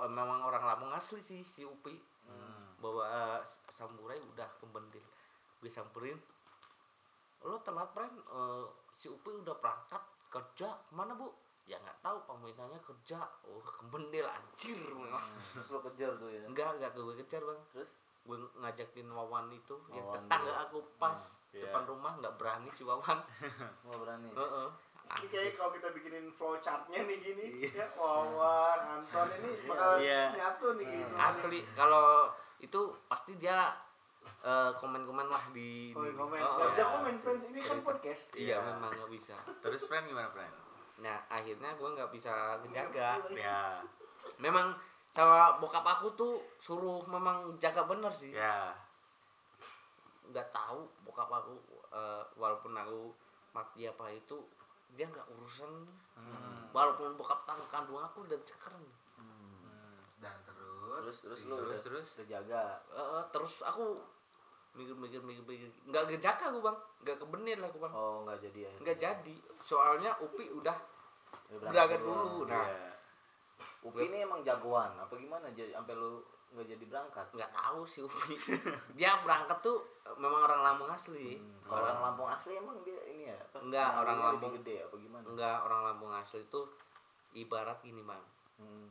Oh, 0.00 0.08
memang 0.08 0.40
orang 0.40 0.64
Lampung 0.64 0.88
asli 0.90 1.20
sih 1.20 1.44
si 1.44 1.62
Upi. 1.62 1.92
Hmm. 2.22 2.78
bawa 2.78 3.04
uh, 3.04 3.40
samurai 3.68 4.14
udah 4.22 4.46
ke 4.54 4.64
Benil 4.64 5.02
gue 5.58 5.68
samperin 5.68 6.14
lo 7.42 7.58
telat 7.58 7.90
friend 7.90 8.14
Eh, 8.22 8.64
si 8.94 9.06
Upi 9.06 9.34
udah 9.34 9.52
berangkat 9.54 9.98
kerja 10.28 10.68
ke 10.80 10.92
mana 10.92 11.12
bu 11.12 11.26
ya 11.66 11.74
nggak 11.76 11.98
tahu 12.00 12.16
pemimpinnya 12.24 12.78
kerja 12.80 13.18
oh 13.44 13.58
ke 13.58 13.82
Benil 13.84 14.24
anjir 14.24 14.78
memang 14.94 15.26
Terus 15.52 15.68
lo 15.68 15.78
kejar 15.82 16.14
tuh 16.16 16.30
ya. 16.30 16.46
enggak 16.46 16.68
enggak 16.72 16.90
gue 16.94 17.18
kejar 17.18 17.42
bang 17.42 17.60
Terus 17.70 17.90
gue 18.22 18.36
ngajakin 18.56 19.08
Wawan 19.08 19.46
itu 19.50 19.74
yang 19.88 20.00
Wawan 20.02 20.14
tetangga 20.22 20.44
juga. 20.46 20.62
aku 20.64 20.78
pas 20.96 21.20
Iya. 21.50 21.66
depan 21.66 21.82
rumah 21.84 22.12
nggak 22.14 22.34
berani 22.38 22.70
si 22.70 22.86
Wawan 22.86 23.18
nggak 23.84 23.98
berani. 23.98 24.28
Heeh. 25.10 25.18
Ini 25.20 25.28
kayak 25.28 25.52
kalau 25.58 25.70
kita 25.74 25.88
bikinin 25.90 26.26
flow 26.30 26.54
chartnya 26.56 27.02
nih 27.02 27.18
gini, 27.18 27.46
ya 27.68 27.86
Wawan, 27.92 28.78
Anton 29.02 29.26
ini 29.34 29.50
bakal 29.66 29.98
Iya. 29.98 30.22
nyatu 30.32 30.66
nih 30.78 30.86
gitu. 30.86 31.14
asli 31.18 31.58
kalau 31.74 32.30
itu 32.58 32.80
pasti 33.04 33.32
dia 33.34 33.74
eh, 34.40 34.70
komen-komen 34.76 35.26
lah 35.26 35.44
di 35.50 35.90
Komen 35.90 36.14
komen. 36.14 36.38
Oh, 36.38 36.60
Gak 36.60 36.70
bisa 36.70 36.78
iya. 36.78 36.92
komen 36.92 37.14
friend, 37.18 37.42
ini 37.42 37.60
kan 37.60 37.78
podcast. 37.82 38.22
iya 38.36 38.56
memang 38.60 38.92
nggak 38.92 39.10
bisa 39.10 39.34
Terus 39.58 39.82
friend 39.82 40.06
gimana, 40.06 40.30
friend? 40.30 40.54
nah 41.00 41.16
akhirnya 41.26 41.72
gue 41.74 41.88
nggak 41.90 42.12
bisa 42.12 42.60
ngejaga 42.60 43.16
Ya. 43.32 43.80
memang 44.36 44.76
sama 45.10 45.56
bokap 45.56 45.80
aku 45.82 46.12
tuh 46.12 46.32
suruh 46.56 47.00
memang 47.02 47.56
jaga 47.56 47.82
bener 47.82 48.12
sih 48.12 48.30
Ya. 48.30 48.76
nggak 50.28 50.46
tahu 50.50 50.84
bokap 51.02 51.26
aku 51.26 51.56
eh, 51.90 52.22
walaupun 52.36 52.76
aku 52.76 53.10
mati 53.50 53.82
apa 53.82 54.12
itu 54.12 54.36
dia 54.92 55.06
nggak 55.06 55.26
urusan 55.30 55.72
Hmm. 56.12 56.68
walaupun 56.70 57.16
bokap 57.16 57.42
tangga 57.42 57.64
kandung 57.66 57.96
aku 57.98 58.26
dan 58.26 58.36
sekarang 58.42 58.84
Hmm. 59.16 59.96
Dan 60.18 60.36
terus. 60.44 61.00
Terus 61.00 61.18
terus 61.18 61.40
lu 61.44 61.56
Terus, 61.58 61.80
terus? 61.80 62.06
udah 62.14 62.26
jaga. 62.28 62.62
Eh, 62.90 63.24
terus 63.30 63.54
aku 63.60 63.96
mikir 64.70 64.94
mikir 64.94 65.18
mikir 65.18 65.42
mikir 65.44 65.66
nggak 65.84 66.02
ngejaga 66.06 66.44
aku 66.46 66.60
bang 66.60 66.78
nggak 67.00 67.18
kebenir 67.18 67.58
lah 67.58 67.66
aku 67.66 67.78
bang 67.80 67.90
Oh 67.90 68.22
nggak 68.22 68.38
jadi 68.40 68.60
ya. 68.62 68.72
nggak 68.78 68.98
jadi 69.00 69.34
soalnya 69.60 70.14
upi 70.20 70.46
udah 70.48 70.76
Udah 71.50 71.66
berangkat 71.66 71.98
dulu 72.00 72.46
nah 72.46 72.62
Iya. 72.62 72.94
Upi 73.82 74.06
ini 74.06 74.22
emang 74.22 74.40
jagoan 74.40 74.94
apa 74.94 75.10
gimana 75.12 75.50
jadi 75.50 75.74
sampai 75.74 75.90
lu 75.92 76.22
nggak 76.50 76.66
jadi 76.68 76.84
berangkat? 76.84 77.26
nggak 77.30 77.52
tahu 77.52 77.80
sih 77.84 78.00
upi 78.00 78.34
dia 78.98 79.14
berangkat 79.20 79.58
tuh 79.60 79.78
memang 80.16 80.42
orang 80.42 80.60
Lampung 80.62 80.90
asli 80.90 81.38
Hmm. 81.38 81.62
Kalau 81.64 81.82
orang 81.84 82.00
Lampung 82.02 82.26
asli 82.26 82.52
emang 82.54 82.82
dia 82.82 82.98
ini 83.06 83.24
ya? 83.24 83.38
Apa? 83.40 83.56
Enggak, 83.60 83.86
Nyalinya 83.86 84.00
orang 84.00 84.16
lebih 84.16 84.26
Lampung. 84.26 84.52
gede 84.58 84.76
apa 84.80 84.94
gimana? 84.96 85.24
enggak 85.24 85.56
orang 85.60 85.80
Lampung 85.84 86.10
asli 86.12 86.40
itu 86.40 86.60
ibarat 87.32 87.78
gini 87.80 88.02
bang 88.02 88.22
Hmm. 88.56 88.86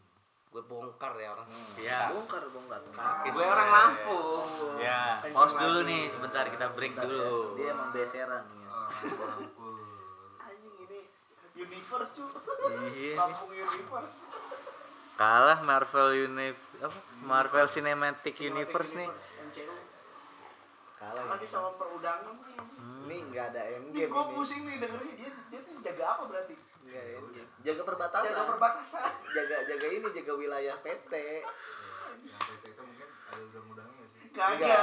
gue 0.49 0.64
bongkar 0.64 1.14
ya 1.14 1.30
orang 1.32 1.45
Hmm. 1.45 1.72
Iya. 1.76 1.99
Bongkar 2.10 2.41
bongkar. 2.47 2.82
gue 3.28 3.45
orang 3.45 3.70
Lampung 3.70 4.47
Ya, 4.80 5.20
Kencing 5.20 5.36
pause 5.36 5.53
dulu 5.53 5.80
lagi. 5.80 5.89
nih 5.89 6.01
sebentar 6.07 6.43
kita 6.45 6.66
break 6.72 6.93
Bentar 6.93 7.03
ya, 7.03 7.12
dulu. 7.12 7.39
Dia 7.53 7.68
emang 7.70 7.89
beseran 7.91 8.43
ya. 8.49 8.70
Orang 9.12 9.36
Lampung. 9.36 9.78
Anjing 10.39 10.76
ini 10.82 10.99
universe 11.53 12.12
cu. 12.14 12.24
Iya. 12.89 13.14
Lampung 13.14 13.51
universe. 13.51 14.18
Kalah 15.20 15.59
Marvel 15.59 16.32
Universe 16.32 16.80
apa? 16.80 16.99
Marvel 17.20 17.67
Cinematic 17.67 18.39
Universe 18.39 18.95
nih. 18.95 19.11
Kalah. 20.95 21.24
Lagi 21.28 21.43
ini. 21.43 21.51
sama 21.51 21.76
perudangan 21.76 22.39
nih. 22.39 22.55
Ini 23.03 23.17
nggak 23.28 23.45
ada 23.51 23.61
Ini 23.67 23.76
endgame 23.84 24.07
gue 24.07 24.24
ini. 24.24 24.32
pusing 24.32 24.61
nih 24.63 24.76
dengerin 24.80 25.13
dia 25.20 25.32
dia 25.51 25.59
tuh 25.59 25.76
jaga 25.84 26.03
apa 26.15 26.24
berarti? 26.24 26.55
Endgame. 26.88 27.43
Jaga 27.67 27.82
perbatasan. 27.84 28.28
Jaga 28.32 28.43
perbatasan. 28.47 29.11
jaga 29.36 29.55
jaga 29.67 29.88
ini 29.91 30.07
jaga 30.15 30.34
wilayah 30.39 30.76
PT. 30.80 31.13
Yang 32.20 32.39
PT 32.39 32.63
itu 32.72 32.82
mungkin 32.84 33.07
ada 33.28 33.41
undang-undangnya 33.43 34.05
sih. 34.07 34.22
Kagak. 34.32 34.80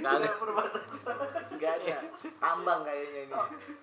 Nggak. 0.00 0.16
Jaga 0.24 0.32
perbatasan. 0.40 1.16
Nggak 1.60 1.72
ada. 1.84 1.96
Tambang 2.40 2.80
kayaknya 2.88 3.20
ini. 3.28 3.34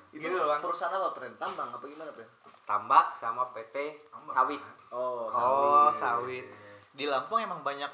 Itu 0.09 0.25
Gitu 0.25 0.33
loh, 0.33 0.49
Bang. 0.49 0.61
perusahaan 0.65 0.93
apa, 0.97 1.09
Pren? 1.13 1.33
Tambang 1.37 1.69
apa 1.69 1.85
gimana, 1.85 2.09
Pren? 2.09 2.29
Tambak 2.67 3.15
sama 3.15 3.47
PT 3.49 3.75
Tambak, 4.05 4.33
sawit 4.35 4.59
kan? 4.59 4.75
Oh, 4.89 5.25
Oh, 5.25 5.87
sawit. 5.89 5.95
sawit. 5.97 6.45
Di 6.91 7.05
Lampung 7.05 7.39
emang 7.39 7.61
banyak 7.61 7.87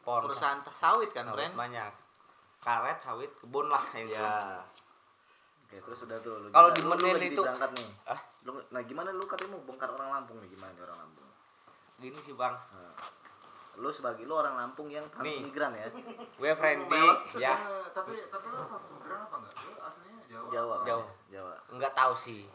pohon 0.00 0.28
perusahaan 0.28 0.60
sawit 0.70 1.10
kan, 1.10 1.24
sawit 1.24 1.36
friend? 1.40 1.54
banyak 1.54 1.90
karet 2.60 2.98
sawit 3.00 3.32
kebun 3.34 3.66
lah 3.66 3.80
yang. 3.94 4.08
Ya. 4.10 4.60
Oke, 5.64 5.80
terus 5.80 5.98
udah 6.02 6.18
tuh. 6.18 6.34
lu 6.38 6.48
Kalau 6.50 6.70
di 6.70 6.82
Menil 6.82 7.16
itu- 7.22 7.40
berangkat 7.40 7.70
nih. 7.72 7.88
Ah? 8.06 8.20
Lu, 8.42 8.60
nah 8.68 8.82
gimana 8.82 9.08
lu 9.08 9.24
katanya 9.24 9.54
mau 9.54 9.62
bongkar 9.64 9.88
orang 9.88 10.10
Lampung 10.12 10.36
nih? 10.38 10.48
Gimana 10.48 10.70
nih 10.70 10.82
orang 10.82 10.98
Lampung? 10.98 11.28
gini 11.98 12.16
sih 12.16 12.32
bang 12.32 12.56
Nah, 12.56 12.96
lu 13.76 13.88
sebagai 13.90 14.24
lu 14.24 14.32
orang 14.32 14.56
Lampung 14.56 14.88
yang 14.88 15.04
Nih. 15.14 15.36
transmigran 15.36 15.72
ya? 15.74 15.88
gue 16.34 16.52
friendly 16.54 16.88
Tapi- 16.88 17.38
ya 17.38 17.52
Tapi 17.90 18.12
tapi 18.26 18.46
lu 18.48 18.64
transmigran 18.66 19.20
apa 19.20 19.36
enggak? 19.36 19.54
Lu 19.58 19.72
aslinya 19.78 20.20
Jawa. 20.26 20.48
Jawa. 20.50 20.74
kan? 20.74 20.86
Jawa. 20.86 21.04
Jawa. 21.28 21.54
nggak 21.70 21.92
tahu 21.92 22.12
sih 22.18 22.48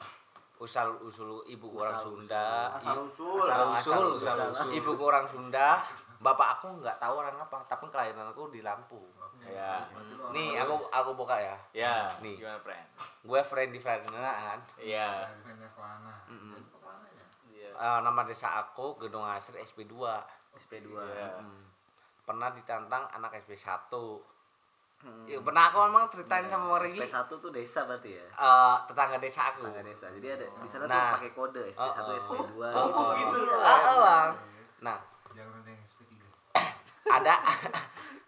usal 0.58 0.96
usul 1.02 1.44
ibu 1.46 1.68
orang 1.74 2.00
Usal-usul. 2.00 2.24
Sunda 2.24 2.48
Asal 2.74 2.98
usul. 3.04 3.46
asal 3.46 3.68
usul, 3.76 4.04
usul, 4.16 4.28
asal 4.32 4.50
usul. 4.56 4.72
ibu 4.72 4.92
orang 5.02 5.26
Sunda 5.28 5.70
bapak 6.16 6.48
aku 6.58 6.80
nggak 6.80 6.98
tahu 6.98 7.14
orang 7.18 7.36
apa 7.36 7.60
tapi 7.68 7.86
kelahiran 7.88 8.32
aku 8.32 8.48
di 8.50 8.60
Lampung 8.60 9.04
Ya. 9.46 9.84
Orang 9.86 10.32
nih 10.32 10.58
aku 10.58 10.74
aku 10.90 11.12
buka 11.14 11.38
ya 11.38 11.54
Ya, 11.70 12.18
Nih. 12.18 12.40
Gimana, 12.40 12.58
friend? 12.60 12.88
gue 13.22 13.42
kan 14.26 14.60
Iya. 14.80 15.28
Kelana. 15.70 16.16
Mm-mm. 16.26 16.56
Jadi 16.56 16.66
kelananya. 16.74 17.26
Iya. 17.46 17.70
Eh, 17.76 18.00
nama 18.02 18.22
desa 18.24 18.48
aku 18.58 18.98
Gedung 18.98 19.22
Asri 19.22 19.62
SP2 19.62 19.94
SP2. 20.58 20.88
Iya. 20.90 21.30
Mm. 21.38 21.62
pernah 22.26 22.50
ditantang 22.50 23.06
anak 23.12 23.38
SP1 23.38 23.94
Hmm. 25.06 25.22
ya, 25.24 25.38
pernah 25.38 25.70
aku 25.70 25.78
memang 25.86 26.10
ceritain 26.10 26.42
Iya. 26.42 26.52
sama 26.52 26.82
Regi 26.82 26.98
SP1 27.00 27.30
tuh 27.30 27.52
desa 27.52 27.86
berarti 27.86 28.10
ya? 28.12 28.26
eh, 28.26 28.76
tetangga 28.84 29.18
desa 29.18 29.42
aku 29.48 29.62
Tangga 29.62 29.82
desa. 29.82 30.06
Jadi 30.10 30.28
ada 30.28 30.46
di 30.50 30.68
sana 30.68 30.84
tuh 30.84 30.90
Nah. 30.90 31.10
pakai 31.14 31.32
kode 31.32 31.62
SP1, 31.68 31.78
Oh, 31.78 32.10
oh. 32.10 32.18
SP2. 32.18 32.58
Oh, 32.66 32.88
oh, 32.90 33.08
gitu. 33.14 33.38
Ah, 33.54 33.70
ah, 33.70 33.98
Bang. 34.00 34.30
Nah, 34.82 34.98
Jangan 35.32 35.54
ada 35.62 35.70
yang 35.70 35.82
SP3. 35.84 36.12
ada 37.08 37.34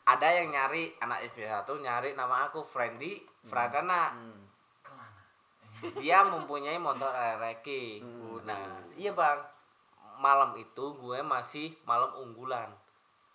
ada 0.08 0.28
yang 0.32 0.48
nyari 0.50 0.84
anak 1.00 1.20
SP1 1.28 1.50
nyari 1.80 2.10
nama 2.14 2.46
aku 2.46 2.62
Friendly 2.64 3.26
Pradana. 3.44 4.14
Hmm. 4.14 4.46
Kelana. 4.80 5.22
Dia 5.98 6.22
mempunyai 6.24 6.78
motor 6.78 7.10
Reki. 7.42 8.00
Hmm. 8.00 8.46
Nah, 8.46 8.62
iya 8.94 9.12
Bang. 9.12 9.42
Malam 10.18 10.54
itu 10.56 10.94
gue 10.96 11.20
masih 11.22 11.74
malam 11.84 12.14
unggulan. 12.16 12.70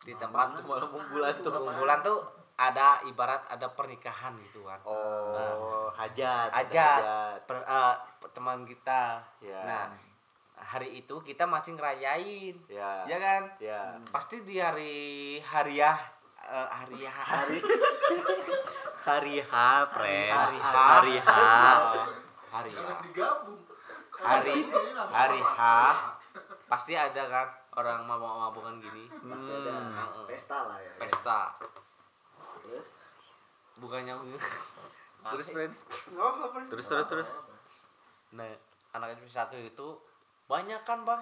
Di 0.00 0.14
tempat 0.14 0.50
Malam 0.62 0.90
unggulan 0.90 1.34
tuh. 1.36 1.50
unggulan 1.52 1.98
tuh 2.02 2.18
ada 2.54 3.00
ibarat 3.04 3.42
ada 3.46 3.66
pernikahan 3.68 4.36
gitu 4.42 4.62
kan. 4.62 4.78
Oh, 4.84 5.88
hajat. 5.90 6.52
Hajat. 6.52 7.00
Per- 7.42 7.64
eh, 7.64 7.94
teman 8.30 8.62
kita. 8.62 9.18
Ya. 9.40 9.60
Nah, 9.62 9.84
hari 10.54 10.96
itu 10.96 11.18
kita 11.20 11.42
masih 11.44 11.74
ngerayain. 11.74 12.54
ya. 12.66 13.04
Ya 13.04 13.18
kan? 13.18 13.42
Ya. 13.58 13.96
Pasti 14.08 14.40
di 14.42 14.56
hari 14.56 14.94
hariah 15.40 15.98
eh, 16.40 16.68
hariah 16.70 17.10
hari 17.10 17.58
Hari 19.02 19.42
H, 19.42 19.52
friend. 19.90 20.30
Hari 20.30 20.58
H. 20.58 20.70
Hari 20.70 21.16
H. 21.18 21.32
hari 22.46 22.70
H. 22.70 22.90
Hari 24.22 24.62
hari? 25.10 25.40
H 25.42 25.60
pasti 26.64 26.94
ada 26.94 27.22
kan 27.26 27.44
orang 27.74 28.06
mabuk-mabukan 28.06 28.78
gini 28.78 29.04
Pasti 29.10 29.50
ada 29.50 29.72
Hmm. 29.74 30.24
pesta 30.24 30.58
lah 30.64 30.78
ya. 30.78 30.92
pesta 30.96 31.52
Terus 32.72 32.88
bukannya 33.76 34.14
terus 35.32 35.46
friend 35.52 35.74
terus 36.72 36.86
terus 36.88 37.06
terus 37.08 37.30
Nah, 38.32 38.48
anak 38.96 39.20
SP1 39.20 39.52
itu 39.60 39.88
banyak 40.48 40.80
kan, 40.88 41.04
Bang? 41.04 41.20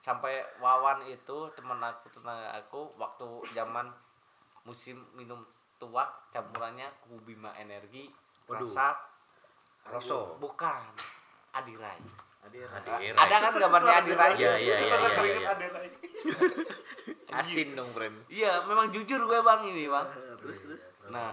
Sampai 0.00 0.46
Wawan 0.62 1.02
itu 1.10 1.50
teman 1.58 1.82
aku, 1.82 2.06
tetangga 2.08 2.54
aku 2.54 2.94
waktu 2.96 3.26
zaman 3.52 3.90
musim 4.62 5.02
minum 5.18 5.42
tuak 5.82 6.06
campurannya 6.30 6.86
Kubima 7.02 7.50
Energi, 7.58 8.08
Waduh. 8.46 8.62
rasa 8.62 8.94
Rosso. 9.90 10.38
Bukan. 10.38 10.80
Adirai. 11.50 11.98
Adirai. 12.46 13.10
Ada 13.10 13.36
kan 13.42 13.52
gambarnya 13.58 13.94
Adirai? 14.06 14.32
Iya, 14.38 14.52
iya, 14.62 14.76
iya, 14.86 14.96
iya, 14.96 15.50
iya. 15.50 15.50
asin 17.30 17.78
dong 17.78 17.86
friend 17.94 18.26
Iya, 18.26 18.66
memang 18.66 18.90
jujur 18.94 19.22
gue, 19.26 19.40
Bang, 19.42 19.66
ini, 19.66 19.86
Bang. 19.90 20.06
Terus 20.40 20.58
terus. 20.58 20.80
Nah, 21.08 21.32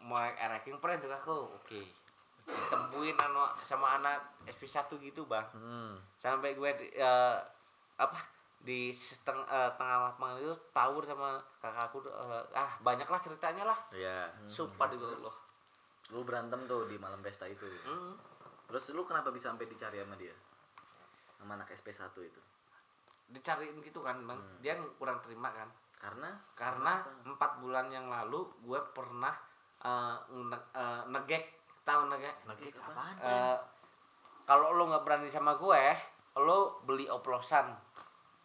mau 0.00 0.20
ranking 0.20 0.76
friend 0.76 1.00
juga 1.00 1.16
aku. 1.18 1.56
Oke. 1.56 1.82
Ditemuin 2.44 3.16
anak 3.16 3.62
sama 3.62 3.96
anak 3.96 4.16
SP1 4.44 4.90
gitu, 4.98 5.22
Bang. 5.24 5.46
hmm. 5.54 5.94
sampai 6.18 6.52
gue 6.52 6.70
di, 6.76 6.86
eh, 6.92 7.36
apa 7.94 8.18
di 8.60 8.90
seteng, 8.90 9.40
eh, 9.40 9.70
tengah 9.76 10.10
lapangan 10.10 10.36
itu 10.36 10.52
tawur 10.70 11.04
sama 11.04 11.38
kakakku 11.58 12.04
eh, 12.04 12.44
ah 12.52 12.72
banyak 12.80 13.06
lah 13.06 13.16
ceritanya 13.16 13.64
lah 13.64 13.78
ya 13.94 14.28
sumpah 14.48 14.88
di 14.88 14.96
Allah 14.98 15.36
Lu 16.10 16.26
berantem 16.26 16.66
tuh 16.66 16.90
di 16.90 16.98
malam 16.98 17.22
pesta 17.22 17.46
itu. 17.46 17.62
Hmm. 17.86 18.18
Terus 18.66 18.90
lu 18.90 19.06
kenapa 19.06 19.30
bisa 19.30 19.46
sampai 19.48 19.70
dicari 19.70 20.02
sama 20.02 20.18
dia? 20.18 20.34
Sama 21.38 21.54
anak 21.54 21.70
SP1 21.70 22.02
itu. 22.18 22.40
dicariin 23.30 23.78
gitu 23.78 24.02
kan 24.02 24.18
bang 24.26 24.34
Hmm. 24.34 24.58
dia 24.58 24.74
kurang 24.98 25.22
terima 25.22 25.54
kan 25.54 25.70
Karena 26.00 26.32
karena 26.56 26.92
empat 27.22 27.60
bulan 27.60 27.86
yang 27.88 28.08
lalu 28.08 28.40
gue 28.58 28.80
pernah 28.90 29.36
eh, 29.78 30.16
nge- 30.30 30.68
eh, 30.72 31.02
negek 31.06 31.44
tahu 31.82 32.08
negek 32.08 32.34
Nugget 32.44 32.74
apaan? 32.74 33.14
Eh, 33.20 33.56
kalau 34.42 34.72
lo 34.72 34.88
nggak 34.88 35.04
berani 35.04 35.28
sama 35.28 35.54
gue 35.54 35.82
lo 36.38 36.58
beli 36.82 37.04
oplosan 37.06 37.68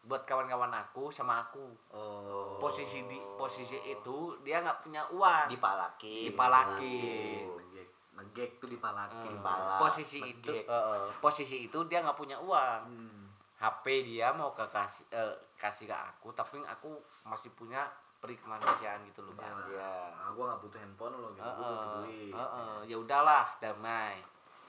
buat 0.04 0.22
kawan-kawan 0.22 0.70
aku 0.70 1.10
sama 1.10 1.42
aku 1.42 1.66
oh. 1.90 2.60
posisi 2.60 3.02
di 3.04 3.18
posisi 3.34 3.74
itu 3.82 4.18
dia 4.40 4.62
nggak 4.62 4.80
punya 4.80 5.02
uang 5.10 5.50
dipalakin 5.50 6.30
Dipalakin. 6.30 7.42
Ngegek. 7.50 7.88
Ngegek 8.14 8.52
tuh 8.60 8.70
dipalakin. 8.70 9.26
Eh, 9.26 9.34
Dipalak, 9.34 9.80
posisi 9.80 10.20
itu 10.22 10.52
ngegek. 10.54 10.66
eh, 10.68 11.08
posisi 11.18 11.58
itu 11.66 11.80
dia 11.86 12.00
nggak 12.00 12.14
punya 12.16 12.38
uang 12.38 12.82
Hmm. 12.86 13.15
HP 13.56 13.86
dia 14.04 14.32
mau 14.32 14.52
ke 14.52 14.66
kasih 14.68 15.06
eh, 15.10 15.34
kasih 15.56 15.86
ke 15.86 15.96
aku 15.96 16.30
tapi 16.32 16.60
aku 16.62 16.92
masih 17.24 17.50
punya 17.52 17.88
peri 18.16 18.36
kemanusiaan 18.36 19.06
gitu 19.06 19.22
loh 19.22 19.34
bang. 19.34 19.54
Iya. 19.70 19.94
Ah, 20.12 20.30
gua 20.34 20.44
nggak 20.50 20.62
butuh 20.62 20.80
handphone 20.80 21.16
lo 21.16 21.30
gitu. 21.32 21.42
Eh, 21.42 21.54
Gua 21.54 21.68
butuh 21.70 21.90
duit. 22.02 22.32
eh, 22.32 22.40
eh, 22.42 22.78
ya 22.86 22.98
udahlah 22.98 23.46
damai 23.58 24.18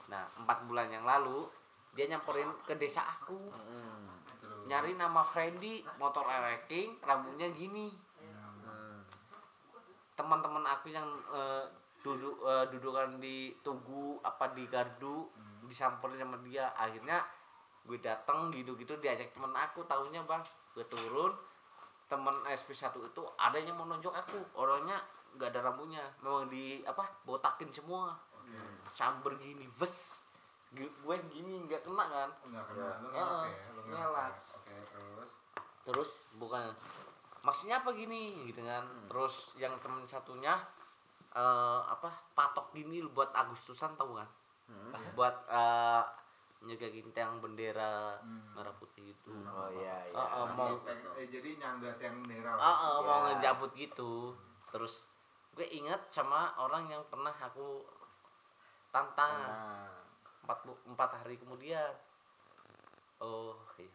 nah 0.07 0.23
empat 0.35 0.63
bulan 0.63 0.87
yang 0.87 1.03
lalu 1.03 1.43
dia 1.91 2.07
nyamperin 2.07 2.47
ke 2.63 2.75
desa 2.75 3.03
aku 3.03 3.51
Hmm. 3.51 4.07
nyari 4.63 4.93
nama 4.93 5.19
Freddy 5.21 5.83
motor 5.97 6.23
ereking 6.23 6.95
rambutnya 7.01 7.51
gini 7.51 7.91
Hmm. 8.17 9.03
teman-teman 10.15 10.63
aku 10.63 10.87
yang 10.89 11.03
eh, 11.27 11.63
duduk 11.99 12.39
eh, 12.41 12.65
dudukan 12.69 13.19
di 13.19 13.51
tugu 13.59 14.15
apa 14.21 14.51
di 14.51 14.63
gardu 14.65 15.27
disamperin 15.61 16.17
sama 16.17 16.39
dia 16.41 16.71
akhirnya 16.73 17.19
gue 17.87 17.97
datang 18.03 18.51
gitu-gitu 18.51 18.99
diajak 18.99 19.31
temen 19.31 19.55
aku 19.55 19.81
tahunya 19.87 20.21
bang 20.27 20.43
gue 20.75 20.85
turun 20.91 21.31
temen 22.07 22.35
SP1 22.47 22.91
itu 22.93 23.21
ada 23.35 23.57
yang 23.59 23.75
mau 23.75 23.87
nonjok 23.87 24.15
aku 24.15 24.39
orangnya 24.55 24.99
nggak 25.35 25.51
ada 25.53 25.59
rambutnya 25.69 26.03
memang 26.23 26.47
di 26.47 26.81
apa 26.83 27.03
botakin 27.23 27.69
semua. 27.69 28.15
Samber 28.95 29.35
gini 29.37 29.67
ves 29.77 30.17
Gu- 30.73 30.95
gue 31.03 31.15
gini 31.31 31.63
nggak 31.63 31.83
kena 31.87 32.05
kan? 32.11 32.29
Enggak 32.43 32.63
kena, 32.67 32.87
lu 32.99 33.07
Heeh, 33.07 33.23
ngelak 33.23 33.47
ya, 33.47 33.67
lu 33.71 33.81
ngelak. 33.87 34.33
Oke, 34.51 34.75
terus? 34.91 35.31
Terus 35.87 36.09
bukan. 36.35 36.75
Maksudnya 37.43 37.79
apa 37.79 37.95
gini 37.95 38.51
gitu 38.51 38.59
kan. 38.67 38.83
Terus 39.07 39.55
yang 39.55 39.75
temen 39.79 40.03
satunya 40.03 40.59
eh 41.35 41.81
apa 41.87 42.11
patok 42.35 42.75
gini 42.75 42.99
buat 43.11 43.31
Agustusan 43.31 43.95
tahu 43.95 44.19
kan? 44.19 44.27
Hmm. 44.67 44.91
buat 45.15 45.35
eh 45.47 46.03
nyegagin 46.65 47.13
tiang 47.13 47.37
bendera 47.37 48.17
Hmm. 48.17 48.41
merah 48.57 48.73
putih 48.81 49.13
itu. 49.13 49.29
Oh 49.45 49.69
iya 49.69 50.09
iya. 50.09 50.17
Eh, 50.17 50.29
eh, 50.41 50.45
mau 50.57 50.73
eh, 50.73 50.99
eh, 51.21 51.27
jadi 51.29 51.49
nyangga 51.61 51.93
tiang 52.01 52.17
bendera. 52.25 52.57
Lah. 52.57 52.61
Ah, 52.65 52.75
ah, 52.75 52.95
mau 53.01 53.19
Ya. 53.29 53.37
ngejabut 53.37 53.71
gitu. 53.77 54.33
Terus 54.73 55.05
gue 55.53 55.67
inget 55.69 56.01
sama 56.09 56.53
orang 56.57 56.89
yang 56.89 57.01
pernah 57.09 57.33
aku 57.33 57.85
tantang 58.89 59.33
empat 60.45 60.59
bu- 60.65 60.81
empat 60.89 61.09
hari 61.21 61.37
kemudian. 61.37 61.93
Oh 63.21 63.53
iya. 63.77 63.89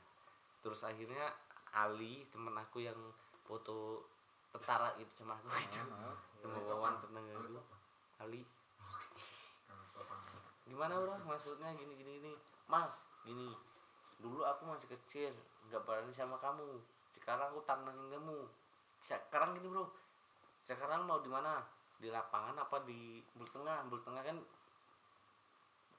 Terus 0.62 0.86
akhirnya 0.86 1.34
Ali 1.74 2.28
temen 2.30 2.54
aku 2.54 2.84
yang 2.84 2.98
foto 3.42 4.06
tentara 4.52 4.92
gitu 5.00 5.10
sama 5.18 5.34
aku 5.40 5.48
gitu 5.50 5.80
sama 6.44 6.58
wawan 6.68 6.94
tenang 7.00 7.24
gitu 7.26 7.58
Ali. 8.20 8.44
Gimana 10.62 10.94
bro? 10.94 11.16
Maksudnya 11.26 11.74
gini 11.74 11.98
gini 11.98 12.12
gini 12.22 12.32
mas 12.70 12.94
gini 13.22 13.54
dulu 14.22 14.46
aku 14.46 14.62
masih 14.70 14.86
kecil 14.86 15.34
nggak 15.68 15.82
berani 15.86 16.12
sama 16.14 16.38
kamu. 16.38 16.78
Sekarang 17.14 17.54
aku 17.54 17.62
tantangin 17.66 18.08
kamu. 18.10 18.38
Sekarang 19.02 19.58
gini 19.58 19.68
bro. 19.70 19.90
Sekarang 20.62 21.06
mau 21.06 21.18
di 21.22 21.30
mana? 21.30 21.62
Di 21.98 22.10
lapangan 22.10 22.58
apa 22.58 22.82
di 22.86 23.22
bulu 23.34 23.46
tengah? 23.50 23.86
Bulu 23.90 24.00
tengah 24.02 24.22
kan 24.22 24.38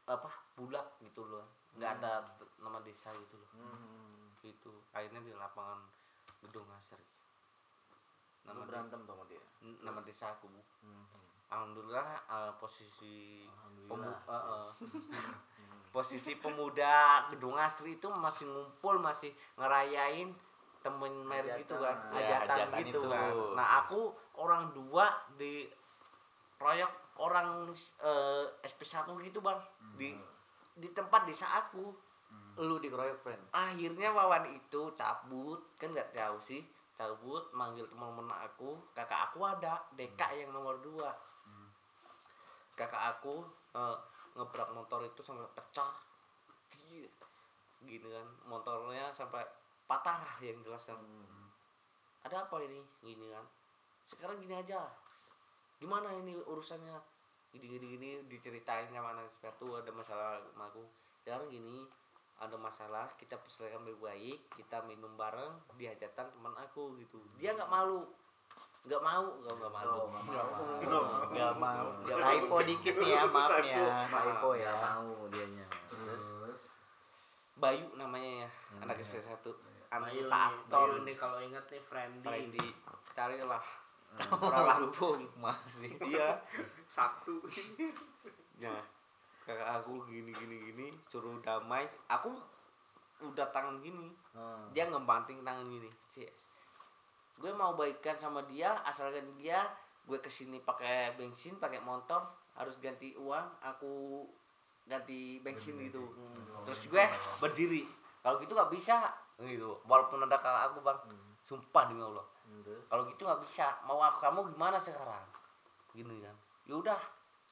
apa 0.07 0.29
bulak 0.55 0.99
gitu 0.99 1.23
loh. 1.27 1.47
Nggak 1.79 1.91
ada 1.99 2.27
t- 2.39 2.53
nama 2.59 2.79
desa 2.83 3.11
gitu 3.15 3.35
loh. 3.39 3.49
Hmm. 3.55 4.31
gitu. 4.43 4.71
Akhirnya 4.91 5.23
di 5.23 5.31
lapangan 5.35 5.79
gedung 6.43 6.67
asri. 6.75 7.03
Nama 8.43 8.63
berantem 8.67 8.99
sama 9.07 9.23
dia. 9.31 9.39
nama 9.83 10.03
desa 10.03 10.35
aku 10.35 10.51
Bu. 10.51 10.61
Hmm. 10.83 11.07
Alhamdulillah 11.53 12.07
eh, 12.25 12.51
posisi 12.57 13.45
pemu- 13.85 14.01
Alhamdulillah. 14.01 14.17
eh, 14.27 14.43
eh. 14.49 14.69
posisi 15.95 16.33
pemuda 16.35 16.95
gedung 17.29 17.53
asri 17.55 17.95
itu 17.95 18.09
masih 18.09 18.45
ngumpul 18.45 18.97
masih 18.97 19.29
ngerayain 19.55 20.33
temen 20.81 21.13
merek 21.23 21.61
gitu 21.61 21.77
kan 21.77 21.95
Ya, 22.11 22.41
hajatan 22.41 22.49
hajatan 22.67 22.79
gitu. 22.83 22.99
itu. 22.99 23.01
kan 23.05 23.33
nah 23.53 23.67
aku 23.79 24.01
orang 24.35 24.73
dua 24.73 25.05
di 25.33 25.69
royok 26.57 26.91
orang 27.15 27.69
eh, 28.01 28.45
SP1 28.63 29.05
gitu 29.21 29.39
bang. 29.39 29.59
Di 29.93 30.17
di 30.73 30.89
tempat 30.89 31.23
desa 31.23 31.45
aku. 31.59 31.93
Lu 32.55 32.77
dikeroyok 32.77 33.17
friend 33.19 33.41
akhirnya 33.51 34.09
wawan 34.09 34.45
itu 34.47 34.89
cabut 34.93 35.61
kan 35.75 35.89
nggak 35.89 36.13
tahu 36.13 36.37
sih 36.39 36.61
cabut 36.93 37.49
manggil 37.51 37.85
teman-teman 37.87 38.29
aku 38.39 38.77
kakak 38.93 39.29
aku 39.29 39.41
ada 39.43 39.77
deka 39.91 40.29
yang 40.31 40.49
nomor 40.49 40.77
dua 40.79 41.13
kakak 42.73 43.17
aku 43.17 43.45
eh, 43.77 43.97
ngebrak 44.33 44.69
motor 44.73 45.05
itu 45.05 45.21
sampai 45.21 45.45
pecah 45.53 45.93
gini 47.83 48.07
kan. 48.09 48.27
Motornya 48.47 49.11
sampai 49.13 49.43
patah 49.85 50.23
lah 50.23 50.35
yang 50.39 50.59
jelas 50.63 50.87
kan. 50.87 50.99
Ada 52.23 52.47
apa 52.47 52.55
ini? 52.63 52.79
Gini 53.03 53.27
kan. 53.29 53.45
Sekarang 54.07 54.39
gini 54.39 54.55
aja. 54.55 54.87
Gimana 55.77 56.15
ini 56.15 56.39
urusannya? 56.47 56.95
Gini 57.53 57.65
gini 57.77 57.85
gini 57.99 58.09
diceritain 58.31 58.89
sama 58.89 59.13
anak 59.13 59.29
sepatu 59.29 59.77
ada 59.77 59.91
masalah 59.91 60.39
sama 60.53 60.71
aku. 60.71 60.83
Sekarang 61.21 61.51
gini 61.51 61.85
ada 62.41 62.57
masalah 62.57 63.13
kita 63.21 63.37
perselesaikan 63.37 63.85
baik-baik 63.85 64.41
kita 64.57 64.81
minum 64.89 65.13
bareng 65.13 65.53
di 65.77 65.85
hajatan 65.85 66.33
teman 66.33 66.55
aku 66.57 66.97
gitu. 66.97 67.21
Dia 67.37 67.53
nggak 67.53 67.69
malu 67.69 68.09
nggak 68.83 68.99
mau 68.99 69.27
nggak 69.39 69.53
nggak 69.55 69.71
malu 69.71 70.01
nggak 70.11 70.47
mau. 70.51 70.65
Nggak 71.31 71.53
mau. 71.55 71.87
Typo 72.03 72.57
dikit 72.67 72.95
nih 72.99 73.09
ya 73.15 73.23
maaf 73.31 73.51
nih 73.63 73.71
ya 73.71 73.95
Typo 74.11 74.49
ya. 74.59 74.73
Mau 74.75 75.27
dianya. 75.31 75.65
Terus? 75.87 76.61
Bayu 77.55 77.87
namanya 77.95 78.47
ya 78.47 78.49
anak 78.83 78.99
SP 78.99 79.23
satu. 79.23 79.55
Anak 79.93 80.09
Bayu 80.11 80.25
Pak 80.27 81.05
nih, 81.05 81.15
kalau 81.15 81.37
inget 81.39 81.65
nih 81.71 81.81
Friendly. 81.87 82.25
Friendly 82.25 82.67
carilah. 83.13 83.63
Orang 84.45 84.65
Lampung. 84.67 85.21
Masih. 85.37 85.93
Iya. 86.01 86.37
Satu. 86.89 87.41
ya. 88.61 88.73
Kakak 89.43 89.83
aku 89.83 90.07
gini 90.07 90.31
gini 90.31 90.55
gini 90.71 90.87
suruh 91.09 91.39
damai. 91.41 91.87
Aku 92.09 92.33
udah 93.23 93.47
tangan 93.55 93.79
gini. 93.79 94.11
Hmm. 94.33 94.67
dia 94.73 94.89
ngebanting 94.89 95.45
tangan 95.45 95.65
gini. 95.69 95.89
Cies. 96.11 96.42
Gue 97.41 97.51
mau 97.53 97.73
baikan 97.73 98.15
sama 98.19 98.45
dia 98.45 98.77
asalkan 98.85 99.25
dia 99.39 99.65
gue 100.03 100.19
ke 100.19 100.27
sini 100.27 100.59
pakai 100.59 101.15
bensin 101.15 101.55
pakai 101.57 101.79
motor 101.79 102.27
harus 102.53 102.75
ganti 102.83 103.15
uang 103.17 103.47
aku 103.63 104.23
ganti 104.83 105.39
bensin 105.39 105.79
gitu. 105.79 106.03
terus 106.67 106.83
gue 106.87 107.03
berdiri. 107.39 107.87
Kalau 108.23 108.39
gitu 108.39 108.55
nggak 108.55 108.71
bisa 108.71 109.11
gitu. 109.43 109.79
Walaupun 109.83 110.23
ada 110.23 110.39
kakak 110.39 110.71
aku 110.71 110.79
bang. 110.83 110.99
Sumpah 111.43 111.83
demi 111.91 112.03
allah. 112.03 112.23
Kalau 112.87 113.03
gitu 113.07 113.27
nggak 113.27 113.41
bisa. 113.43 113.67
Mau 113.83 113.99
aku 113.99 114.23
kamu 114.23 114.55
gimana 114.55 114.79
sekarang? 114.79 115.27
Gini 115.91 116.23
kan. 116.23 116.35
Yaudah 116.67 116.99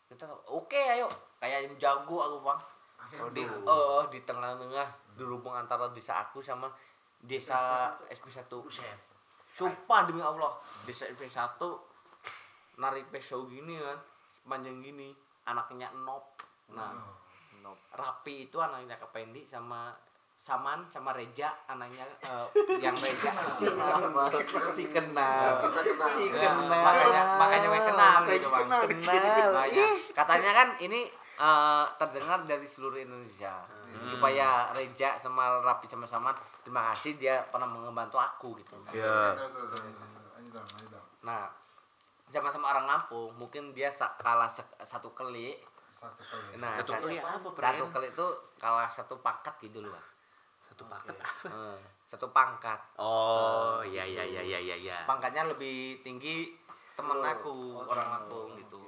kita 0.08 0.28
oke 0.48 0.80
ayo. 0.96 1.12
Kayak 1.44 1.68
yang 1.68 1.76
jago 1.80 2.18
aku 2.24 2.38
bang. 2.44 2.60
Di 3.36 3.44
oh 3.68 4.08
di 4.08 4.20
tengah-tengah 4.24 5.18
dirubung 5.20 5.56
antara 5.56 5.92
desa 5.92 6.24
aku 6.24 6.40
sama 6.40 6.72
desa 7.20 7.92
SP1 8.08 8.48
sumpah 9.54 10.08
demi 10.08 10.22
Allah. 10.22 10.56
Desa 10.84 11.06
SP1 11.08 11.60
narik 12.80 13.06
peso 13.14 13.46
gini 13.46 13.78
kan 13.78 14.00
panjang 14.42 14.82
gini 14.82 15.14
anaknya 15.46 15.94
nop 16.02 16.34
nah 16.74 16.98
nop 17.62 17.78
rapi 17.94 18.50
itu 18.50 18.58
anaknya 18.58 18.98
kependi 18.98 19.46
sama 19.46 19.94
saman 20.34 20.90
sama 20.90 21.14
Reja 21.14 21.54
anaknya 21.70 22.02
eh, 22.26 22.48
yang 22.82 22.98
Reja. 22.98 23.30
Si 24.74 24.86
kenal. 24.90 25.62
Si 26.10 26.24
Ya, 26.34 26.50
kenal. 26.58 26.82
Makanya 26.82 27.22
makanya 27.38 27.68
gue 27.70 27.82
kenal 27.86 28.16
gitu 28.26 28.48
bang. 28.50 28.66
kenal. 28.66 28.82
Makanya, 29.54 29.86
katanya 30.18 30.52
kan 30.58 30.68
ini 30.82 31.02
eh, 31.38 31.86
terdengar 32.02 32.40
dari 32.50 32.66
seluruh 32.66 32.98
Indonesia 32.98 33.54
supaya 34.04 34.48
Reja 34.72 35.14
sama 35.16 35.62
Rapi 35.62 35.86
sama 35.86 36.06
Saman 36.06 36.34
terima 36.62 36.90
kasih 36.90 37.16
dia 37.16 37.46
pernah 37.46 37.66
membantu 37.66 38.18
aku 38.18 38.56
gitu. 38.56 38.74
Dong. 38.82 39.38
nah 41.22 41.46
sama-sama 42.28 42.72
orang 42.72 42.86
Lampung 42.86 43.30
mungkin 43.36 43.72
dia 43.72 43.92
kalah 43.94 44.50
satu 44.82 45.12
kali 45.12 45.54
Satu 45.92 46.24
kali. 46.24 46.58
nah 46.58 46.80
Satu 46.82 46.92
sa- 46.92 47.00
kali 47.00 47.16
apa, 47.16 47.38
satu 47.52 47.86
kali 47.88 48.08
itu 48.10 48.28
kalah 48.58 48.90
satu 48.90 49.16
pangkat 49.20 49.54
gitu 49.62 49.80
loh 49.82 49.94
satu 50.66 50.88
paket 50.88 51.14
Eh, 51.46 51.80
satu 52.08 52.32
pangkat. 52.32 52.80
Oh 52.98 53.84
ya 53.84 54.02
ya 54.02 54.24
ya 54.24 54.42
ya 54.42 54.58
ya 54.58 54.76
ya 54.76 54.98
pangkatnya 55.04 55.46
lebih 55.46 56.00
tinggi 56.02 56.56
temen 56.94 57.20
aku 57.20 57.54
orang 57.84 58.08
Lampung 58.18 58.56
gitu. 58.58 58.80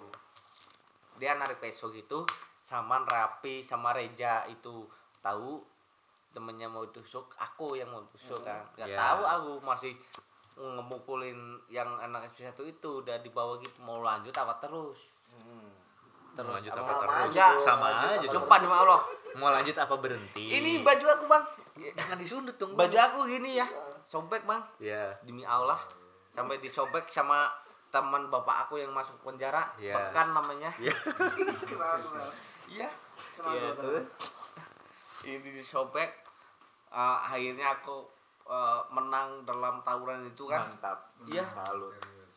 Dia 1.15 1.35
narik 1.35 1.59
peso 1.59 1.87
gitu 1.89 2.23
sama 2.57 3.03
Rapi 3.03 3.61
sama 3.61 3.91
Reja 3.91 4.47
itu 4.47 4.87
tahu 5.23 5.63
temennya 6.29 6.67
mau 6.67 6.83
tusuk 6.85 7.31
aku 7.33 7.73
yang 7.73 7.87
mau 7.87 8.03
tusuk 8.09 8.43
kan. 8.43 8.61
Nggak 8.75 8.87
Ya. 8.87 8.97
tahu 8.97 9.21
aku 9.23 9.51
masih 9.61 9.93
ngemukulin 10.53 11.39
yang 11.67 11.89
anak 11.97 12.29
SP1 12.29 12.53
itu 12.69 12.89
udah 12.99 13.17
dibawa 13.19 13.57
gitu 13.57 13.73
mau 13.79 13.99
lanjut 13.99 14.33
apa 14.33 14.53
terus? 14.59 14.99
Terus 16.33 16.43
Mau 16.43 16.53
lanjut 16.55 16.71
apa- 16.71 16.83
apa 16.83 16.93
terus? 16.99 17.25
Enggak, 17.27 17.53
Sama 17.63 17.85
aja 18.09 18.27
sumpah 18.27 18.57
demi 18.59 18.73
Allah. 18.75 19.01
Mau 19.33 19.49
lanjut 19.49 19.75
apa 19.75 19.95
berhenti? 19.95 20.45
Ini 20.47 20.81
baju 20.81 21.05
aku 21.07 21.25
bang. 21.25 21.43
Jangan 21.95 22.17
disundut 22.17 22.55
dong 22.55 22.73
baju 22.73 22.93
aku 22.95 23.19
gini 23.27 23.55
ya 23.55 23.65
sobek 24.05 24.43
bang. 24.43 24.61
Ya. 24.77 25.13
Demi 25.21 25.41
Allah 25.41 25.77
sampai 26.29 26.57
disobek 26.57 27.07
sama 27.07 27.49
teman 27.89 28.25
bapak 28.27 28.65
aku 28.65 28.77
yang 28.77 28.89
masuk 28.89 29.13
penjara 29.21 29.69
Iya. 29.75 29.93
pekan 29.95 30.33
namanya. 30.33 30.73
Iya. 30.75 30.93
iya. 32.73 32.89
Iya, 33.39 33.69
terus? 33.75 34.05
Ini 35.25 35.49
disobek 35.51 36.11
Eh, 36.89 36.99
akhirnya 37.25 37.73
aku 37.73 38.05
eh, 38.45 38.81
menang 38.87 39.41
dalam 39.43 39.81
tawuran 39.81 40.21
itu 40.23 40.45
kan 40.45 40.69
Mantap. 40.69 41.09
iya 41.25 41.41
Salut. 41.49 41.89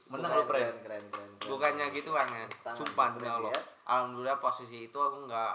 menang 0.07 0.33
Keren, 0.33 0.47
keren, 0.47 0.75
keren, 0.81 1.05
keren, 1.11 1.31
keren. 1.37 1.49
bukannya 1.51 1.87
gitu 1.91 2.09
bang 2.11 2.31
ya 2.31 2.47
sumpah 2.73 3.13
demi 3.13 3.27
Allah 3.27 3.51
ya. 3.51 3.61
alhamdulillah 3.85 4.39
posisi 4.39 4.87
itu 4.87 4.97
aku 4.97 5.27
nggak 5.27 5.53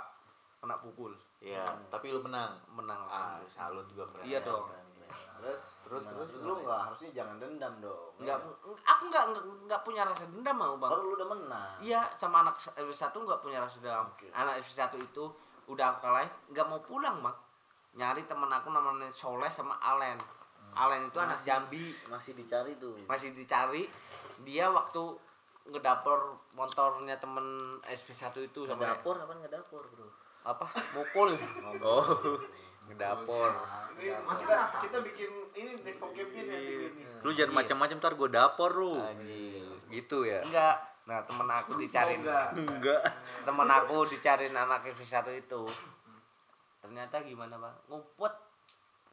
kena 0.60 0.78
pukul 0.78 1.16
Iya, 1.40 1.66
tapi 1.90 2.14
lu 2.14 2.22
menang. 2.22 2.54
menang 2.70 3.02
Ah, 3.04 3.42
salut 3.48 3.82
juga 3.88 4.06
keren. 4.12 4.22
Iya 4.24 4.40
dong. 4.42 4.70
Keren, 4.70 4.86
keren. 4.94 5.10
terus 5.40 5.62
Terus, 5.82 6.04
gimana? 6.04 6.14
terus, 6.14 6.30
terus 6.30 6.44
lu 6.44 6.54
nggak 6.62 6.80
harusnya 6.84 7.10
jangan 7.12 7.36
dendam 7.38 7.74
dong 7.82 8.12
nggak 8.20 8.38
aku 8.86 9.04
nggak 9.10 9.24
nggak- 9.66 9.82
punya 9.82 10.02
rasa 10.06 10.24
dendam 10.28 10.56
mau 10.56 10.76
bang 10.76 10.92
baru 10.92 11.02
lu 11.02 11.14
udah 11.16 11.28
menang 11.28 11.74
Iya, 11.82 12.02
sama 12.14 12.46
anak 12.46 12.54
SP1 12.60 12.94
nggak 13.18 13.40
punya 13.40 13.58
rasa 13.58 13.76
dendam. 13.80 14.06
Oke. 14.06 14.30
Anak 14.30 14.62
SP1 14.62 14.94
itu 15.02 15.26
udah 15.72 15.96
aku 15.96 16.00
kalahin, 16.04 16.32
nggak 16.52 16.68
mau 16.68 16.84
pulang, 16.84 17.24
Bang. 17.24 17.38
Nyari 17.96 18.28
temen 18.28 18.48
aku 18.48 18.68
namanya 18.68 19.08
Soleh 19.12 19.52
sama 19.52 19.80
Alen. 19.80 20.20
Alen 20.72 21.08
itu 21.08 21.20
anak 21.20 21.40
Jambi, 21.44 21.96
masih 22.08 22.32
dicari 22.32 22.76
tuh 22.80 22.96
masih 23.08 23.32
dicari. 23.32 23.88
Dia 24.48 24.72
waktu 24.72 25.04
ngedapur 25.68 26.40
motornya 26.52 27.20
temen 27.20 27.78
SP1 27.86 28.34
itu 28.42 28.66
sampai 28.66 28.88
ngedapur 28.88 29.16
apa 29.20 29.34
ngedapur 29.38 29.84
bro 29.92 30.08
apa? 30.42 30.66
Mukul. 30.98 31.38
oh 31.86 32.08
ngedapur 32.90 33.52
Ini 34.02 34.18
maksudnya 34.26 34.74
kita 34.82 34.98
bikin 35.06 35.30
ini 35.54 35.72
nih 35.80 35.94
vocabnya 35.96 36.42
ini. 36.42 37.06
lu 37.22 37.30
jangan 37.32 37.62
macam-macam 37.62 37.96
ntar 38.02 38.14
gue 38.18 38.30
dapur 38.34 38.72
lu 38.74 38.98
gitu 39.94 40.26
ya 40.26 40.42
Enggak. 40.42 40.76
Nah, 41.12 41.28
temen 41.28 41.44
aku 41.46 41.76
dicariin. 41.76 42.24
enggak. 42.24 42.56
enggak 42.56 43.04
Temen 43.44 43.68
aku 43.68 44.08
dicariin 44.08 44.56
anak 44.56 44.88
SP1 44.88 45.28
itu. 45.36 45.68
Ternyata 46.80 47.20
gimana, 47.22 47.60
Bang? 47.60 47.76
Ngumpet 47.88 48.32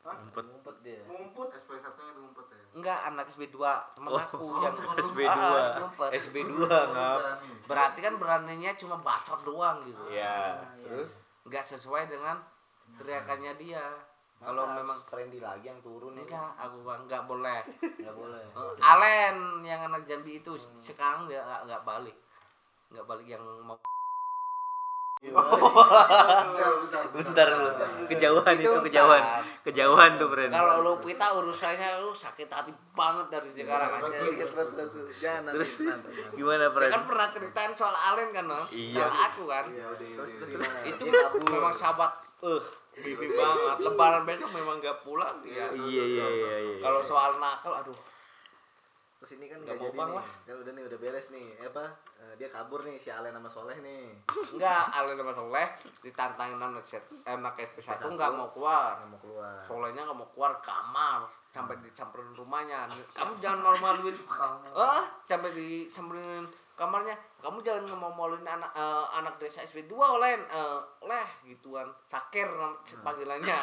ngumpet 0.09 0.41
ngumpet 0.41 0.77
dia 0.81 1.03
Ngumpet. 1.05 1.49
SP1 1.59 1.85
nya 1.85 2.07
itu 2.09 2.21
ngumpet 2.23 2.47
ya. 2.49 2.65
Enggak, 2.73 2.99
anak 3.05 3.27
SB2, 3.29 3.59
temen 3.93 4.09
Oh, 4.09 4.17
aku 4.17 4.47
yang 4.63 4.77
SB2 5.11 5.27
Ah, 5.27 5.37
ah, 5.37 5.69
ngumpet. 5.77 6.11
SB2 6.17 6.55
Oh, 6.65 6.85
ngap. 6.89 7.19
Berarti 7.67 7.99
kan 8.01 8.15
beraninya 8.17 8.73
cuma 8.79 8.97
bacot 8.97 9.43
doang 9.43 9.83
gitu. 9.85 10.01
ya 10.09 10.63
terus 10.81 11.19
Enggak 11.45 11.67
sesuai 11.67 12.09
dengan 12.09 12.41
teriakannya 12.95 13.59
dia. 13.59 13.85
Kalau 14.39 14.65
memang 14.71 15.03
trendy 15.11 15.43
lagi 15.43 15.67
yang 15.67 15.83
turun 15.83 16.15
nih 16.15 16.23
enggak, 16.31 16.51
aku 16.55 16.87
bang 16.87 17.01
enggak 17.11 17.23
boleh. 17.27 17.61
nggak 17.83 18.15
boleh. 18.15 18.43
Eh, 18.47 18.73
Alen 18.87 19.37
yang 19.67 19.81
anak 19.91 20.07
Jambi 20.07 20.39
itu 20.39 20.55
sekarang 20.79 21.27
dia 21.27 21.43
enggak, 21.43 21.61
enggak 21.67 21.83
balik. 21.83 22.17
Enggak 22.95 23.07
balik 23.11 23.27
yang 23.27 23.43
mau. 23.67 23.75
Bentar, 25.19 26.71
bentar, 26.79 27.05
bentar. 27.11 27.49
Lu. 27.59 28.07
Kejauhan 28.07 28.55
itu 28.55 28.71
Itu 28.71 28.87
kejauhan. 28.87 29.23
kejauhan 29.67 30.11
tuh 30.15 30.31
friend 30.31 30.55
Kalau 30.55 30.75
lu 30.87 30.95
pita 31.03 31.35
urusannya 31.35 32.07
lu 32.07 32.15
sakit 32.15 32.47
hati 32.47 32.71
banget 32.95 33.27
dari 33.27 33.51
sekarang 33.51 33.99
Terus, 33.99 34.15
aja. 34.15 34.47
terus, 34.47 34.71
Terus, 34.79 35.11
jangan 35.19 35.99
gimana 36.39 36.63
Ya 36.63 36.71
friend 36.71 36.93
kan 36.95 37.03
pernah 37.11 37.27
ceritain 37.35 37.73
soal 37.75 37.99
Alen 37.99 38.31
kan, 38.31 38.47
no? 38.47 38.63
Iya. 38.71 39.03
Soal 39.03 39.11
aku 39.27 39.43
kan. 39.51 39.65
Iya, 39.67 39.87
itu 40.87 41.03
memang 41.51 41.75
sahabat 41.75 42.15
eh 42.39 42.63
bibi 43.03 43.27
banget. 43.33 43.77
Lebaran 43.83 44.23
besok 44.27 44.51
memang 44.55 44.77
gak 44.79 44.99
pulang. 45.03 45.37
Dia 45.43 45.71
iya 45.75 46.05
iya 46.05 46.27
iya 46.29 46.57
iya 46.63 46.77
kalau 46.83 47.01
soal 47.03 47.39
nakal 47.39 47.75
aduh. 47.75 47.99
Terus 49.19 49.35
ini 49.35 49.51
kan 49.51 49.59
Nggak 49.67 49.75
nggak 49.75 49.83
mau 49.83 49.91
jadi 49.91 49.99
bang 49.99 50.11
lah. 50.15 50.27
ya 50.47 50.55
udah 50.63 50.73
nih 50.79 50.83
udah 50.87 50.99
beres 51.03 51.27
nih. 51.35 51.47
Eh, 51.59 51.67
apa? 51.67 51.85
Eh, 52.23 52.33
dia 52.39 52.49
kabur 52.55 52.87
nih 52.87 52.95
si 53.03 53.11
Alen 53.11 53.35
sama 53.35 53.51
Soleh 53.51 53.75
nih. 53.83 54.15
Enggak 54.55 54.95
Alen 54.95 55.19
sama 55.19 55.33
Soleh 55.35 55.69
ditantangin 56.07 56.59
anak 56.63 56.85
set 56.87 57.03
anak 57.27 57.59
SP1 57.59 57.99
nggak 57.99 58.31
mau 58.39 58.49
keluar. 58.55 59.03
Nggak 59.03 59.11
mau 59.11 59.19
keluar. 59.19 59.59
Solehnya 59.67 60.07
nggak 60.07 60.19
mau 60.23 60.29
keluar 60.31 60.53
kamar. 60.63 61.27
Sampai 61.51 61.83
disamperin 61.83 62.31
rumahnya. 62.39 62.87
Kamu 63.11 63.43
jangan 63.43 63.61
normal-normalin 63.67 64.15
ah 64.79 65.03
sampai 65.27 65.51
disamperin 65.51 66.47
kamarnya 66.79 67.13
kamu 67.39 67.59
jangan 67.61 67.85
ngomongin 67.91 68.47
anak 68.47 68.71
eh, 68.73 69.07
anak 69.13 69.35
desa 69.37 69.61
SP2 69.61 69.91
Len. 70.17 70.41
Eh, 70.41 70.79
leh 71.05 71.29
gituan. 71.45 71.91
Saker 72.05 72.49
panggilannya. 73.03 73.59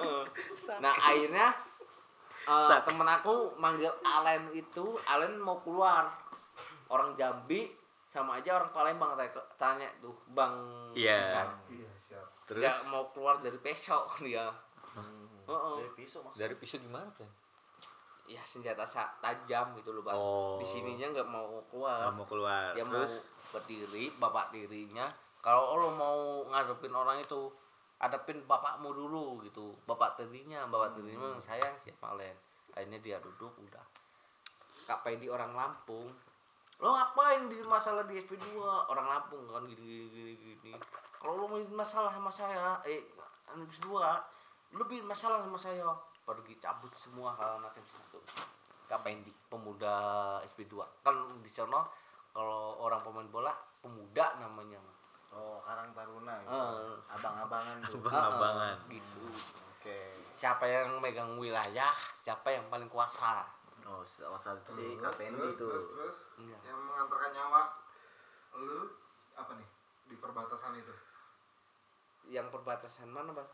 Nah 0.80 0.94
akhirnya 0.94 1.50
eh, 2.40 2.64
Sak- 2.64 2.86
temen 2.86 3.04
aku 3.04 3.52
manggil 3.56 3.90
Alen 4.00 4.48
itu 4.52 4.94
Alen 5.04 5.36
mau 5.36 5.58
keluar. 5.60 6.08
Orang 6.86 7.16
Jambi 7.16 7.74
sama 8.06 8.38
aja 8.38 8.54
orang 8.54 8.70
Palembang 8.70 9.18
tanya, 9.56 9.90
tuh 9.98 10.14
Bang 10.30 10.54
Iya. 10.94 11.50
Iya, 11.66 11.90
siap. 12.06 12.26
terus? 12.46 12.62
Nggak 12.62 12.78
mau 12.86 13.10
keluar 13.10 13.42
dari 13.42 13.58
pesok 13.58 14.14
dia. 14.22 14.54
Heeh. 15.44 15.74
dari 15.76 15.90
pisau 15.94 16.22
maksudnya? 16.22 16.40
Dari 16.40 16.54
pisau 16.54 16.78
gimana 16.78 17.10
friend 17.10 17.32
ya 18.24 18.40
senjata 18.44 18.84
tajam 19.20 19.76
gitu 19.76 19.92
loh 19.92 20.02
bang. 20.04 20.16
Oh. 20.16 20.56
di 20.56 20.66
sininya 20.66 21.12
nggak 21.12 21.28
mau 21.28 21.44
nggak 21.44 21.66
keluar 21.68 21.98
mau 22.12 22.26
keluar. 22.26 22.72
Dia 22.72 22.84
mau 22.84 23.04
terus? 23.04 23.20
berdiri 23.52 24.04
bapak 24.16 24.50
dirinya. 24.50 25.12
Kalau 25.44 25.76
lo 25.76 25.92
mau 25.92 26.18
ngadepin 26.48 26.96
orang 26.96 27.20
itu 27.20 27.52
hadapin 28.00 28.40
bapakmu 28.48 28.90
dulu 28.96 29.44
gitu. 29.44 29.76
Bapak 29.84 30.16
tirinya 30.16 30.64
bapak 30.66 30.96
tirinya 30.96 31.20
memang 31.20 31.42
sayang 31.44 31.76
siapa 31.84 32.16
lain 32.16 32.36
akhirnya 32.74 32.98
dia 32.98 33.16
duduk 33.22 33.54
udah. 33.60 33.86
Kak 34.84 35.06
Pedi 35.06 35.30
orang 35.30 35.54
Lampung. 35.54 36.10
Lo 36.82 36.90
ngapain 36.90 37.46
di 37.46 37.62
masalah 37.62 38.02
di 38.04 38.18
SP2 38.18 38.58
orang 38.90 39.06
Lampung 39.06 39.46
kan 39.46 39.62
gini 39.68 40.10
gini 40.10 40.32
gini 40.36 40.52
gini 40.58 40.76
kalau 41.24 41.40
lo 41.40 41.44
mau 41.48 41.60
masalah 41.72 42.12
sama 42.12 42.28
saya 42.28 42.76
eh 42.84 43.00
SP2 43.48 43.96
lu 44.76 44.84
bikin 44.84 45.08
masalah 45.08 45.40
sama 45.40 45.56
saya 45.56 45.88
pergi 46.24 46.54
cabut 46.58 46.92
semua 46.96 47.36
hal 47.36 47.60
anak 47.60 47.76
SP1 47.76 48.12
kak 48.84 49.00
Pendi 49.00 49.32
pemuda 49.48 49.94
SP2 50.44 50.80
kan 51.04 51.16
di 51.40 51.48
sana 51.48 51.84
kalau 52.32 52.80
orang 52.80 53.04
pemain 53.04 53.28
bola 53.28 53.52
pemuda 53.80 54.40
namanya 54.40 54.80
oh 55.34 55.58
Karang 55.66 55.90
Taruna 55.92 56.34
gitu. 56.40 56.54
Eh. 56.54 56.94
abang-abangan 57.10 57.76
tuh. 57.90 57.98
Abang-abangan. 58.06 58.76
Ah, 58.78 58.86
gitu. 58.86 59.26
Oke. 59.74 59.98
Siapa 60.38 60.62
yang 60.70 61.02
megang 61.02 61.34
wilayah 61.42 61.90
siapa 62.22 62.54
yang 62.54 62.62
paling 62.70 62.86
kuasa? 62.86 63.42
Oh 63.84 64.00
sa- 64.06 64.30
saat 64.40 64.62
itu 64.64 64.70
sih 64.80 64.90
Terus, 64.96 65.02
Kak 65.02 65.12
Pendi 65.20 65.36
terus, 65.36 65.56
terus, 65.58 65.84
terus, 65.92 66.18
Enggak. 66.40 66.60
yang 66.64 66.78
mengantarkan 66.88 67.30
nyawa 67.36 67.62
lu 68.54 68.80
apa 69.34 69.52
nih 69.58 69.68
di 70.08 70.16
perbatasan 70.16 70.72
itu? 70.78 70.94
Yang 72.30 72.46
perbatasan 72.54 73.08
mana 73.10 73.34
bang 73.34 73.48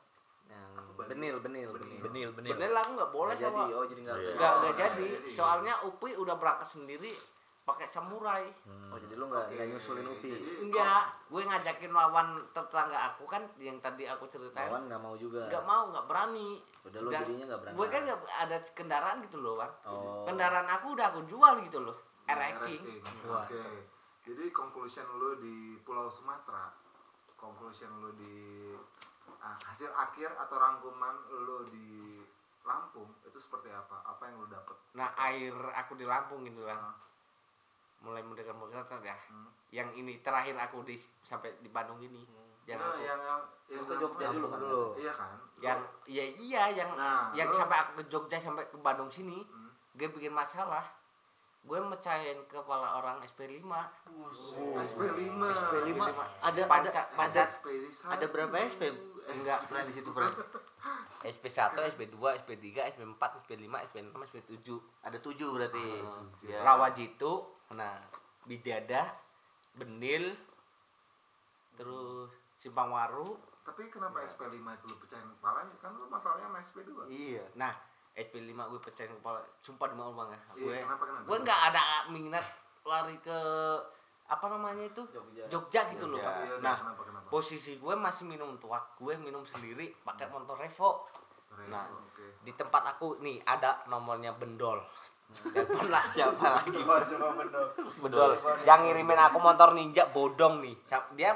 Benil. 1.01 1.37
benil 1.41 1.41
benil. 1.41 1.71
benil. 1.73 2.01
Benil, 2.05 2.29
benil. 2.37 2.51
bener 2.55 2.71
lah 2.77 2.83
aku 2.85 2.93
nggak 2.99 3.13
boleh 3.13 3.35
jadi 3.35 3.51
sama 3.51 3.63
oh 3.73 3.85
jadi 3.89 4.01
nggak 4.05 4.17
Oh, 4.17 4.21
iya. 4.21 4.33
nggak 4.37 4.53
Oh, 4.53 4.59
nggak 4.61 4.73
nggak 4.75 4.77
jadi. 4.79 5.09
jadi. 5.17 5.31
soalnya 5.33 5.75
Upi 5.87 6.11
udah 6.15 6.35
berangkat 6.37 6.69
sendiri 6.71 7.13
pakai 7.61 7.87
samurai. 7.87 8.45
Oh 8.91 8.99
jadi 8.99 9.15
lu 9.15 9.25
nggak 9.31 9.47
nggak 9.55 9.67
nyusulin 9.71 10.07
upi? 10.11 10.31
Jadi 10.33 10.51
enggak 10.67 11.03
gue 11.31 11.43
ngajakin 11.47 11.93
lawan 11.95 12.29
tetangga 12.51 12.99
aku 13.15 13.25
kan 13.31 13.43
yang 13.63 13.79
tadi 13.79 14.11
aku 14.11 14.27
ceritain. 14.27 14.67
Lawan 14.67 14.91
nggak 14.91 15.01
mau 15.01 15.15
juga. 15.15 15.47
Nggak 15.47 15.65
mau 15.69 15.83
nggak 15.95 16.07
berani. 16.11 16.51
Udah 16.83 17.01
lu 17.05 17.11
jadinya 17.15 17.45
nggak 17.55 17.61
berani. 17.63 17.77
Gue 17.79 17.87
kan 17.87 18.01
nggak 18.07 18.19
ada 18.27 18.57
kendaraan 18.75 19.19
gitu 19.23 19.39
loh 19.39 19.55
bang. 19.61 19.73
Oh. 19.87 20.27
Kendaraan 20.27 20.69
aku 20.69 20.87
udah 20.99 21.07
aku 21.15 21.21
jual 21.31 21.55
gitu 21.65 21.79
loh 21.81 21.97
Nah, 22.31 22.39
RX 22.39 22.55
RS 22.55 22.67
King 22.71 22.83
King. 22.87 23.03
Wah. 23.27 23.43
Oke. 23.47 23.65
Jadi 24.21 24.45
conclusion 24.55 25.07
lu 25.19 25.31
di 25.43 25.75
Pulau 25.83 26.07
Sumatera, 26.07 26.71
conclusion 27.35 27.91
lu 27.99 28.15
di 28.15 28.37
ah, 29.41 29.57
hasil 29.63 29.89
akhir 29.91 30.31
atau 30.39 30.57
rangkuman 30.57 31.15
lu 31.39 31.65
di 31.67 32.21
Lampung 32.61 33.09
itu 33.23 33.37
seperti 33.37 33.69
apa? 33.69 34.05
Apa 34.07 34.23
yang 34.27 34.37
lu 34.37 34.47
dapet? 34.47 34.77
nah 34.93 35.09
air 35.19 35.51
aku 35.75 35.95
di 35.95 36.05
Lampung 36.05 36.45
gitu 36.45 36.63
bang 36.63 36.77
Ah. 36.77 36.93
mulai 38.01 38.21
mendekat 38.21 38.53
mendekat 38.53 39.01
ya 39.03 39.17
Hmm. 39.29 39.49
yang 39.71 39.89
ini 39.93 40.21
terakhir 40.21 40.57
aku 40.59 40.81
di 40.83 40.97
sampai 41.21 41.57
di 41.59 41.69
Bandung 41.69 41.99
ini 41.99 42.25
yang 42.65 42.77
Nah, 42.77 42.89
aku 42.89 43.01
yang 43.01 43.21
yang 43.21 43.41
yang 43.69 43.85
ke 43.85 43.95
Jogja 43.95 44.27
dulu 44.31 44.47
kan 44.47 44.59
dulu. 44.59 44.85
Iya 44.95 45.13
kan? 45.13 45.37
Yang 45.59 45.79
ya 46.07 46.25
iya 46.39 46.63
yang 46.75 46.91
nah, 46.95 47.29
yang 47.33 47.49
lu- 47.49 47.57
sampai 47.57 47.77
aku 47.79 47.93
ke 47.97 48.05
Jogja 48.07 48.37
sampai 48.39 48.65
ke 48.67 48.77
Bandung 48.77 49.09
sini 49.09 49.41
Hmm. 49.43 49.73
gue 49.93 50.09
bikin 50.11 50.31
masalah 50.31 50.85
gue 51.61 51.79
mecahin 51.79 52.41
kepala 52.47 52.99
orang 52.99 53.21
SP5 53.23 53.69
SP5. 54.75 55.43
SP5 55.45 56.01
ada 56.41 56.63
Panca, 56.65 57.03
ada 57.13 57.43
SP1. 57.55 58.05
ada 58.09 58.25
berapa 58.27 58.57
SP 58.67 58.83
Enggak. 59.29 59.69
pernah 59.69 59.85
di 59.85 59.93
situ 59.93 60.11
pernah 60.11 60.33
SP1, 61.21 61.61
SP2, 61.95 62.17
SP3, 62.41 62.67
SP4, 62.91 63.23
SP5, 63.45 63.63
SP6, 63.87 64.11
SP7 64.27 64.67
ada 65.05 65.19
tujuh 65.21 65.49
berarti 65.53 65.85
Ah, 66.01 66.25
tujuh. 66.33 66.49
Ya. 66.49 66.59
Rawajitu, 66.65 67.33
nah 67.71 68.01
Bidada, 68.43 69.13
Benil, 69.73 70.33
terus 71.77 72.33
Simpang 72.57 72.89
Waru, 72.89 73.37
Tapi 73.61 73.87
kenapa 73.87 74.25
SP5 74.27 74.57
itu 74.57 74.85
lu 74.87 74.97
pecahin 74.99 75.29
kepalanya? 75.31 75.77
Kan 75.79 75.93
lu 75.95 76.09
masalahnya 76.09 76.49
sama 76.49 76.59
SP2. 76.59 76.91
iya 77.07 77.45
nah 77.55 77.77
SP5 78.19 78.51
gue 78.59 78.81
pecahin 78.83 79.13
kepala, 79.23 79.41
sumpah 79.63 79.87
demi 79.91 80.03
Allah 80.03 80.17
bang 80.19 80.31
ya 80.31 80.39
Iya, 80.39 80.55
gue, 80.59 80.77
kenapa 80.83 81.05
kenapa? 81.07 81.25
gue 81.31 81.37
nggak 81.47 81.61
ada 81.73 81.83
minat 82.11 82.47
lari 82.83 83.17
ke 83.23 83.39
apa 84.31 84.47
namanya 84.47 84.87
itu 84.87 85.03
Jogja 85.11 85.45
Jogja 85.51 85.81
gitu 85.91 86.07
loh 86.07 86.19
Jogja. 86.23 86.31
Bang. 86.31 86.47
Iya, 86.47 86.57
nah 86.63 86.77
kenapa 86.79 87.03
kenapa? 87.03 87.27
posisi 87.31 87.73
gue 87.79 87.95
masih 87.99 88.25
minum 88.31 88.55
tuak 88.63 88.95
gue 88.99 89.15
minum 89.19 89.43
sendiri 89.43 89.91
pakai 90.07 90.31
motor 90.31 90.55
Revo 90.55 91.07
Revo, 91.51 91.67
nah. 91.67 91.91
oke. 91.91 92.47
di 92.47 92.53
tempat 92.55 92.83
aku 92.95 93.19
nih 93.23 93.43
ada 93.43 93.83
nomornya 93.91 94.31
bendol 94.39 94.79
telepon 95.51 95.91
lah 95.91 96.07
siapa 96.15 96.63
lagi 96.63 96.79
bendol 97.99 98.31
yang 98.67 98.87
ngirimin 98.87 99.19
aku 99.19 99.39
motor 99.43 99.75
ninja 99.75 100.07
bodong 100.15 100.63
nih 100.63 100.75
dia 101.19 101.35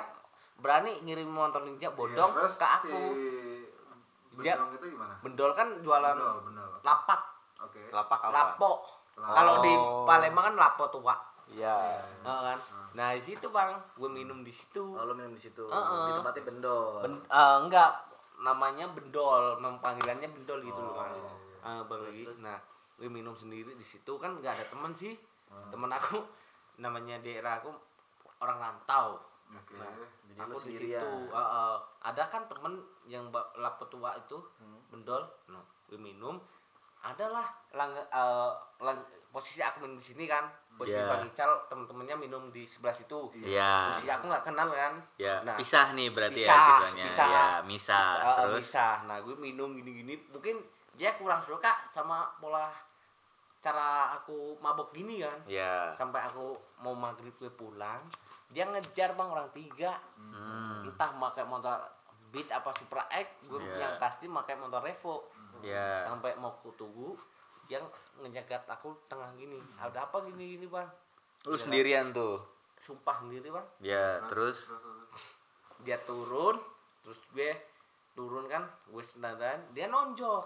berani 0.55 1.03
ngirim 1.03 1.27
motor 1.29 1.66
ninja 1.66 1.91
bodong 1.91 2.31
Iya, 2.31 2.41
terus 2.47 2.55
ke 2.57 2.66
aku 2.66 2.99
Si 3.14 3.43
Dia- 4.37 4.57
Bedong 4.57 4.72
itu 4.72 4.87
gimana? 4.91 5.14
bendol 5.20 5.51
kan 5.53 5.68
jualan 5.78 6.14
Bendol, 6.14 6.39
bendol. 6.43 6.70
lapak 6.80 7.20
Oke. 7.61 7.82
Lapak 7.89 8.18
apa? 8.20 8.32
lapo 8.32 8.72
Lah. 9.14 9.30
kalau 9.32 9.55
di 9.61 9.70
Oh. 9.70 10.03
Palembang 10.05 10.45
kan 10.45 10.57
lapo 10.57 10.85
tua 10.89 11.14
Iya. 11.47 11.76
Heeh 12.18 12.41
kan 12.45 12.59
nah 12.93 13.11
di 13.11 13.20
situ 13.20 13.47
bang 13.49 13.74
gue 13.93 14.07
minum 14.09 14.41
di 14.41 14.51
situ 14.51 14.82
oh 14.89 15.03
lu 15.03 15.12
minum 15.12 15.30
di 15.30 15.41
situ 15.41 15.62
Heeh. 15.62 16.03
di 16.05 16.12
tempatnya 16.14 16.43
bendol 16.45 16.99
Ben- 17.01 17.26
eh, 17.26 17.57
enggak 17.61 17.91
namanya 18.37 18.87
bendol 18.89 19.57
memang 19.57 19.78
panggilannya 19.78 20.28
bendol 20.28 20.59
gitu 20.61 20.78
loh 20.78 20.93
Oh, 20.93 20.99
bang 21.01 21.11
iya, 21.12 21.32
Ah, 21.61 21.80
bang 21.82 22.01
Terus, 22.05 22.14
terus? 22.24 22.39
nah 22.39 22.59
gue 22.95 23.09
minum 23.09 23.32
sendiri 23.32 23.72
di 23.72 23.82
situ 23.82 24.12
kan 24.14 24.37
nggak 24.37 24.53
ada 24.53 24.66
temen 24.68 24.91
sih 24.93 25.14
Hmm. 25.47 25.70
temen 25.70 25.87
aku 25.89 26.18
namanya 26.76 27.18
daerah 27.18 27.59
aku 27.59 27.70
orang 28.37 28.59
rantau 28.59 29.18
Oke. 29.55 29.74
Nah, 29.74 29.90
jadi 30.26 30.38
aku 30.40 30.57
di 30.62 30.74
situ 30.76 31.11
ah, 31.30 31.38
ah. 31.38 31.74
ada 32.02 32.26
kan 32.26 32.42
temen 32.44 32.74
yang 33.05 33.30
lapo 33.55 33.86
tua 33.86 34.12
itu 34.14 34.36
Hmm. 34.57 34.80
bendol 34.88 35.22
nah 35.46 35.59
gue 35.84 35.96
minum 35.96 36.40
adalah 37.00 37.44
lang, 37.70 37.92
eh, 37.92 38.50
lang- 38.80 39.05
posisi 39.28 39.61
aku 39.61 39.82
minum 39.82 39.94
di 39.94 40.07
sini 40.07 40.24
kan 40.24 40.48
posisi 40.74 40.96
Iya. 40.96 41.07
bang 41.07 41.22
Ical 41.28 41.50
temen-temennya 41.68 42.16
minum 42.16 42.48
di 42.48 42.64
sebelah 42.64 42.90
situ 42.90 43.28
Iya. 43.36 43.92
posisi 43.92 44.09
aku 44.09 44.24
nggak 44.26 44.42
kenal 44.42 44.68
kan 44.68 44.94
Ya, 45.16 45.38
Nah, 45.42 45.55
pisah 45.55 45.92
nih 45.92 46.11
berarti 46.11 46.40
pisah, 46.40 46.50
ya 46.50 46.64
situasinya. 46.66 47.05
pisah. 47.05 47.28
Ya, 47.28 47.44
misah. 47.62 48.02
Bisa, 48.02 48.24
eh, 48.24 48.36
Terus 48.40 48.59
bisa. 48.59 48.86
Nah, 49.05 49.16
gue 49.20 49.36
minum 49.36 49.68
gini-gini, 49.72 50.14
mungkin 50.28 50.57
dia 50.94 51.14
kurang 51.14 51.38
suka 51.40 51.84
sama 51.86 52.26
pola 52.34 52.72
cara 53.61 53.88
aku 54.12 54.59
mabok 54.59 54.90
gini 54.90 55.20
kan. 55.20 55.38
ya. 55.46 55.92
Sampai 55.94 56.20
aku 56.20 56.52
mau 56.78 56.92
maghrib 56.92 57.32
gue 57.34 57.48
pulang, 57.50 58.00
dia 58.55 58.64
ngejar 58.64 59.12
bang 59.12 59.28
orang 59.28 59.50
tiga, 59.50 59.98
Hmm. 60.16 60.86
entah 60.86 61.11
pakai 61.11 61.44
motor 61.44 61.74
Beat 62.30 62.50
apa 62.50 62.74
Supra 62.74 63.07
X, 63.11 63.46
gue 63.46 63.62
Iya. 63.62 63.78
yang 63.78 63.94
pasti 63.98 64.26
pakai 64.26 64.59
motor 64.59 64.82
Revo. 64.82 65.30
Ya. 65.62 66.02
Sampai 66.07 66.34
mau 66.34 66.50
ku 66.59 66.74
tunggu, 66.74 67.14
dia 67.66 67.78
ngejagat 68.18 68.66
aku 68.66 68.90
tengah 69.07 69.30
gini. 69.34 69.62
Ada 69.78 70.11
apa 70.11 70.22
gini-gini 70.22 70.66
bang? 70.66 70.86
Lu 71.46 71.55
Iya. 71.55 71.62
sendirian 71.62 72.11
tuh. 72.11 72.42
Sumpah 72.82 73.22
sendiri 73.22 73.50
bang. 73.50 73.66
Ya, 73.80 74.22
terus 74.26 74.59
Dia 75.84 76.00
turun, 76.00 76.57
terus 77.05 77.20
gue 77.30 77.50
turun 78.14 78.48
kan, 78.48 78.64
gue 78.88 79.02
sendaran, 79.05 79.61
dia 79.70 79.84
nonjok. 79.86 80.44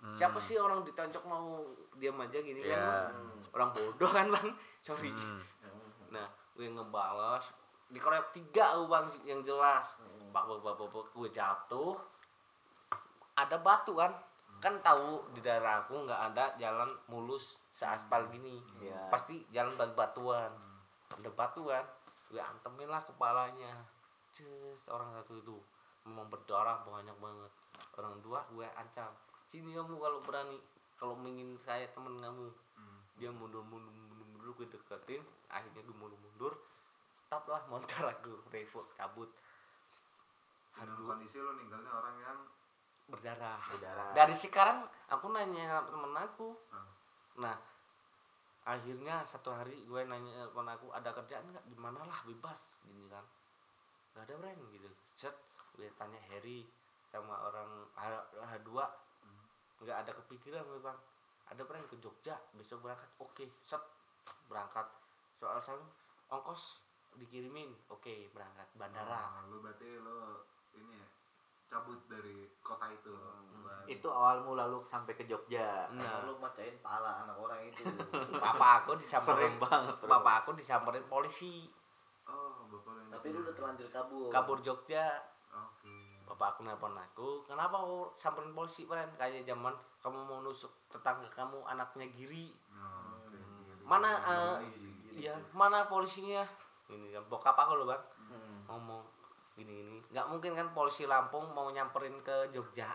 Hmm. 0.00 0.16
Siapa 0.16 0.36
sih 0.38 0.58
orang 0.58 0.84
ditonjok 0.84 1.24
mau 1.24 1.64
diam 1.96 2.18
aja 2.20 2.38
gini 2.38 2.60
kan? 2.60 2.70
Ya. 2.70 2.84
Bang? 2.84 3.14
Orang 3.50 3.68
bodoh 3.72 4.10
kan 4.10 4.28
bang? 4.28 4.48
Sorry. 4.80 5.08
Hmm. 5.10 5.40
Gue 6.60 6.68
ngebalas 6.68 7.48
dikeroyok 7.88 8.36
tiga 8.36 8.76
aku, 8.76 8.84
bang 8.92 9.06
yang 9.24 9.40
jelas. 9.40 9.96
Bak 10.28 10.44
bak 10.44 10.60
bak 10.60 10.74
bak, 10.76 10.88
bak. 10.92 11.06
gue 11.16 11.28
jatuh. 11.32 11.96
Ada 13.32 13.56
batu 13.64 13.96
kan? 13.96 14.12
Kan 14.60 14.76
tahu 14.84 15.24
di 15.32 15.40
daerah 15.40 15.80
aku 15.80 16.04
nggak 16.04 16.20
ada 16.20 16.52
jalan 16.60 16.92
mulus 17.08 17.56
seaspal 17.72 18.28
gini. 18.28 18.60
Iya. 18.76 19.08
Pasti 19.08 19.40
jalan 19.56 19.72
batu-batuan. 19.80 20.52
Ada 21.16 21.32
batu 21.32 21.64
kan? 21.64 21.88
Gue 22.28 22.44
antemin 22.44 22.92
lah 22.92 23.00
kepalanya. 23.08 23.88
Cus, 24.36 24.84
orang 24.92 25.16
satu 25.16 25.40
itu 25.40 25.56
memang 26.04 26.28
berdarah 26.28 26.84
banyak 26.84 27.16
banget. 27.16 27.52
Orang 27.96 28.20
dua 28.20 28.44
gue 28.52 28.68
ancam. 28.76 29.10
Sini 29.48 29.72
kamu 29.72 29.96
kalau 29.96 30.20
berani. 30.20 30.60
Kalau 31.00 31.16
ingin 31.24 31.56
saya 31.64 31.88
temen 31.96 32.20
kamu 32.20 32.52
dia 33.16 33.28
mundur 33.32 33.64
mundur 33.68 33.92
mundur 34.50 34.66
gue 34.66 34.74
deketin 34.74 35.22
akhirnya 35.46 35.82
gue 35.86 35.94
mundur 35.94 36.18
mundur 36.18 36.54
stop 37.14 37.46
lah 37.46 37.62
motor 37.70 38.10
aku 38.10 38.42
revo 38.50 38.82
cabut. 38.98 39.30
Dengan 40.74 40.90
aduh 40.90 41.06
kondisi 41.06 41.38
lu 41.38 41.54
ninggalnya 41.54 41.90
orang 41.94 42.16
yang 42.18 42.38
berdarah. 43.10 43.62
Berdarah. 43.70 44.10
dari 44.18 44.34
sekarang 44.34 44.82
aku 45.06 45.30
nanya 45.30 45.86
temen 45.86 46.14
aku. 46.18 46.58
Hmm. 46.74 46.90
nah 47.38 47.54
akhirnya 48.66 49.22
satu 49.30 49.54
hari 49.54 49.86
gue 49.86 50.02
nanya 50.02 50.50
temen 50.50 50.66
aku 50.66 50.90
ada 50.90 51.14
kerjaan 51.14 51.46
nggak? 51.54 51.64
Di 51.70 51.76
mana 51.78 52.02
lah? 52.02 52.18
Bebas. 52.26 52.58
Gini 52.82 53.06
kan. 53.06 53.22
Nggak 54.14 54.26
ada 54.26 54.34
brand 54.34 54.60
gitu. 54.74 54.90
Set 55.14 55.36
gue 55.78 55.86
tanya 55.94 56.18
Harry 56.34 56.66
sama 57.14 57.38
orang 57.46 57.86
H- 57.94 58.30
H2 58.58 58.70
nggak 59.86 59.98
ada 60.02 60.10
kepikiran 60.18 60.66
gue 60.66 60.82
bang. 60.82 60.98
Ada 61.54 61.62
brand 61.62 61.86
ke 61.86 61.94
Jogja? 62.02 62.34
Besok 62.58 62.82
berangkat. 62.82 63.10
Oke 63.22 63.46
set 63.62 63.99
berangkat. 64.48 64.86
Soal 65.38 65.58
saya 65.62 65.80
ongkos 66.30 66.80
dikirimin. 67.18 67.74
Oke 67.90 68.30
berangkat 68.30 68.68
bandara. 68.78 69.40
Oh, 69.40 69.50
lu 69.50 69.56
berarti 69.64 69.88
lu 70.00 70.44
ini 70.78 71.00
ya 71.00 71.06
cabut 71.70 71.98
dari 72.10 72.50
kota 72.62 72.90
itu. 72.90 73.14
Bukan- 73.14 73.86
itu 73.86 74.08
awal 74.10 74.42
mula 74.42 74.66
lu 74.66 74.82
sampai 74.82 75.14
ke 75.14 75.22
Jogja. 75.26 75.86
Nah. 75.94 76.26
lu 76.26 76.34
macain 76.42 76.74
pala 76.82 77.22
anak 77.26 77.38
orang 77.38 77.62
itu. 77.70 77.82
Bapak 78.42 78.84
aku 78.84 78.98
disamperin. 78.98 79.54
Banget 79.62 79.94
bro. 80.02 80.10
bapak 80.10 80.34
aku 80.44 80.50
disamperin 80.58 81.06
polisi. 81.06 81.70
Oh, 82.26 82.66
bapak 82.70 83.10
tapi 83.10 83.26
lu 83.30 83.42
udah 83.46 83.54
terlanjur 83.54 83.88
kabur. 83.90 84.30
Kabur 84.34 84.58
Jogja. 84.62 85.22
Oke. 85.50 86.22
bapak 86.30 86.54
aku 86.54 86.60
nelpon 86.62 86.94
aku 86.94 87.42
kenapa 87.42 87.74
kau 87.74 88.14
samperin 88.14 88.54
polisi 88.54 88.86
Bren 88.86 89.10
kayak 89.18 89.42
zaman 89.42 89.74
kamu 89.98 90.30
mau 90.30 90.38
nusuk 90.46 90.70
tetangga 90.86 91.26
kamu 91.34 91.58
anaknya 91.66 92.06
Giri. 92.14 92.54
Gini. 92.54 93.19
Mana, 93.90 94.10
eh, 94.22 94.54
gini. 94.70 95.26
iya 95.26 95.34
mana 95.50 95.90
polisinya? 95.90 96.46
Ini 96.86 97.10
kan 97.10 97.24
bokap 97.26 97.58
aku 97.58 97.82
loh 97.82 97.86
bang. 97.90 98.02
Hmm. 98.30 98.62
ngomong 98.70 99.02
gini 99.58 99.74
gini. 99.82 99.98
Nggak 100.14 100.26
mungkin 100.30 100.54
kan 100.54 100.70
polisi 100.70 101.10
Lampung 101.10 101.50
mau 101.50 101.66
nyamperin 101.74 102.14
ke 102.22 102.54
Jogja. 102.54 102.94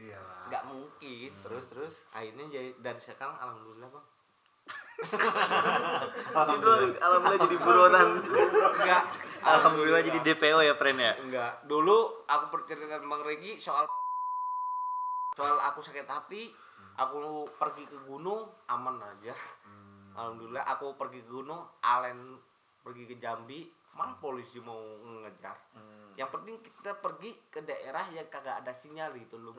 Iyalah. 0.00 0.48
nggak 0.48 0.64
mungkin. 0.64 1.30
Terus 1.44 1.64
terus 1.68 1.94
akhirnya 2.16 2.48
jadi 2.48 2.68
dari 2.80 2.96
sekarang 2.96 3.36
alhamdulillah 3.36 3.92
bang. 3.92 4.06
Itu 6.56 6.72
alhamdulillah 7.00 7.40
jadi 7.44 7.56
buronan. 7.60 8.08
Enggak 8.80 9.04
Alhamdulillah 9.40 10.04
jadi 10.04 10.20
DPO 10.20 10.60
ya, 10.60 10.76
Pren 10.76 11.00
ya. 11.00 11.16
enggak 11.16 11.64
dulu 11.64 12.24
aku 12.28 12.44
bercerita 12.52 13.00
Bang 13.00 13.24
Regi 13.24 13.56
soal 13.56 13.88
soal 15.32 15.56
aku 15.64 15.80
sakit 15.80 16.04
hati 16.04 16.52
aku 17.00 17.48
pergi 17.56 17.88
ke 17.88 17.96
gunung 18.04 18.44
aman 18.68 19.00
aja 19.00 19.32
alhamdulillah 20.14 20.64
aku 20.66 20.94
pergi 20.98 21.20
ke 21.22 21.28
gunung 21.30 21.62
Alen 21.82 22.38
pergi 22.82 23.04
ke 23.06 23.16
Jambi. 23.20 23.68
Malah 23.90 24.16
polisi 24.22 24.62
mau 24.62 24.78
ngejar. 25.02 25.56
Yang 26.14 26.30
penting 26.38 26.54
kita 26.62 26.94
pergi 27.02 27.30
ke 27.50 27.58
daerah 27.66 28.06
yang 28.14 28.26
kagak 28.30 28.62
ada 28.62 28.70
sinyal 28.70 29.10
itu 29.18 29.34
loh. 29.34 29.50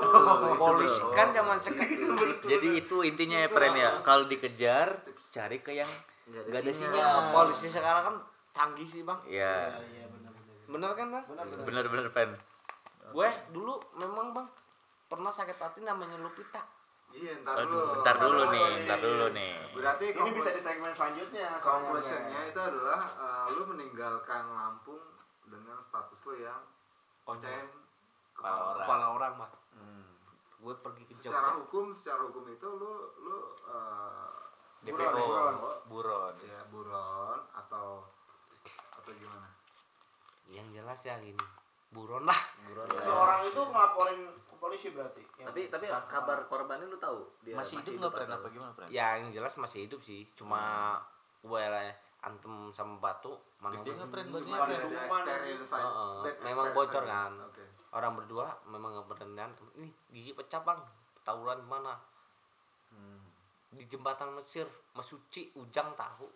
Polisi 0.62 1.02
kan 1.18 1.34
zaman 1.34 1.58
sekarang. 1.58 2.14
Jadi 2.54 2.68
itu 2.78 2.96
intinya 3.02 3.42
ya, 3.42 3.48
Pren 3.50 3.74
ya. 3.74 3.98
Kalau 4.06 4.30
dikejar, 4.30 4.94
cari 5.34 5.58
ke 5.58 5.74
yang 5.74 5.90
nggak 6.30 6.60
ada 6.64 6.72
sinyal. 6.72 7.34
polisi 7.34 7.66
sekarang 7.68 8.02
kan 8.08 8.16
canggih 8.54 8.86
sih 8.86 9.02
bang. 9.02 9.18
Iya. 9.26 9.82
bener 10.70 10.90
kan 10.96 11.06
bang? 11.10 11.24
Bener-bener, 11.66 12.08
Pren. 12.14 12.30
gue 13.04 13.28
dulu 13.52 13.78
memang 14.00 14.32
bang 14.32 14.48
pernah 15.12 15.30
sakit 15.30 15.60
hati 15.60 15.80
namanya 15.84 16.18
Lupita 16.18 16.64
Iya, 17.14 17.32
ntar 17.46 17.62
dulu. 17.62 18.02
Ntar 18.02 18.16
dulu 18.18 18.42
nih, 18.50 18.70
ntar 18.84 18.98
dulu 18.98 19.26
nih. 19.30 19.52
Berarti 19.70 20.06
Ini 20.10 20.30
bisa 20.34 20.50
di 20.50 20.60
segmen 20.60 20.90
selanjutnya. 20.90 21.48
conclusionnya 21.62 22.40
itu 22.50 22.58
adalah 22.58 23.00
eh, 23.14 23.44
lu 23.54 23.62
meninggalkan 23.70 24.44
Lampung 24.50 25.02
dengan 25.46 25.78
status 25.78 26.18
lu 26.26 26.34
yang 26.42 26.58
konsen 27.22 27.70
kepala 28.34 28.74
orang. 28.74 28.78
kepala 28.82 29.06
orang 29.14 29.32
bang 29.38 29.52
gue 30.64 30.74
pergi 30.80 31.02
ke 31.04 31.12
Secara 31.20 31.60
hukum, 31.60 31.92
secara 31.92 32.24
hukum 32.24 32.48
itu 32.48 32.64
lu 32.66 32.92
lu 33.20 33.38
eh, 33.68 34.32
DPO, 34.84 35.12
buron, 35.12 35.54
buron. 35.88 36.34
ya 36.40 36.60
buron 36.68 37.38
atau 37.52 38.08
atau 38.96 39.12
gimana? 39.14 39.48
yang 40.48 40.64
jelas 40.72 41.00
ya 41.00 41.16
gini 41.20 41.40
buron 41.94 42.26
lah. 42.26 42.40
Buron 42.66 42.90
Seorang 42.90 43.40
itu 43.46 43.60
ngelaporin 43.62 44.18
ke 44.28 44.54
polisi 44.58 44.90
berarti. 44.90 45.22
Yang 45.38 45.46
tapi 45.46 45.60
tapi 45.70 45.86
kabar 46.04 46.38
korbannya 46.44 46.86
lu 46.86 46.98
tahu? 46.98 47.22
Dia 47.40 47.54
Masih 47.54 47.78
hidup 47.80 48.10
nggak 48.10 48.26
atau- 48.26 48.36
apa 48.36 48.48
gimana 48.50 48.72
Pren? 48.74 48.88
ya 48.90 49.06
yang 49.16 49.30
jelas 49.30 49.54
masih 49.54 49.86
hidup 49.86 50.02
sih. 50.02 50.26
Cuma 50.34 50.98
gue 51.40 51.62
lah 51.62 51.86
antem 52.20 52.72
sama 52.72 52.98
batu 52.98 53.30
mana 53.58 53.78
Gede 53.78 53.94
nggak 53.94 54.08
Pren? 54.10 54.24
Cuma? 54.26 54.56
Ada 54.58 54.74
experience 54.74 55.70
memang 56.42 56.66
bocor 56.74 57.04
kan. 57.04 57.32
Orang 57.94 58.12
berdua 58.18 58.46
memang 58.66 58.90
nggak 58.92 59.06
berendam 59.08 59.48
ini 59.76 59.88
gigi 60.10 60.34
pecah 60.34 60.58
bang. 60.60 60.82
Tawuran 61.22 61.56
di 61.56 61.68
mana 61.70 61.94
di 63.70 63.84
jembatan 63.86 64.30
Mesir 64.32 64.66
Mesuci 64.92 65.50
Ujang 65.54 65.94
tahu. 65.94 66.30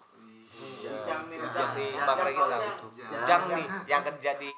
Ujang 0.59 1.30
nih, 1.30 1.38
Ujang 1.38 1.70
nih 1.78 1.88
Ujang. 1.88 2.02
bang 2.04 2.18
Regi 2.20 2.34
tahu 2.36 2.48
Ujang. 2.48 2.62
itu 2.64 2.86
Ujang. 2.90 3.11
Ujang 3.14 3.42
nih 3.48 3.66
yang 3.86 4.02
kerja 4.02 4.30
di 4.36 4.50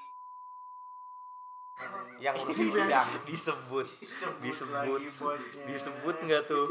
yang 2.18 2.35
ngurusin 2.37 2.68
Ujang 2.70 3.09
Disebut. 3.24 3.87
Disebut. 4.41 4.68
lagi 4.70 5.09
bosnya. 5.11 5.64
Disebut 5.66 6.16
nggak 6.20 6.43
tuh? 6.45 6.66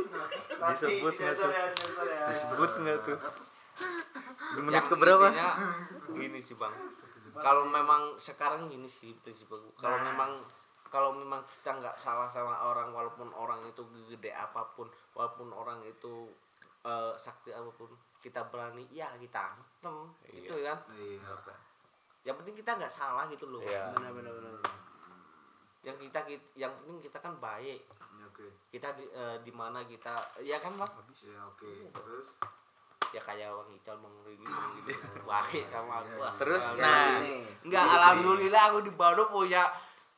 Disebut 0.70 1.14
nggak 1.16 1.36
tuh? 1.36 1.51
ya, 1.51 1.66
ya. 1.66 2.26
Disebut 2.28 2.72
nggak 2.78 2.97
tuh? 3.03 3.18
Di 4.49 4.60
menit 4.60 4.76
Yang 4.76 4.88
keberapa? 4.91 5.28
gini 6.12 6.39
sih 6.39 6.53
bang 6.53 6.74
kalau 7.32 7.64
memang 7.64 8.18
sekarang 8.18 8.68
gini 8.68 8.86
sih 8.86 9.16
prinsip 9.16 9.47
aku 9.47 9.72
kalau 9.76 9.95
Nah. 9.95 10.12
memang 10.12 10.32
kalau 10.86 11.14
memang 11.14 11.39
kita 11.47 11.72
nggak 11.72 11.95
salah 11.95 12.28
sama 12.28 12.57
orang 12.60 12.89
walaupun 12.89 13.30
orang 13.32 13.62
itu 13.64 13.80
gede 14.10 14.34
apa 14.34 14.66
pun 14.74 14.86
walaupun 15.14 15.47
orang 15.49 15.80
itu 15.84 16.28
eh, 16.82 17.14
sakti 17.16 17.51
apa 17.51 17.70
pun 17.72 17.88
kita 18.18 18.43
berani 18.45 18.84
ya 18.89 19.07
kita 19.16 19.39
antem 19.47 20.12
gitu 20.28 20.57
kan 20.60 20.76
Iya. 20.91 21.53
yang 22.26 22.36
penting 22.36 22.57
kita 22.57 22.76
nggak 22.76 22.91
salah 22.91 23.24
gitu 23.28 23.47
loh 23.47 23.62
Iya. 23.62 23.93
Benar 23.93 24.12
benar 24.12 24.34
benar. 24.34 24.51
Yang 25.82 25.95
kita 25.95 26.19
kit- 26.23 26.53
yang 26.55 26.71
penting 26.75 26.99
kita 27.01 27.17
kan 27.17 27.34
baik 27.38 27.80
Iya, 27.80 28.25
Oke. 28.27 28.47
kita 28.69 28.88
di, 28.93 29.07
eh, 29.07 29.38
di 29.41 29.51
mana 29.51 29.80
kita 29.82 30.11
ya 30.39 30.59
kan 30.59 30.75
bang 30.75 30.91
Iya, 31.17 31.39
oke. 31.45 31.71
Terus 31.89 32.27
ya 33.09 33.21
kayak 33.21 33.47
bang 33.49 33.69
Ical 33.73 33.95
bang 33.97 34.15
Rigi 34.23 34.45
bang 34.45 34.71
gitu 34.77 34.91
baik 35.23 35.65
sama 35.67 35.93
aku 35.99 36.19
ah. 36.19 36.34
Terus, 36.36 36.59
Alhamdulillah. 36.61 37.15
nah, 37.15 37.63
Enggak, 37.63 37.86
alhamdulillah 37.89 38.61
aku 38.65 38.80
di 38.82 38.91
Bandung 38.91 39.30
punya 39.30 39.63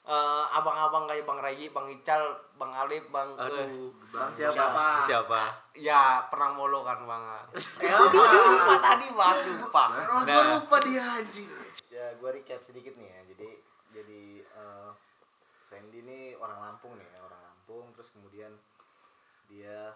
eh, 0.02 0.44
abang-abang 0.52 1.06
kayak 1.06 1.24
Bang 1.24 1.38
Regi, 1.40 1.70
Bang 1.70 1.86
Ical, 1.88 2.24
Bang 2.56 2.74
Alif, 2.74 3.06
Bang 3.08 3.30
eh, 3.32 3.46
Aduh. 3.46 3.94
Bang 4.10 4.34
siapa 4.34 5.06
Siapa? 5.06 5.42
ya 5.78 6.26
pernah 6.26 6.50
molo 6.52 6.82
kan 6.82 7.06
Bang. 7.06 7.22
Eh, 7.54 7.86
lupa 8.50 8.76
tadi 8.82 9.08
Bang, 9.10 9.38
lupa. 9.62 9.84
Nah, 10.26 10.58
lupa 10.58 10.76
dia 10.82 11.22
anjing 11.22 11.46
ya 11.88 12.18
gua 12.18 12.32
recap 12.32 12.58
sedikit 12.64 12.96
nih 12.96 13.04
ya 13.06 13.22
jadi 13.30 13.50
jadi 13.92 14.22
eh 14.42 14.90
Fendi 15.68 16.01
ini 16.12 16.36
orang 16.36 16.60
Lampung 16.62 16.94
nih 16.94 17.08
ya, 17.08 17.20
orang 17.22 17.40
Lampung 17.42 17.86
terus 17.92 18.12
kemudian 18.12 18.52
dia 19.48 19.96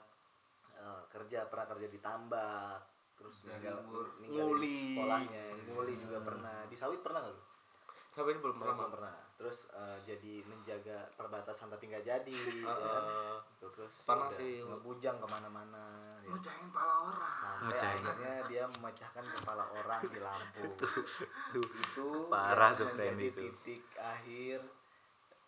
eh, 0.74 1.01
kerja 1.09 1.45
pernah 1.45 1.68
kerja 1.68 1.88
di 1.88 1.99
tambak 1.99 2.80
terus 3.16 3.36
Dari 3.41 3.55
ninggal, 3.57 3.76
umur. 3.82 4.05
ninggalin 4.18 4.43
Nguli. 4.45 4.80
sekolahnya 4.91 5.43
nguli 5.66 5.93
juga 5.97 6.18
pernah 6.22 6.57
di 6.66 6.76
sawit 6.76 6.99
pernah 6.99 7.20
nggak 7.22 7.36
lu 7.36 7.43
ini 8.26 8.39
belum 8.39 8.55
Sawit 8.55 8.72
pernah. 8.72 8.91
pernah 8.91 9.16
terus 9.36 9.57
eh, 9.70 9.97
jadi 10.05 10.34
menjaga 10.45 10.97
perbatasan 11.13 11.68
tapi 11.68 11.84
nggak 11.86 12.05
jadi 12.05 12.39
ya 12.63 12.72
kan? 12.72 13.03
Tuh, 13.59 13.72
terus 13.72 13.91
pernah 14.03 14.32
sih. 14.32 14.63
ngebujang 14.63 15.20
ke 15.20 15.28
mana-mana 15.28 15.84
ya. 16.18 16.30
mecahin 16.30 16.70
pala 16.72 16.95
orang. 17.05 17.36
sampai 17.36 17.68
Mecahin. 17.68 17.99
akhirnya 18.01 18.36
dia 18.47 18.63
memecahkan 18.70 19.24
kepala 19.34 19.63
orang 19.70 20.01
di 20.05 20.20
Lampung 20.20 20.76
itu 21.59 22.07
Parah 22.28 22.72
tuh, 22.74 22.88
menjadi 22.89 23.26
itu. 23.26 23.39
titik 23.41 23.84
akhir 23.97 24.59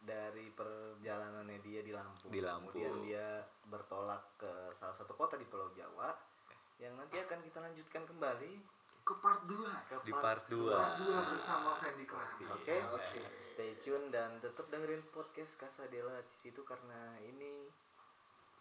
dari 0.08 0.47
perjalanannya 0.55 1.60
dia 1.60 1.84
di 1.84 1.91
Lampung. 1.91 2.32
Di 2.32 2.39
Lampung. 2.39 2.72
Kemudian 2.72 2.93
dia 3.03 3.28
bertolak 3.68 4.24
ke 4.39 4.72
salah 4.80 4.95
satu 4.95 5.12
kota 5.20 5.36
di 5.36 5.43
Pulau 5.43 5.68
Jawa 5.76 6.16
yang 6.80 6.95
nanti 6.95 7.20
akan 7.20 7.43
kita 7.43 7.60
lanjutkan 7.60 8.08
kembali 8.08 8.53
Ke 9.08 9.16
part 9.24 9.43
2. 9.47 9.55
ke 9.88 9.95
di 10.03 10.14
part 10.16 10.43
2. 10.51 10.68
Part 10.68 10.99
2 10.99 11.32
bersama 11.32 11.70
Fendi 11.80 12.05
Klan. 12.08 12.28
Oke, 12.55 12.76
Oke. 12.91 13.22
stay 13.39 13.72
tune 13.84 14.12
dan 14.12 14.36
tetap 14.43 14.68
dengerin 14.68 14.99
podcast 15.16 15.55
Kasadela 15.55 16.20
di 16.24 16.36
situ 16.43 16.60
karena 16.68 17.16
ini 17.24 17.72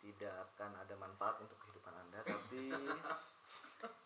tidak 0.06 0.46
akan 0.54 0.70
ada 0.86 0.94
manfaat 0.94 1.42
untuk 1.42 1.58
kehidupan 1.66 1.94
anda, 1.98 2.22
tapi 2.22 2.70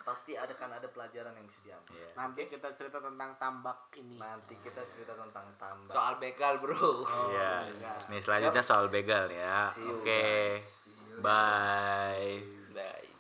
pasti 0.01 0.33
ada 0.35 0.55
kan 0.57 0.73
ada 0.73 0.89
pelajaran 0.91 1.33
yang 1.37 1.47
bisa 1.47 1.61
diambil. 1.63 1.95
Iya. 1.97 2.11
Nanti 2.17 2.41
kita 2.49 2.69
cerita 2.75 2.99
tentang 2.99 3.31
tambak 3.37 3.79
ini. 3.97 4.17
Nanti 4.17 4.55
kita 4.61 4.83
cerita 4.97 5.13
tentang 5.15 5.47
tambak. 5.61 5.95
Soal 5.95 6.15
begal, 6.19 6.55
Bro. 6.59 7.05
Iya. 7.31 7.53
begal. 7.71 7.99
Nih 8.11 8.21
selanjutnya 8.25 8.63
soal 8.65 8.87
begal 8.89 9.27
ya. 9.31 9.71
Oke. 9.97 10.21
guys. 10.61 10.69
Bye. 11.21 12.41
Bye. 12.73 13.20